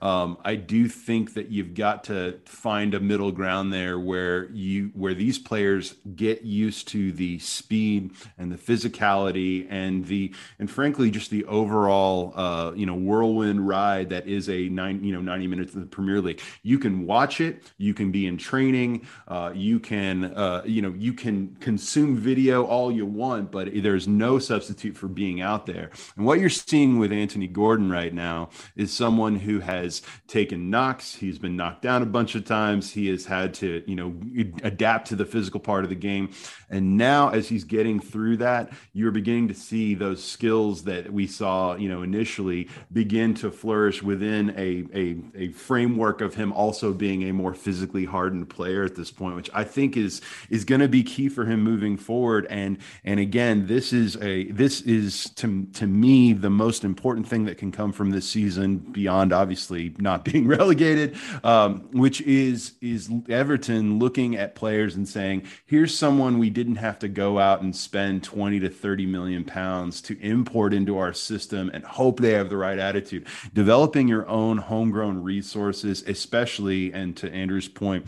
Um, 0.00 0.38
I 0.44 0.56
do 0.56 0.88
think 0.88 1.34
that 1.34 1.50
you've 1.50 1.74
got 1.74 2.04
to 2.04 2.40
find 2.44 2.94
a 2.94 3.00
middle 3.00 3.32
ground 3.32 3.72
there 3.72 3.98
where 3.98 4.50
you 4.50 4.90
where 4.94 5.14
these 5.14 5.38
players 5.38 5.94
get 6.14 6.42
used 6.42 6.88
to 6.88 7.12
the 7.12 7.38
speed 7.38 8.10
and 8.38 8.50
the 8.50 8.56
physicality 8.56 9.66
and 9.70 10.06
the 10.06 10.34
and 10.58 10.70
frankly, 10.70 11.10
just 11.10 11.30
the 11.30 11.44
overall, 11.44 12.32
uh, 12.36 12.72
you 12.74 12.86
know, 12.86 12.94
whirlwind 12.94 13.66
ride 13.66 14.10
that 14.10 14.26
is 14.26 14.48
a 14.48 14.68
nine, 14.68 15.02
you 15.02 15.12
know, 15.12 15.20
90 15.20 15.46
minutes 15.46 15.74
of 15.74 15.80
the 15.80 15.86
Premier 15.86 16.20
League. 16.20 16.40
You 16.62 16.78
can 16.78 17.06
watch 17.06 17.40
it. 17.40 17.62
You 17.78 17.94
can 17.94 18.10
be 18.10 18.26
in 18.26 18.36
training. 18.36 19.06
Uh, 19.28 19.52
you 19.54 19.80
can, 19.80 20.24
uh, 20.24 20.62
you 20.64 20.82
know, 20.82 20.94
you 20.96 21.12
can 21.12 21.56
consume 21.60 22.16
video 22.16 22.64
all 22.64 22.90
you 22.90 23.06
want, 23.06 23.50
but 23.50 23.68
there's 23.74 24.08
no 24.08 24.38
substitute 24.38 24.96
for 24.96 25.08
being 25.08 25.40
out 25.40 25.66
there. 25.66 25.90
And 26.16 26.24
what 26.24 26.40
you're 26.40 26.50
seeing 26.50 26.98
with 26.98 27.12
Anthony 27.12 27.46
Gordon 27.46 27.90
right 27.90 28.12
now 28.12 28.50
is 28.76 28.92
someone 29.04 29.36
who 29.36 29.60
has 29.60 30.00
taken 30.28 30.70
knocks. 30.70 31.14
He's 31.14 31.38
been 31.38 31.56
knocked 31.56 31.82
down 31.82 32.00
a 32.00 32.06
bunch 32.06 32.34
of 32.36 32.46
times. 32.46 32.90
He 32.90 33.08
has 33.08 33.26
had 33.26 33.52
to, 33.54 33.82
you 33.86 33.96
know, 33.96 34.14
adapt 34.62 35.08
to 35.08 35.16
the 35.16 35.26
physical 35.26 35.60
part 35.60 35.84
of 35.84 35.90
the 35.90 35.94
game. 35.94 36.30
And 36.70 36.96
now, 36.96 37.28
as 37.28 37.46
he's 37.46 37.64
getting 37.64 38.00
through 38.00 38.38
that, 38.38 38.72
you're 38.94 39.10
beginning 39.10 39.48
to 39.48 39.54
see 39.54 39.94
those 39.94 40.24
skills 40.24 40.84
that 40.84 41.12
we 41.12 41.26
saw, 41.26 41.74
you 41.76 41.86
know, 41.90 42.00
initially 42.00 42.70
begin 42.94 43.34
to 43.34 43.50
flourish 43.50 44.02
within 44.02 44.54
a, 44.56 44.86
a, 44.94 45.16
a 45.34 45.48
framework 45.52 46.22
of 46.22 46.34
him 46.34 46.50
also 46.54 46.94
being 46.94 47.24
a 47.24 47.32
more 47.32 47.52
physically 47.52 48.06
hardened 48.06 48.48
player 48.48 48.84
at 48.84 48.96
this 48.96 49.10
point, 49.10 49.36
which 49.36 49.50
I 49.52 49.64
think 49.64 49.98
is 49.98 50.22
is 50.48 50.64
going 50.64 50.80
to 50.80 50.88
be 50.88 51.02
key 51.02 51.28
for 51.28 51.44
him 51.44 51.62
moving 51.62 51.98
forward. 51.98 52.46
And 52.48 52.78
and 53.04 53.20
again, 53.20 53.66
this 53.66 53.92
is 53.92 54.16
a 54.22 54.50
this 54.50 54.80
is 54.80 55.28
to 55.36 55.66
to 55.74 55.86
me 55.86 56.32
the 56.32 56.48
most 56.48 56.84
important 56.84 57.28
thing 57.28 57.44
that 57.44 57.58
can 57.58 57.70
come 57.70 57.92
from 57.92 58.10
this 58.10 58.26
season 58.26 58.93
beyond 58.94 59.32
obviously 59.32 59.94
not 59.98 60.24
being 60.32 60.46
relegated, 60.46 61.16
um, 61.42 61.80
which 61.92 62.22
is 62.22 62.72
is 62.80 63.10
Everton 63.28 63.98
looking 63.98 64.36
at 64.36 64.54
players 64.54 64.94
and 64.94 65.06
saying, 65.06 65.42
here's 65.66 65.96
someone 65.96 66.38
we 66.38 66.48
didn't 66.48 66.76
have 66.76 66.98
to 67.00 67.08
go 67.08 67.38
out 67.38 67.60
and 67.60 67.76
spend 67.76 68.22
20 68.22 68.60
to 68.60 68.70
30 68.70 69.04
million 69.06 69.44
pounds 69.44 70.00
to 70.02 70.18
import 70.20 70.72
into 70.72 70.96
our 70.96 71.12
system 71.12 71.70
and 71.74 71.84
hope 71.84 72.20
they 72.20 72.32
have 72.32 72.48
the 72.48 72.56
right 72.56 72.78
attitude. 72.78 73.26
Developing 73.52 74.08
your 74.08 74.26
own 74.28 74.56
homegrown 74.56 75.22
resources, 75.22 76.02
especially, 76.06 76.92
and 76.92 77.16
to 77.16 77.30
Andrew's 77.32 77.68
point, 77.68 78.06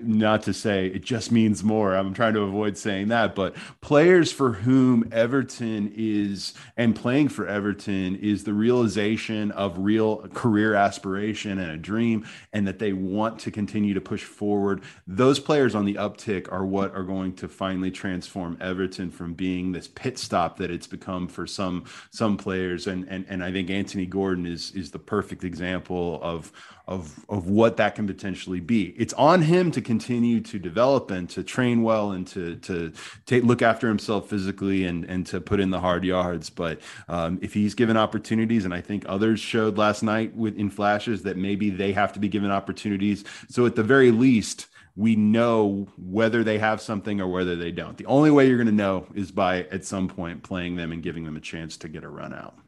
not 0.00 0.42
to 0.44 0.52
say 0.52 0.86
it 0.86 1.02
just 1.02 1.32
means 1.32 1.62
more. 1.62 1.94
I'm 1.94 2.14
trying 2.14 2.34
to 2.34 2.42
avoid 2.42 2.76
saying 2.76 3.08
that, 3.08 3.34
but 3.34 3.54
players 3.80 4.32
for 4.32 4.52
whom 4.52 5.08
Everton 5.12 5.92
is 5.96 6.54
and 6.76 6.94
playing 6.94 7.28
for 7.28 7.46
Everton 7.46 8.16
is 8.16 8.44
the 8.44 8.52
realization 8.52 9.50
of 9.52 9.78
real 9.78 10.28
career 10.28 10.74
aspiration 10.74 11.58
and 11.58 11.70
a 11.70 11.76
dream, 11.76 12.26
and 12.52 12.66
that 12.66 12.78
they 12.78 12.92
want 12.92 13.38
to 13.40 13.50
continue 13.50 13.94
to 13.94 14.00
push 14.00 14.24
forward. 14.24 14.82
Those 15.06 15.38
players 15.40 15.74
on 15.74 15.84
the 15.84 15.94
uptick 15.94 16.50
are 16.52 16.64
what 16.64 16.94
are 16.94 17.04
going 17.04 17.34
to 17.36 17.48
finally 17.48 17.90
transform 17.90 18.56
Everton 18.60 19.10
from 19.10 19.34
being 19.34 19.72
this 19.72 19.88
pit 19.88 20.18
stop 20.18 20.56
that 20.58 20.70
it's 20.70 20.86
become 20.86 21.28
for 21.28 21.46
some 21.46 21.84
some 22.10 22.36
players. 22.36 22.86
And 22.86 23.08
and 23.08 23.24
and 23.28 23.42
I 23.44 23.52
think 23.52 23.70
Anthony 23.70 24.06
Gordon 24.06 24.46
is 24.46 24.72
is 24.72 24.90
the 24.90 24.98
perfect 24.98 25.44
example 25.44 26.20
of 26.22 26.52
of 26.88 27.24
of 27.28 27.48
what 27.48 27.76
that 27.76 27.94
can 27.94 28.06
potentially 28.06 28.60
be. 28.60 28.94
It's 28.96 29.12
on 29.14 29.42
him 29.42 29.70
to 29.72 29.77
continue 29.80 30.40
to 30.40 30.58
develop 30.58 31.10
and 31.10 31.28
to 31.30 31.42
train 31.42 31.82
well 31.82 32.12
and 32.12 32.26
to 32.28 32.56
to 32.56 32.92
take 33.26 33.44
look 33.44 33.62
after 33.62 33.88
himself 33.88 34.28
physically 34.28 34.84
and 34.84 35.04
and 35.04 35.26
to 35.26 35.40
put 35.40 35.60
in 35.60 35.70
the 35.70 35.80
hard 35.80 36.04
yards. 36.04 36.50
But 36.50 36.80
um, 37.08 37.38
if 37.42 37.54
he's 37.54 37.74
given 37.74 37.96
opportunities, 37.96 38.64
and 38.64 38.74
I 38.74 38.80
think 38.80 39.04
others 39.08 39.40
showed 39.40 39.78
last 39.78 40.02
night 40.02 40.34
with 40.36 40.56
in 40.56 40.70
flashes 40.70 41.22
that 41.22 41.36
maybe 41.36 41.70
they 41.70 41.92
have 41.92 42.12
to 42.14 42.20
be 42.20 42.28
given 42.28 42.50
opportunities. 42.50 43.24
So 43.48 43.66
at 43.66 43.76
the 43.76 43.82
very 43.82 44.10
least 44.10 44.66
we 44.98 45.14
know 45.14 45.86
whether 45.96 46.42
they 46.42 46.58
have 46.58 46.80
something 46.80 47.20
or 47.20 47.28
whether 47.28 47.54
they 47.54 47.70
don't. 47.70 47.96
The 47.96 48.06
only 48.06 48.32
way 48.32 48.48
you're 48.48 48.56
going 48.56 48.66
to 48.66 48.72
know 48.72 49.06
is 49.14 49.30
by 49.30 49.62
at 49.70 49.84
some 49.84 50.08
point 50.08 50.42
playing 50.42 50.74
them 50.74 50.90
and 50.90 51.04
giving 51.04 51.24
them 51.24 51.36
a 51.36 51.40
chance 51.40 51.76
to 51.78 51.88
get 51.88 52.02
a 52.02 52.08
run 52.08 52.34
out. 52.34 52.58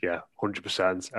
Yeah, 0.00 0.20
hundred 0.38 0.58
um, 0.58 0.62
percent. 0.62 1.10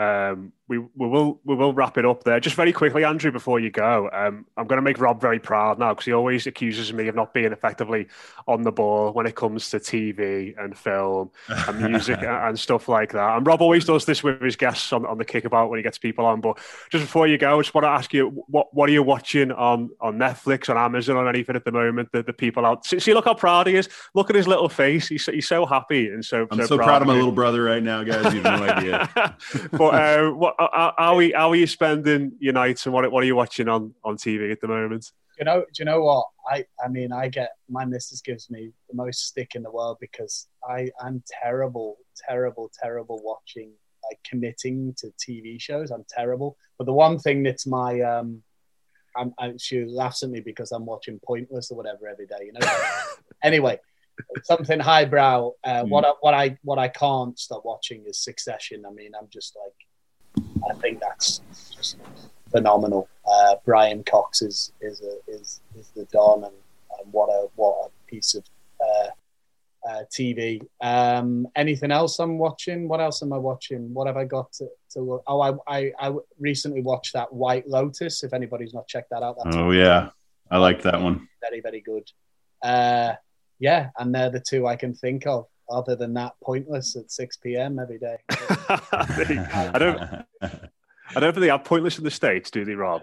We 0.70 0.80
we 0.80 1.08
will 1.08 1.40
we 1.46 1.56
will 1.56 1.74
wrap 1.74 1.98
it 1.98 2.06
up 2.06 2.24
there. 2.24 2.40
Just 2.42 2.56
very 2.56 2.74
quickly, 2.74 3.06
Andrew, 3.06 3.32
before 3.32 3.60
you 3.60 3.70
go, 3.70 4.10
um, 4.12 4.46
I'm 4.58 4.68
going 4.68 4.78
to 4.78 4.82
make 4.82 5.00
Rob 5.00 5.22
very 5.22 5.40
proud 5.40 5.80
now 5.80 5.94
because 5.94 6.06
he 6.06 6.12
always 6.12 6.46
accuses 6.46 6.92
me 6.92 7.08
of 7.08 7.16
not 7.16 7.34
being 7.34 7.54
effectively 7.54 8.08
on 8.48 8.64
the 8.64 8.72
ball 8.72 9.14
when 9.14 9.26
it 9.26 9.36
comes 9.36 9.70
to 9.70 9.80
TV 9.80 10.62
and 10.62 10.78
film 10.78 11.32
and 11.48 11.80
music 11.80 12.20
and 12.22 12.60
stuff 12.60 12.90
like 12.90 13.14
that. 13.14 13.38
And 13.38 13.48
Rob 13.48 13.62
always 13.62 13.86
does 13.86 14.04
this 14.04 14.24
with 14.24 14.42
his 14.42 14.58
guests 14.58 14.92
on, 14.92 15.06
on 15.06 15.18
the 15.18 15.26
kickabout 15.26 15.70
when 15.70 15.80
he 15.80 15.84
gets 15.84 15.98
people 15.98 16.26
on. 16.26 16.42
But 16.42 16.58
just 16.90 17.06
before 17.06 17.28
you 17.28 17.38
go, 17.38 17.58
I 17.58 17.62
just 17.62 17.74
want 17.74 17.86
to 17.86 17.90
ask 17.90 18.14
you 18.14 18.44
what 18.48 18.74
what 18.74 18.90
are 18.90 18.94
you 18.94 19.04
watching 19.04 19.54
on 19.54 19.90
on 20.02 20.18
Netflix, 20.18 20.70
on 20.70 20.78
Amazon, 20.78 21.16
on 21.16 21.30
anything 21.30 21.56
at 21.56 21.64
the 21.64 21.72
moment? 21.72 22.12
The, 22.12 22.24
the 22.24 22.34
people 22.34 22.66
out. 22.66 22.86
See, 22.86 23.00
see, 23.00 23.14
look 23.14 23.26
how 23.26 23.36
proud 23.36 23.68
he 23.68 23.76
is. 23.76 23.88
Look 24.14 24.30
at 24.30 24.36
his 24.36 24.48
little 24.48 24.68
face. 24.68 25.08
He's 25.08 25.26
he's 25.28 25.48
so 25.48 25.66
happy 25.66 26.08
and 26.08 26.26
so. 26.26 26.46
I'm 26.52 26.60
so, 26.60 26.66
so 26.66 26.76
proud, 26.76 26.88
proud 26.88 27.02
of 27.04 27.08
my 27.08 27.14
little 27.14 27.32
brother 27.32 27.64
right 27.64 27.82
now, 27.82 28.04
guys. 28.04 28.34
You 28.34 28.42
have 28.42 28.60
no 28.60 28.68
idea. 28.68 29.07
but 29.72 29.94
uh, 29.94 30.32
what, 30.32 30.56
how, 30.60 30.94
how, 30.98 31.14
are 31.14 31.16
we, 31.16 31.32
how 31.32 31.50
are 31.50 31.56
you 31.56 31.68
spending 31.68 32.34
your 32.40 32.54
nights 32.54 32.86
and 32.86 32.94
what, 32.94 33.10
what 33.12 33.24
are 33.24 33.28
you 33.28 33.36
watching 33.36 33.68
on, 33.68 33.94
on 34.04 34.18
TV 34.18 34.52
at 34.52 34.62
the 34.62 34.68
moment? 34.68 35.12
You 35.38 35.46
know, 35.46 35.62
do 35.62 35.80
you 35.80 35.86
know 35.86 36.02
what? 36.02 36.26
I, 36.50 36.66
I 36.84 36.88
mean, 36.88 37.12
I 37.12 37.28
get 37.28 37.52
my 37.70 37.86
missus 37.86 38.22
gives 38.22 38.50
me 38.50 38.72
the 38.90 38.96
most 38.96 39.28
stick 39.28 39.54
in 39.56 39.64
the 39.64 39.72
world 39.72 39.98
because 40.00 40.48
I, 40.68 40.90
I'm 41.00 41.24
terrible, 41.44 41.98
terrible, 42.28 42.72
terrible 42.82 43.22
watching, 43.24 43.72
like 44.10 44.20
committing 44.28 44.96
to 44.98 45.12
TV 45.20 45.62
shows. 45.62 45.92
I'm 45.92 46.06
terrible. 46.10 46.58
But 46.78 46.86
the 46.86 46.94
one 46.94 47.20
thing 47.20 47.44
that's 47.44 47.68
my, 47.68 48.02
um, 48.02 48.42
I'm, 49.16 49.34
I, 49.38 49.54
she 49.58 49.86
laughs 49.86 50.24
at 50.24 50.30
me 50.30 50.40
because 50.40 50.72
I'm 50.72 50.86
watching 50.86 51.20
Pointless 51.26 51.70
or 51.70 51.78
whatever 51.78 52.08
every 52.08 52.26
day. 52.26 52.46
You 52.46 52.54
know. 52.54 52.68
anyway, 53.44 53.80
something 54.44 54.80
highbrow. 54.80 55.52
Uh, 55.64 55.84
mm. 55.84 55.90
What 55.90 56.06
I, 56.06 56.12
what 56.22 56.34
I 56.34 56.58
what 56.64 56.80
I 56.80 56.88
can't 56.88 57.38
stop 57.38 57.64
watching 57.66 58.04
is 58.06 58.18
Succession. 58.18 58.86
I 58.86 58.92
mean, 58.92 59.12
I'm 59.20 59.28
just 59.30 59.56
like, 59.64 60.46
I 60.70 60.74
think 60.80 61.00
that's 61.00 61.42
just 61.76 61.98
phenomenal. 62.52 63.10
Uh, 63.26 63.56
Brian 63.66 64.04
Cox 64.04 64.42
is 64.42 64.72
is 64.82 65.02
a, 65.02 65.32
is 65.32 65.62
is 65.78 65.90
the 65.96 66.06
Don, 66.06 66.44
and, 66.44 66.54
and 67.00 67.14
what 67.14 67.28
a 67.28 67.48
what 67.56 67.88
a 67.88 68.10
piece 68.10 68.36
of 68.36 68.44
uh, 68.80 69.10
uh, 69.88 70.04
TV. 70.12 70.62
Um, 70.82 71.48
anything 71.56 71.92
else 71.92 72.20
I'm 72.20 72.38
watching? 72.38 72.88
What 72.88 73.00
else 73.00 73.24
am 73.24 73.34
I 73.34 73.38
watching? 73.38 73.94
What 73.94 74.08
have 74.08 74.18
I 74.18 74.26
got 74.26 74.52
to, 74.54 74.68
to 74.92 75.02
look? 75.02 75.24
Oh, 75.28 75.42
I, 75.42 75.54
I, 75.68 75.92
I 76.00 76.14
recently 76.40 76.82
watched 76.82 77.14
that 77.14 77.32
White 77.32 77.68
Lotus. 77.68 78.24
If 78.24 78.34
anybody's 78.34 78.74
not 78.74 78.88
checked 78.88 79.10
that 79.12 79.24
out, 79.24 79.38
that's 79.42 79.56
oh 79.56 79.72
yeah, 79.72 80.10
I 80.52 80.58
like 80.58 80.82
that 80.84 81.02
one. 81.02 81.28
Very 81.42 81.62
very 81.62 81.82
good. 81.82 82.10
Uh, 82.62 83.14
yeah, 83.60 83.90
and 83.98 84.14
they're 84.14 84.30
the 84.30 84.40
two 84.40 84.68
I 84.68 84.76
can 84.76 84.94
think 84.94 85.26
of. 85.28 85.46
Other 85.70 85.98
than 85.98 86.14
that, 86.14 86.34
pointless 86.42 86.96
at 86.96 87.12
six 87.12 87.36
p.m. 87.36 87.78
every 87.78 88.00
day. 88.00 88.16
I 88.30 89.76
don't. 89.78 90.00
I 91.16 91.20
don't 91.20 91.34
think 91.34 91.42
they 91.42 91.50
have 91.50 91.66
pointless 91.66 91.98
in 91.98 92.04
the 92.04 92.12
states, 92.12 92.52
do 92.52 92.64
they, 92.64 92.74
Rob? 92.74 93.02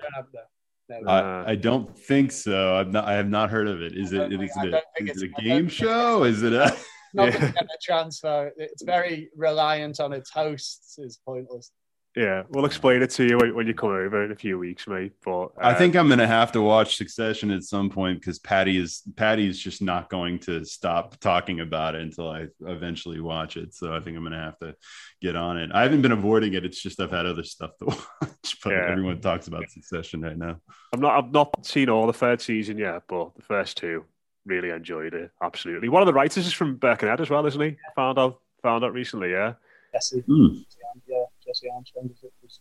No, 0.89 1.01
no. 1.01 1.11
I, 1.11 1.19
uh, 1.19 1.45
I, 1.49 1.55
don't 1.57 1.97
think 1.99 2.33
so. 2.33 2.77
I've 2.77 2.91
not. 2.91 3.05
I 3.07 3.15
have 3.15 3.29
not 3.29 3.51
heard 3.51 3.69
of 3.69 3.83
it. 3.83 3.97
Is 3.97 4.13
it? 4.13 4.33
Is 4.33 4.51
it, 4.57 4.75
a, 4.75 4.83
is 4.99 5.23
it 5.23 5.31
a 5.37 5.43
game 5.43 5.69
show? 5.69 6.25
Is 6.25 6.43
it 6.43 6.53
a? 6.53 6.75
Not 7.15 7.33
yeah. 7.41 7.53
a 7.59 7.79
transfer. 7.83 8.51
It's 8.57 8.83
very 8.83 9.31
reliant 9.37 10.01
on 10.01 10.13
its 10.13 10.31
hosts. 10.31 10.99
Is 10.99 11.19
pointless. 11.25 11.71
Yeah, 12.17 12.45
we'll 12.51 12.65
explain 12.65 13.03
it 13.03 13.11
to 13.11 13.25
you 13.25 13.39
when, 13.39 13.55
when 13.57 13.67
you 13.67 13.75
come 13.75 13.91
over 13.91 14.25
in 14.25 14.31
a 14.31 14.37
few 14.37 14.57
weeks, 14.57 14.87
mate. 14.87 15.13
But 15.25 15.47
uh, 15.47 15.49
I 15.59 15.75
think 15.75 15.97
I'm 15.97 16.09
gonna 16.09 16.29
have 16.29 16.53
to 16.53 16.63
watch 16.63 16.97
Succession 16.97 17.51
at 17.51 17.65
some 17.65 17.91
point 17.91 18.21
because 18.21 18.39
Patty 18.39 18.79
is 18.79 19.03
Patty 19.17 19.49
is 19.49 19.59
just 19.59 19.83
not 19.83 20.09
going 20.11 20.39
to 20.41 20.65
stop 20.65 21.19
talking 21.19 21.59
about 21.59 21.97
it 21.97 22.03
until 22.03 22.31
I 22.31 22.47
eventually 22.67 23.21
watch 23.21 23.57
it. 23.57 23.75
So 23.75 23.93
I 23.93 23.99
think 23.99 24.17
I'm 24.17 24.23
gonna 24.23 24.39
have 24.39 24.59
to 24.61 24.77
get 25.21 25.35
on 25.35 25.59
it. 25.59 25.71
I 25.75 25.83
haven't 25.83 26.03
been 26.03 26.13
avoiding 26.13 26.55
it. 26.55 26.65
It's 26.65 26.81
just 26.81 27.01
I've 27.01 27.11
had 27.11 27.27
other 27.27 27.43
stuff 27.43 27.77
to 27.79 27.85
watch, 27.87 28.61
but 28.63 28.71
yeah. 28.71 28.87
everyone 28.89 29.21
talks 29.21 29.49
about 29.49 29.69
Succession 29.71 30.21
right 30.21 30.39
now. 30.39 30.61
I'm 30.93 31.01
not. 31.01 31.19
I've 31.19 31.33
not 31.33 31.67
seen 31.67 31.89
all 31.89 32.07
the 32.07 32.13
third 32.13 32.41
season 32.41 32.79
yet, 32.79 33.03
but 33.09 33.35
the 33.35 33.43
first 33.43 33.77
two 33.77 34.05
really 34.47 34.71
enjoyed 34.71 35.15
it. 35.15 35.33
Absolutely. 35.43 35.89
One 35.89 36.03
of 36.03 36.07
the 36.07 36.13
writers 36.13 36.47
is 36.47 36.53
from 36.53 36.77
Birkenhead 36.77 37.21
as 37.21 37.31
well, 37.31 37.45
isn't 37.45 37.61
he? 37.61 37.77
Found 37.97 38.21
out. 38.21 38.41
Found 38.63 38.85
out 38.85 38.93
recently. 38.93 39.33
Yeah. 39.33 39.55
Yes. 39.93 40.15
Mm. 40.29 40.65
Yeah. 41.09 41.24
Jesse 41.55 41.71
Armstrong 41.73 42.11
is 42.13 42.61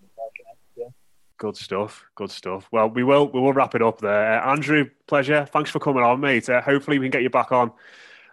Yeah. 0.76 0.86
Good 1.38 1.58
stuff. 1.58 2.06
Good 2.16 2.30
stuff. 2.30 2.68
Well, 2.72 2.90
we 2.90 3.04
will 3.04 3.28
we 3.28 3.40
will 3.40 3.54
wrap 3.54 3.74
it 3.74 3.82
up 3.82 4.00
there. 4.00 4.40
Uh, 4.40 4.52
Andrew, 4.52 4.90
pleasure. 5.08 5.46
Thanks 5.46 5.72
for 5.72 5.80
coming 5.80 6.04
on, 6.04 6.20
mate. 6.20 6.48
Uh, 6.48 6.62
hopefully, 6.62 7.00
we 7.00 7.06
can 7.06 7.12
get 7.12 7.24
you 7.24 7.30
back 7.30 7.52
on 7.52 7.72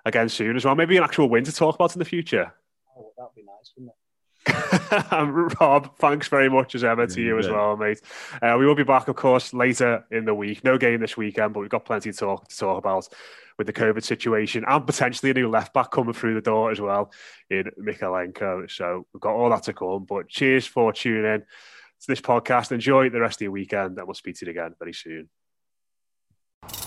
again 0.05 0.29
soon 0.29 0.57
as 0.57 0.65
well. 0.67 0.75
Maybe 0.75 0.97
an 0.99 1.03
actual 1.03 1.29
win 1.29 1.45
to 1.45 1.53
talk 1.53 1.77
about 1.77 1.95
in 1.95 1.99
the 1.99 2.05
future. 2.05 2.53
Oh, 2.97 3.13
that'd 3.17 3.35
be 3.35 3.43
nice, 3.43 3.73
wouldn't 3.75 3.93
it? 3.93 4.00
Rob, 5.13 5.97
thanks 5.99 6.29
very 6.29 6.49
much 6.49 6.75
as 6.75 6.83
ever 6.83 7.07
to 7.07 7.21
you 7.21 7.39
as 7.39 7.49
well, 7.49 7.77
mate. 7.77 8.01
Uh, 8.41 8.57
we 8.59 8.67
will 8.67 8.75
be 8.75 8.85
back, 8.85 9.09
of 9.09 9.17
course, 9.17 9.53
later 9.53 10.05
in 10.11 10.25
the 10.25 10.35
week. 10.35 10.65
No 10.65 10.79
game 10.79 11.01
this 11.01 11.17
weekend, 11.17 11.53
but 11.53 11.61
we've 11.61 11.69
got 11.69 11.85
plenty 11.85 12.11
to 12.11 12.17
talk 12.17 12.49
to 12.49 12.57
talk 12.57 12.79
about 12.79 13.09
with 13.59 13.67
the 13.67 13.73
COVID 13.75 14.03
situation 14.03 14.65
and 14.67 14.87
potentially 14.87 15.31
a 15.31 15.35
new 15.35 15.51
left 15.51 15.75
back 15.75 15.91
coming 15.91 16.15
through 16.15 16.35
the 16.35 16.41
door 16.41 16.71
as 16.71 16.81
well 16.81 17.13
in 17.51 17.65
Mykolenko. 17.79 18.71
So 18.71 19.07
we've 19.13 19.21
got 19.21 19.35
all 19.35 19.51
that 19.51 19.65
to 19.65 19.75
come. 19.75 20.07
But 20.09 20.29
cheers 20.29 20.67
for 20.67 20.93
tuning 20.95 21.27
in 21.27 21.41
to 21.41 22.07
this 22.09 22.23
podcast. 22.23 22.73
Enjoy 22.73 23.11
the 23.11 23.21
rest 23.21 23.39
of 23.39 23.43
your 23.43 23.53
weekend, 23.53 23.99
and 23.99 24.07
we'll 24.07 24.15
speak 24.15 24.37
to 24.37 24.47
you 24.47 24.53
again 24.53 24.75
very 24.79 24.95
soon. 24.95 25.29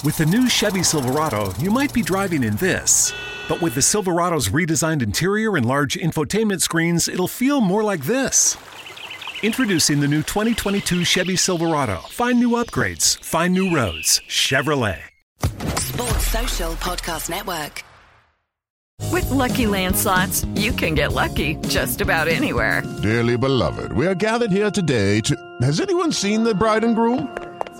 With 0.03 0.17
the 0.17 0.25
new 0.25 0.49
Chevy 0.49 0.83
Silverado, 0.83 1.53
you 1.59 1.71
might 1.71 1.93
be 1.93 2.01
driving 2.01 2.43
in 2.43 2.57
this. 2.57 3.13
But 3.47 3.61
with 3.61 3.73
the 3.73 3.81
Silverado's 3.81 4.49
redesigned 4.49 5.01
interior 5.01 5.55
and 5.55 5.65
large 5.65 5.95
infotainment 5.95 6.61
screens, 6.61 7.07
it'll 7.07 7.27
feel 7.27 7.61
more 7.61 7.83
like 7.83 8.01
this. 8.01 8.57
Introducing 9.41 9.99
the 9.99 10.07
new 10.07 10.21
2022 10.21 11.03
Chevy 11.03 11.35
Silverado. 11.35 12.01
Find 12.09 12.39
new 12.39 12.51
upgrades, 12.51 13.21
find 13.23 13.53
new 13.53 13.73
roads. 13.73 14.21
Chevrolet. 14.27 14.99
Sports 15.79 16.27
Social 16.27 16.73
Podcast 16.73 17.29
Network. 17.29 17.83
With 19.11 19.29
Lucky 19.31 19.67
Land 19.67 19.95
slots, 19.95 20.45
you 20.55 20.71
can 20.71 20.95
get 20.95 21.13
lucky 21.13 21.55
just 21.67 22.01
about 22.01 22.27
anywhere. 22.27 22.83
Dearly 23.01 23.37
beloved, 23.37 23.91
we 23.93 24.05
are 24.07 24.15
gathered 24.15 24.51
here 24.51 24.71
today 24.71 25.19
to. 25.21 25.35
Has 25.61 25.81
anyone 25.81 26.11
seen 26.11 26.43
the 26.43 26.55
bride 26.55 26.83
and 26.83 26.95
groom? 26.95 27.27